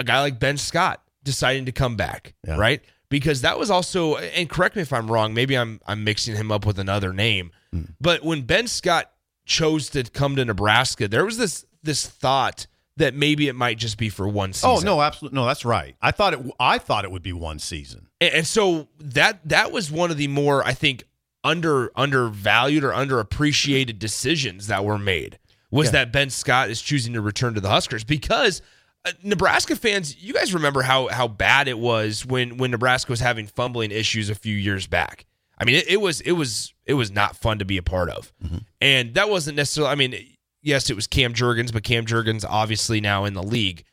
a 0.00 0.04
guy 0.04 0.20
like 0.20 0.38
Ben 0.38 0.56
Scott 0.56 1.02
deciding 1.22 1.66
to 1.66 1.72
come 1.72 1.96
back, 1.96 2.34
Yeah. 2.46 2.56
right? 2.56 2.80
Because 3.08 3.42
that 3.42 3.58
was 3.58 3.70
also, 3.70 4.16
and 4.16 4.48
correct 4.48 4.74
me 4.74 4.82
if 4.82 4.92
I'm 4.92 5.10
wrong. 5.10 5.34
Maybe 5.34 5.56
I'm 5.56 5.80
I'm 5.86 6.04
mixing 6.04 6.34
him 6.36 6.50
up 6.50 6.64
with 6.64 6.78
another 6.78 7.12
name, 7.12 7.50
Hmm. 7.72 7.82
but 8.00 8.24
when 8.24 8.42
Ben 8.42 8.66
Scott 8.66 9.10
chose 9.44 9.88
to 9.90 10.02
come 10.04 10.36
to 10.36 10.44
Nebraska, 10.44 11.06
there 11.08 11.24
was 11.24 11.36
this 11.36 11.64
this 11.82 12.06
thought 12.06 12.66
that 12.98 13.14
maybe 13.14 13.48
it 13.48 13.54
might 13.54 13.78
just 13.78 13.96
be 13.98 14.08
for 14.08 14.28
one 14.28 14.52
season. 14.52 14.70
Oh 14.70 14.80
no, 14.80 15.00
absolutely 15.00 15.36
no. 15.36 15.46
That's 15.46 15.64
right. 15.64 15.96
I 16.02 16.10
thought 16.10 16.34
it. 16.34 16.40
I 16.60 16.78
thought 16.78 17.04
it 17.04 17.10
would 17.10 17.22
be 17.22 17.32
one 17.32 17.58
season. 17.58 18.08
And, 18.20 18.34
and 18.34 18.46
so 18.46 18.88
that 19.00 19.40
that 19.48 19.72
was 19.72 19.90
one 19.90 20.10
of 20.10 20.16
the 20.16 20.28
more 20.28 20.64
I 20.66 20.72
think 20.74 21.04
under 21.44 21.90
undervalued 21.96 22.84
or 22.84 22.90
underappreciated 22.92 23.98
decisions 23.98 24.66
that 24.68 24.84
were 24.84 24.98
made 24.98 25.38
was 25.70 25.86
Yeah. 25.88 25.92
that 25.92 26.12
Ben 26.12 26.30
Scott 26.30 26.70
is 26.70 26.80
choosing 26.82 27.14
to 27.14 27.20
return 27.20 27.54
to 27.54 27.60
the 27.60 27.70
Huskers 27.70 28.04
because 28.04 28.60
uh, 29.04 29.10
Nebraska 29.24 29.74
fans, 29.74 30.16
you 30.22 30.32
guys 30.34 30.54
remember 30.54 30.82
how 30.82 31.08
how 31.08 31.26
bad 31.28 31.66
it 31.68 31.78
was 31.78 32.24
when 32.26 32.58
when 32.58 32.70
Nebraska 32.70 33.10
was 33.10 33.20
having 33.20 33.46
fumbling 33.46 33.90
issues 33.90 34.28
a 34.30 34.34
few 34.34 34.54
years 34.54 34.86
back. 34.86 35.24
I 35.58 35.64
mean, 35.64 35.76
it, 35.76 35.88
it 35.88 36.00
was 36.00 36.20
it 36.20 36.32
was 36.32 36.74
it 36.86 36.94
was 36.94 37.10
not 37.10 37.36
fun 37.36 37.58
to 37.60 37.64
be 37.64 37.76
a 37.78 37.82
part 37.82 38.10
of, 38.10 38.32
and 38.80 39.14
that 39.14 39.28
wasn't 39.30 39.56
necessarily. 39.56 39.92
I 39.92 39.94
mean, 39.94 40.14
yes, 40.62 40.90
it 40.90 40.96
was 40.96 41.06
Cam 41.06 41.34
Jurgens, 41.34 41.72
but 41.72 41.82
Cam 41.82 42.06
Jurgens 42.06 42.44
obviously 42.48 43.00
now 43.00 43.24
in 43.24 43.34
the 43.34 43.42
league, 43.42 43.84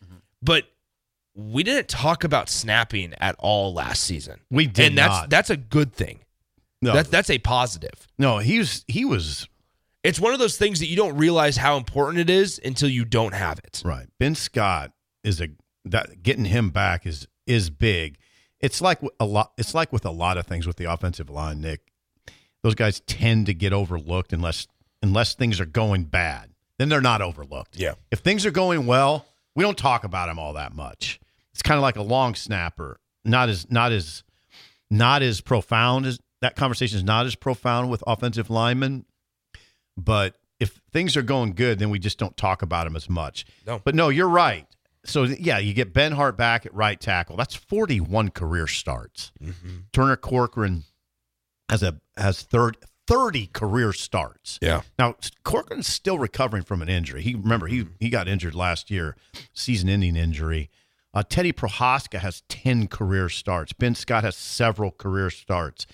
but 0.41 0.65
we 1.35 1.63
didn't 1.63 1.87
talk 1.87 2.23
about 2.23 2.49
snapping 2.49 3.13
at 3.19 3.35
all 3.39 3.73
last 3.73 4.03
season. 4.03 4.39
We 4.51 4.67
did 4.67 4.87
and 4.89 4.97
that's 4.97 5.09
not. 5.09 5.29
that's 5.29 5.49
a 5.49 5.57
good 5.57 5.93
thing. 5.93 6.19
No, 6.81 6.93
That 6.93 7.11
that's 7.11 7.29
a 7.29 7.39
positive. 7.39 8.07
no, 8.17 8.37
he 8.39 8.59
was 8.59 8.83
he 8.87 9.03
was 9.05 9.47
It's 10.03 10.19
one 10.19 10.33
of 10.33 10.39
those 10.39 10.57
things 10.57 10.79
that 10.79 10.87
you 10.87 10.95
don't 10.95 11.17
realize 11.17 11.57
how 11.57 11.75
important 11.77 12.19
it 12.19 12.29
is 12.29 12.59
until 12.63 12.89
you 12.89 13.03
don't 13.05 13.33
have 13.33 13.59
it. 13.59 13.81
right. 13.85 14.07
Ben 14.19 14.35
Scott 14.35 14.91
is 15.23 15.41
a 15.41 15.49
that 15.85 16.23
getting 16.23 16.45
him 16.45 16.69
back 16.69 17.05
is 17.05 17.27
is 17.45 17.69
big. 17.69 18.17
It's 18.59 18.81
like 18.81 18.99
a 19.19 19.25
lot. 19.25 19.53
It's 19.57 19.73
like 19.73 19.91
with 19.93 20.05
a 20.05 20.11
lot 20.11 20.37
of 20.37 20.45
things 20.45 20.67
with 20.67 20.75
the 20.77 20.85
offensive 20.85 21.29
line, 21.29 21.61
Nick. 21.61 21.81
Those 22.63 22.75
guys 22.75 22.99
tend 23.01 23.45
to 23.45 23.53
get 23.53 23.71
overlooked 23.71 24.33
unless 24.33 24.67
unless 25.01 25.33
things 25.33 25.59
are 25.61 25.65
going 25.65 26.03
bad. 26.05 26.48
Then 26.79 26.89
they're 26.89 27.01
not 27.01 27.21
overlooked. 27.21 27.77
Yeah. 27.77 27.93
If 28.09 28.19
things 28.19 28.45
are 28.45 28.51
going 28.51 28.87
well, 28.87 29.25
we 29.53 29.63
don't 29.63 29.77
talk 29.77 30.05
about 30.05 30.27
them 30.27 30.39
all 30.39 30.53
that 30.53 30.73
much. 30.73 31.19
It's 31.51 31.61
kind 31.61 31.77
of 31.77 31.81
like 31.81 31.97
a 31.97 32.01
long 32.01 32.33
snapper. 32.33 32.99
Not 33.25 33.49
as 33.49 33.69
not 33.69 33.91
as 33.91 34.23
not 34.89 35.21
as 35.21 35.41
profound 35.41 36.05
as 36.05 36.19
that 36.41 36.55
conversation 36.55 36.97
is 36.97 37.03
not 37.03 37.25
as 37.25 37.35
profound 37.35 37.91
with 37.91 38.01
offensive 38.07 38.49
linemen. 38.49 39.05
But 39.97 40.37
if 40.61 40.79
things 40.93 41.17
are 41.17 41.21
going 41.21 41.53
good, 41.53 41.79
then 41.79 41.89
we 41.89 41.99
just 41.99 42.17
don't 42.17 42.35
talk 42.37 42.61
about 42.61 42.85
them 42.85 42.95
as 42.95 43.09
much. 43.09 43.45
No. 43.67 43.81
But 43.83 43.93
no, 43.93 44.07
you're 44.07 44.29
right. 44.29 44.65
So 45.03 45.23
yeah, 45.23 45.57
you 45.57 45.73
get 45.73 45.93
Ben 45.93 46.13
Hart 46.13 46.37
back 46.37 46.65
at 46.65 46.73
right 46.73 46.99
tackle. 46.99 47.35
That's 47.35 47.55
41 47.55 48.29
career 48.29 48.67
starts. 48.67 49.33
Mm-hmm. 49.41 49.77
Turner 49.91 50.15
Corcoran 50.15 50.83
has 51.69 51.83
a 51.83 51.99
has 52.15 52.41
30, 52.41 52.79
30 53.09 53.47
career 53.47 53.91
starts. 53.91 54.59
Yeah. 54.61 54.81
Now 54.99 55.15
Corcoran's 55.43 55.87
still 55.87 56.19
recovering 56.19 56.61
from 56.61 56.83
an 56.83 56.89
injury. 56.89 57.23
He 57.23 57.33
remember 57.33 57.65
he 57.65 57.87
he 57.99 58.09
got 58.09 58.27
injured 58.27 58.53
last 58.53 58.91
year, 58.91 59.15
season-ending 59.51 60.15
injury. 60.15 60.69
Uh, 61.11 61.23
Teddy 61.27 61.51
Prochazka 61.51 62.19
has 62.19 62.43
ten 62.49 62.87
career 62.87 63.27
starts. 63.27 63.73
Ben 63.73 63.95
Scott 63.95 64.23
has 64.23 64.35
several 64.35 64.91
career 64.91 65.31
starts. 65.31 65.87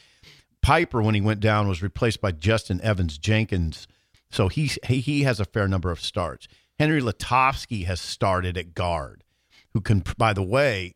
Piper, 0.61 1.01
when 1.01 1.15
he 1.15 1.21
went 1.21 1.39
down, 1.39 1.69
was 1.69 1.81
replaced 1.81 2.19
by 2.19 2.33
Justin 2.33 2.81
Evans 2.81 3.17
Jenkins, 3.17 3.87
so 4.29 4.49
he 4.49 4.69
he 4.85 4.99
he 4.99 5.23
has 5.23 5.39
a 5.39 5.45
fair 5.45 5.69
number 5.69 5.91
of 5.91 6.01
starts. 6.01 6.49
Henry 6.77 6.99
Lutovsky 7.01 7.85
has 7.85 8.01
started 8.01 8.57
at 8.57 8.75
guard, 8.75 9.23
who 9.71 9.79
can, 9.79 10.03
by 10.17 10.33
the 10.33 10.43
way, 10.43 10.95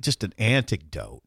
just 0.00 0.24
an 0.24 0.32
anecdote. 0.38 1.22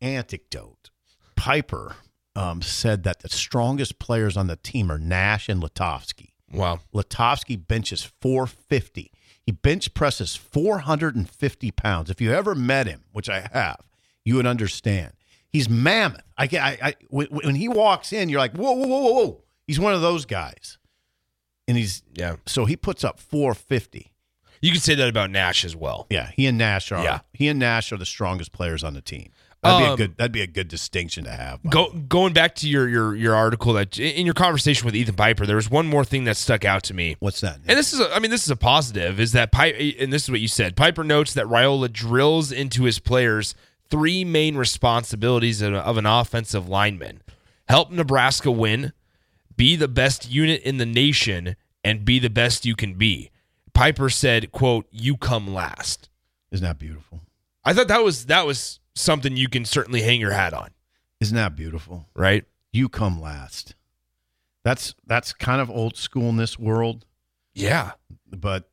Anecdote. 0.00 0.90
Piper 1.36 1.94
um, 2.36 2.62
said 2.62 3.02
that 3.04 3.20
the 3.20 3.28
strongest 3.28 3.98
players 3.98 4.36
on 4.36 4.46
the 4.46 4.56
team 4.56 4.90
are 4.92 4.98
Nash 4.98 5.48
and 5.48 5.62
Lutovsky. 5.62 6.30
Wow. 6.52 6.80
Lutovsky 6.94 7.56
benches 7.66 8.02
450. 8.20 9.10
He 9.42 9.52
bench 9.52 9.94
presses 9.94 10.36
450 10.36 11.70
pounds. 11.72 12.10
If 12.10 12.20
you 12.20 12.32
ever 12.32 12.54
met 12.54 12.86
him, 12.86 13.04
which 13.12 13.28
I 13.28 13.48
have, 13.52 13.80
you 14.24 14.34
would 14.36 14.46
understand. 14.46 15.12
He's 15.48 15.68
mammoth. 15.68 16.22
I, 16.36 16.44
I, 16.52 16.78
I 16.82 16.94
when, 17.08 17.54
he 17.54 17.68
walks 17.68 18.12
in, 18.12 18.28
you're 18.28 18.40
like, 18.40 18.54
whoa, 18.56 18.72
whoa, 18.72 18.86
whoa, 18.86 18.98
whoa, 19.00 19.12
whoa. 19.12 19.42
He's 19.66 19.80
one 19.80 19.94
of 19.94 20.00
those 20.00 20.26
guys, 20.26 20.78
and 21.66 21.76
he's 21.76 22.02
Yeah. 22.14 22.36
so 22.46 22.64
he 22.66 22.76
puts 22.76 23.02
up 23.04 23.18
450. 23.18 24.12
You 24.60 24.72
could 24.72 24.82
say 24.82 24.94
that 24.94 25.08
about 25.08 25.30
Nash 25.30 25.64
as 25.64 25.74
well. 25.76 26.06
Yeah, 26.10 26.30
he 26.34 26.46
and 26.46 26.56
Nash 26.58 26.90
are. 26.92 27.02
Yeah. 27.02 27.20
he 27.32 27.48
and 27.48 27.58
Nash 27.58 27.92
are 27.92 27.96
the 27.96 28.06
strongest 28.06 28.52
players 28.52 28.82
on 28.84 28.94
the 28.94 29.00
team. 29.00 29.30
That'd 29.66 29.78
be 29.80 29.84
a 29.86 29.90
Um, 29.92 29.96
good. 29.96 30.16
That'd 30.16 30.32
be 30.32 30.42
a 30.42 30.46
good 30.46 30.68
distinction 30.68 31.24
to 31.24 31.30
have. 31.30 31.60
Go, 31.70 31.90
going 31.92 32.32
back 32.32 32.54
to 32.56 32.68
your 32.68 32.88
your 32.88 33.14
your 33.14 33.34
article 33.34 33.72
that 33.74 33.98
in 33.98 34.24
your 34.26 34.34
conversation 34.34 34.84
with 34.86 34.94
Ethan 34.96 35.14
Piper, 35.14 35.46
there 35.46 35.56
was 35.56 35.70
one 35.70 35.86
more 35.86 36.04
thing 36.04 36.24
that 36.24 36.36
stuck 36.36 36.64
out 36.64 36.82
to 36.84 36.94
me. 36.94 37.16
What's 37.20 37.40
that? 37.40 37.56
And 37.66 37.78
this 37.78 37.92
is, 37.92 38.00
a, 38.00 38.14
I 38.14 38.18
mean, 38.18 38.30
this 38.30 38.44
is 38.44 38.50
a 38.50 38.56
positive. 38.56 39.18
Is 39.20 39.32
that 39.32 39.52
Piper? 39.52 39.76
And 40.00 40.12
this 40.12 40.24
is 40.24 40.30
what 40.30 40.40
you 40.40 40.48
said. 40.48 40.76
Piper 40.76 41.04
notes 41.04 41.34
that 41.34 41.46
Raiola 41.46 41.92
drills 41.92 42.52
into 42.52 42.84
his 42.84 42.98
players 42.98 43.54
three 43.88 44.24
main 44.24 44.56
responsibilities 44.56 45.62
of, 45.62 45.74
of 45.74 45.96
an 45.96 46.06
offensive 46.06 46.68
lineman: 46.68 47.22
help 47.68 47.90
Nebraska 47.90 48.50
win, 48.50 48.92
be 49.56 49.76
the 49.76 49.88
best 49.88 50.30
unit 50.30 50.62
in 50.62 50.78
the 50.78 50.86
nation, 50.86 51.56
and 51.84 52.04
be 52.04 52.18
the 52.18 52.30
best 52.30 52.64
you 52.66 52.74
can 52.76 52.94
be. 52.94 53.30
Piper 53.74 54.08
said, 54.08 54.52
"quote 54.52 54.86
You 54.90 55.16
come 55.16 55.52
last." 55.52 56.08
Isn't 56.50 56.64
that 56.64 56.78
beautiful? 56.78 57.20
I 57.64 57.74
thought 57.74 57.88
that 57.88 58.02
was 58.04 58.26
that 58.26 58.46
was 58.46 58.78
something 58.96 59.36
you 59.36 59.48
can 59.48 59.64
certainly 59.64 60.02
hang 60.02 60.20
your 60.20 60.32
hat 60.32 60.52
on, 60.52 60.70
Isn't 61.20 61.36
that 61.36 61.54
beautiful? 61.54 62.08
right? 62.14 62.44
You 62.72 62.88
come 62.88 63.20
last. 63.20 63.74
That's 64.64 64.94
that's 65.06 65.32
kind 65.32 65.60
of 65.60 65.70
old 65.70 65.96
school 65.96 66.28
in 66.28 66.36
this 66.36 66.58
world, 66.58 67.06
Yeah. 67.54 67.92
but 68.30 68.68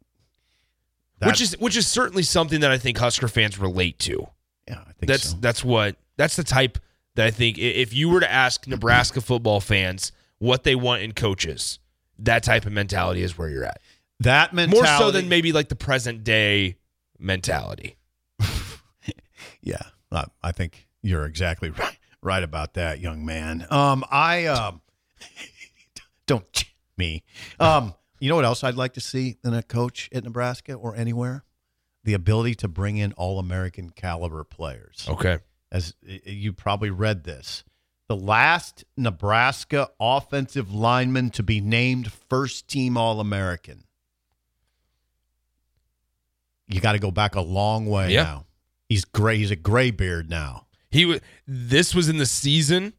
which 1.21 1.39
is 1.39 1.57
which 1.59 1.77
is 1.77 1.87
certainly 1.87 2.23
something 2.23 2.61
that 2.61 2.71
I 2.71 2.77
think 2.77 2.97
Husker 2.97 3.27
fans 3.27 3.59
relate 3.59 3.99
to. 3.99 4.27
yeah, 4.67 4.79
I 4.81 4.91
think 4.93 5.07
That's 5.07 5.29
so. 5.29 5.37
that's 5.39 5.63
what 5.63 5.95
that's 6.17 6.35
the 6.35 6.43
type 6.43 6.79
that 7.15 7.27
I 7.27 7.31
think 7.31 7.57
if 7.59 7.93
you 7.93 8.09
were 8.09 8.19
to 8.21 8.31
ask 8.31 8.65
Nebraska 8.67 9.21
football 9.21 9.59
fans 9.59 10.11
what 10.39 10.63
they 10.63 10.73
want 10.75 11.03
in 11.03 11.11
coaches, 11.13 11.77
that 12.17 12.41
type 12.43 12.65
of 12.65 12.71
mentality 12.73 13.21
is 13.21 13.37
where 13.37 13.49
you're 13.49 13.63
at. 13.65 13.79
that 14.21 14.51
mentality. 14.53 14.89
More 14.89 14.97
so 14.97 15.11
than 15.11 15.29
maybe 15.29 15.51
like 15.51 15.69
the 15.69 15.75
present 15.75 16.23
day 16.23 16.77
mentality. 17.19 17.97
Yeah, 19.61 19.81
I, 20.13 20.25
I 20.41 20.51
think 20.51 20.87
you're 21.01 21.25
exactly 21.25 21.69
right, 21.77 21.97
right 22.21 22.43
about 22.43 22.75
that, 22.75 22.99
young 22.99 23.25
man. 23.25 23.65
Um, 23.69 24.03
I 24.09 24.45
um, 24.45 24.81
don't 26.27 26.65
me. 26.97 27.23
Um, 27.59 27.93
you 28.19 28.29
know 28.29 28.35
what 28.35 28.45
else 28.45 28.63
I'd 28.63 28.75
like 28.75 28.93
to 28.93 29.01
see 29.01 29.37
in 29.43 29.53
a 29.53 29.63
coach 29.63 30.09
at 30.13 30.23
Nebraska 30.23 30.73
or 30.73 30.95
anywhere? 30.95 31.43
The 32.03 32.13
ability 32.13 32.55
to 32.55 32.67
bring 32.67 32.97
in 32.97 33.13
all 33.13 33.39
American 33.39 33.89
caliber 33.89 34.43
players. 34.43 35.05
Okay. 35.09 35.39
As 35.71 35.95
you 36.03 36.53
probably 36.53 36.89
read 36.89 37.23
this, 37.23 37.63
the 38.07 38.15
last 38.15 38.83
Nebraska 38.95 39.89
offensive 39.99 40.73
lineman 40.73 41.31
to 41.31 41.43
be 41.43 41.59
named 41.61 42.11
first 42.29 42.67
team 42.67 42.97
All 42.97 43.19
American. 43.19 43.85
You 46.67 46.79
got 46.79 46.93
to 46.93 46.99
go 46.99 47.11
back 47.11 47.35
a 47.35 47.41
long 47.41 47.85
way 47.87 48.11
Yeah. 48.13 48.23
now. 48.23 48.45
He's 48.93 49.05
gray. 49.05 49.37
He's 49.37 49.49
a 49.49 49.55
gray 49.55 49.89
beard 49.89 50.29
now. 50.29 50.67
He 50.91 51.05
was 51.05 51.19
this 51.47 51.95
was 51.95 52.09
in 52.09 52.17
the 52.17 52.27
season 52.27 52.93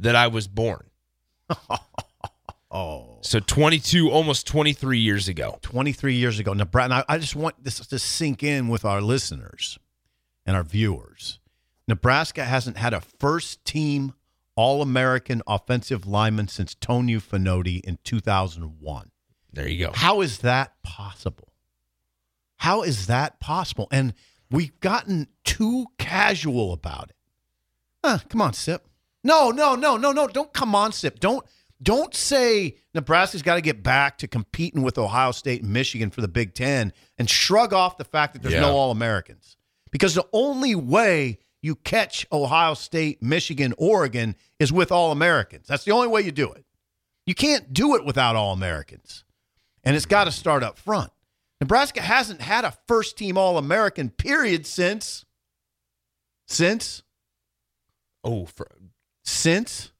that 0.00 0.16
I 0.16 0.26
was 0.26 0.48
born. 0.48 0.88
Oh, 2.70 3.18
So 3.20 3.38
22 3.38 4.10
almost 4.10 4.48
23 4.48 4.98
years 4.98 5.28
ago. 5.28 5.60
23 5.62 6.14
years 6.16 6.40
ago. 6.40 6.52
Nebraska. 6.54 6.92
And 6.92 7.04
I, 7.08 7.14
I 7.14 7.18
just 7.18 7.36
want 7.36 7.62
this 7.62 7.78
to 7.78 7.98
sink 8.00 8.42
in 8.42 8.66
with 8.66 8.84
our 8.84 9.00
listeners 9.00 9.78
and 10.44 10.56
our 10.56 10.64
viewers. 10.64 11.38
Nebraska 11.86 12.44
hasn't 12.44 12.76
had 12.76 12.92
a 12.92 13.00
first 13.00 13.64
team 13.64 14.14
All 14.56 14.82
American 14.82 15.40
offensive 15.46 16.04
lineman 16.04 16.48
since 16.48 16.74
Toniu 16.74 17.22
Fonoti 17.22 17.80
in 17.84 17.98
2001. 18.02 19.10
There 19.52 19.68
you 19.68 19.86
go. 19.86 19.92
How 19.94 20.20
is 20.20 20.38
that 20.38 20.72
possible? 20.82 21.52
How 22.56 22.82
is 22.82 23.06
that 23.06 23.38
possible? 23.38 23.86
And 23.92 24.14
we've 24.54 24.78
gotten 24.80 25.28
too 25.44 25.86
casual 25.98 26.72
about 26.72 27.10
it. 27.10 27.16
Huh, 28.04 28.18
come 28.28 28.40
on, 28.40 28.52
Sip. 28.52 28.86
No, 29.22 29.50
no, 29.50 29.74
no, 29.74 29.96
no, 29.96 30.12
no. 30.12 30.26
Don't 30.28 30.52
come 30.52 30.74
on, 30.74 30.92
Sip. 30.92 31.18
Don't 31.20 31.44
don't 31.82 32.14
say 32.14 32.76
Nebraska's 32.94 33.42
got 33.42 33.56
to 33.56 33.60
get 33.60 33.82
back 33.82 34.18
to 34.18 34.28
competing 34.28 34.82
with 34.82 34.96
Ohio 34.96 35.32
State 35.32 35.62
and 35.62 35.72
Michigan 35.72 36.10
for 36.10 36.20
the 36.20 36.28
Big 36.28 36.54
Ten 36.54 36.92
and 37.18 37.28
shrug 37.28 37.72
off 37.74 37.98
the 37.98 38.04
fact 38.04 38.32
that 38.34 38.42
there's 38.42 38.54
Yeah. 38.54 38.60
no 38.60 38.76
All 38.76 38.90
Americans. 38.90 39.56
Because 39.90 40.14
the 40.14 40.26
only 40.32 40.74
way 40.74 41.38
you 41.62 41.74
catch 41.76 42.26
Ohio 42.32 42.74
State, 42.74 43.22
Michigan, 43.22 43.74
Oregon 43.78 44.36
is 44.58 44.72
with 44.72 44.92
All 44.92 45.12
Americans. 45.12 45.66
That's 45.66 45.84
the 45.84 45.92
only 45.92 46.08
way 46.08 46.20
you 46.22 46.32
do 46.32 46.52
it. 46.52 46.64
You 47.26 47.34
can't 47.34 47.72
do 47.72 47.94
it 47.96 48.04
without 48.04 48.36
All 48.36 48.52
Americans. 48.52 49.24
And 49.82 49.96
it's 49.96 50.06
got 50.06 50.24
to 50.24 50.32
start 50.32 50.62
up 50.62 50.78
front. 50.78 51.10
Nebraska 51.64 52.02
hasn't 52.02 52.42
had 52.42 52.66
a 52.66 52.74
first 52.86 53.16
team 53.16 53.38
All 53.38 53.56
American 53.56 54.10
period 54.10 54.66
since 54.66 55.24
since 56.46 57.02
Oh, 58.22 58.44
for, 58.44 58.66
since 59.24 59.90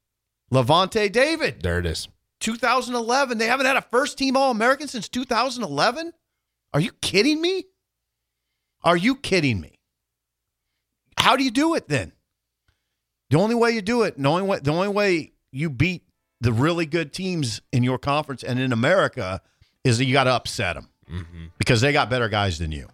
Lavonte 0.53 1.11
David. 1.11 1.63
there 1.63 1.79
it 1.79 1.87
is. 1.87 2.07
2011. 2.41 3.39
They 3.39 3.47
haven't 3.47 3.65
had 3.65 3.77
a 3.77 3.81
first 3.81 4.15
team 4.19 4.37
All 4.37 4.51
American 4.51 4.87
since 4.87 5.09
2011? 5.09 6.11
Are 6.71 6.79
you 6.79 6.91
kidding 7.01 7.41
me? 7.41 7.65
Are 8.83 8.97
you 8.97 9.15
kidding 9.15 9.59
me? 9.59 9.79
How 11.17 11.35
do 11.35 11.43
you 11.43 11.49
do 11.49 11.73
it 11.73 11.87
then? 11.87 12.11
The 13.31 13.39
only 13.39 13.55
way 13.55 13.71
you 13.71 13.81
do 13.81 14.03
it, 14.03 14.21
the 14.21 14.29
only 14.29 14.43
way, 14.43 14.59
the 14.59 14.71
only 14.71 14.89
way 14.89 15.31
you 15.51 15.71
beat 15.71 16.03
the 16.41 16.53
really 16.53 16.85
good 16.85 17.11
teams 17.11 17.59
in 17.73 17.81
your 17.81 17.97
conference 17.97 18.43
and 18.43 18.59
in 18.59 18.71
America 18.71 19.41
is 19.83 19.97
that 19.97 20.05
you 20.05 20.13
got 20.13 20.25
to 20.25 20.31
upset 20.31 20.75
them 20.75 20.89
because 21.57 21.81
they 21.81 21.91
got 21.91 22.09
better 22.09 22.29
guys 22.29 22.59
than 22.59 22.71
you. 22.71 22.87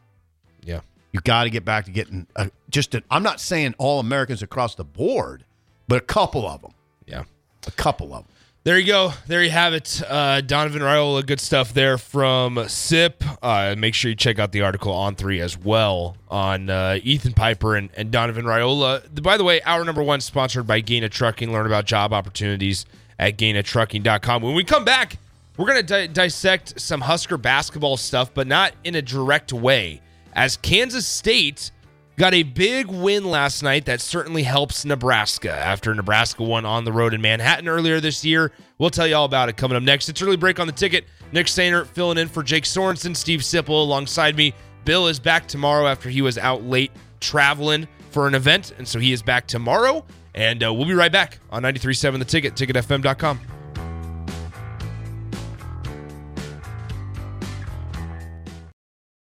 Yeah. 0.64 0.82
You 1.12 1.20
got 1.22 1.44
to 1.44 1.50
get 1.50 1.66
back 1.66 1.86
to 1.86 1.92
getting 1.92 2.28
a, 2.36 2.50
just. 2.70 2.96
i 2.96 3.02
I'm 3.10 3.24
not 3.24 3.40
saying 3.40 3.76
all 3.78 4.00
Americans 4.00 4.42
across 4.42 4.76
the 4.76 4.84
board, 4.84 5.44
but 5.88 5.98
a 5.98 6.06
couple 6.06 6.48
of 6.48 6.62
them. 6.62 6.74
Yeah. 7.06 7.24
A 7.68 7.72
couple 7.72 8.14
of 8.14 8.26
them. 8.26 8.34
There 8.64 8.78
you 8.78 8.86
go. 8.86 9.12
There 9.26 9.44
you 9.44 9.50
have 9.50 9.74
it. 9.74 10.04
Uh, 10.08 10.40
Donovan 10.42 10.84
Raiola, 10.84 11.26
good 11.26 11.40
stuff 11.40 11.74
there 11.74 11.98
from 11.98 12.64
SIP. 12.68 13.24
Uh, 13.42 13.74
make 13.76 13.96
sure 13.96 14.10
you 14.10 14.16
check 14.16 14.38
out 14.38 14.52
the 14.52 14.62
article 14.62 14.94
on 14.94 15.16
three 15.16 15.42
as 15.42 15.58
well 15.58 16.16
on 16.30 16.70
uh, 16.70 17.00
Ethan 17.02 17.34
Piper 17.34 17.76
and, 17.76 17.90
and 17.98 18.12
Donovan 18.12 18.46
Raiola. 18.46 19.24
By 19.24 19.38
the 19.38 19.44
way, 19.44 19.64
hour 19.64 19.84
number 19.84 20.04
one 20.04 20.22
sponsored 20.22 20.68
by 20.68 20.80
Gana 20.80 21.10
Trucking. 21.10 21.52
Learn 21.52 21.66
about 21.66 21.86
job 21.86 22.14
opportunities 22.14 22.86
at 23.18 23.36
GanaTrucking.com. 23.38 24.44
When 24.44 24.54
we 24.54 24.64
come 24.64 24.86
back, 24.86 25.18
we're 25.62 25.68
going 25.68 25.86
to 25.86 26.08
di- 26.08 26.08
dissect 26.08 26.82
some 26.82 27.02
Husker 27.02 27.38
basketball 27.38 27.96
stuff, 27.96 28.34
but 28.34 28.48
not 28.48 28.74
in 28.84 28.96
a 28.96 29.02
direct 29.02 29.54
way. 29.54 30.02
As 30.34 30.58
Kansas 30.58 31.06
State 31.06 31.70
got 32.18 32.34
a 32.34 32.42
big 32.42 32.88
win 32.88 33.26
last 33.26 33.62
night 33.62 33.86
that 33.86 34.02
certainly 34.02 34.42
helps 34.42 34.86
Nebraska 34.86 35.52
after 35.52 35.94
Nebraska 35.94 36.42
won 36.42 36.66
on 36.66 36.84
the 36.84 36.92
road 36.92 37.14
in 37.14 37.22
Manhattan 37.22 37.68
earlier 37.68 38.00
this 38.00 38.26
year. 38.26 38.52
We'll 38.80 38.90
tell 38.90 39.06
you 39.06 39.16
all 39.16 39.26
about 39.26 39.50
it 39.50 39.58
coming 39.58 39.78
up 39.78 39.84
next. 39.84 40.10
It's 40.10 40.20
early 40.24 40.36
break 40.36 40.60
on 40.60 40.66
the 40.66 40.74
ticket. 40.74 41.06
Nick 41.32 41.46
Sainer 41.46 41.86
filling 41.86 42.18
in 42.18 42.28
for 42.28 42.42
Jake 42.42 42.64
Sorensen, 42.64 43.16
Steve 43.16 43.42
Sipple 43.42 43.70
alongside 43.70 44.36
me. 44.36 44.56
Bill 44.84 45.08
is 45.08 45.20
back 45.20 45.48
tomorrow 45.48 45.86
after 45.86 46.10
he 46.10 46.24
was 46.24 46.40
out 46.40 46.64
late 46.64 46.92
traveling 47.20 47.88
for 48.10 48.28
an 48.28 48.34
event, 48.34 48.74
and 48.80 48.88
so 48.88 48.98
he 48.98 49.12
is 49.14 49.22
back 49.22 49.46
tomorrow. 49.46 50.04
And 50.34 50.64
uh, 50.64 50.74
we'll 50.74 50.88
be 50.88 50.96
right 50.96 51.12
back 51.12 51.38
on 51.52 51.62
93.7 51.62 52.18
The 52.18 52.26
Ticket, 52.26 52.56
ticketfm.com. 52.56 53.61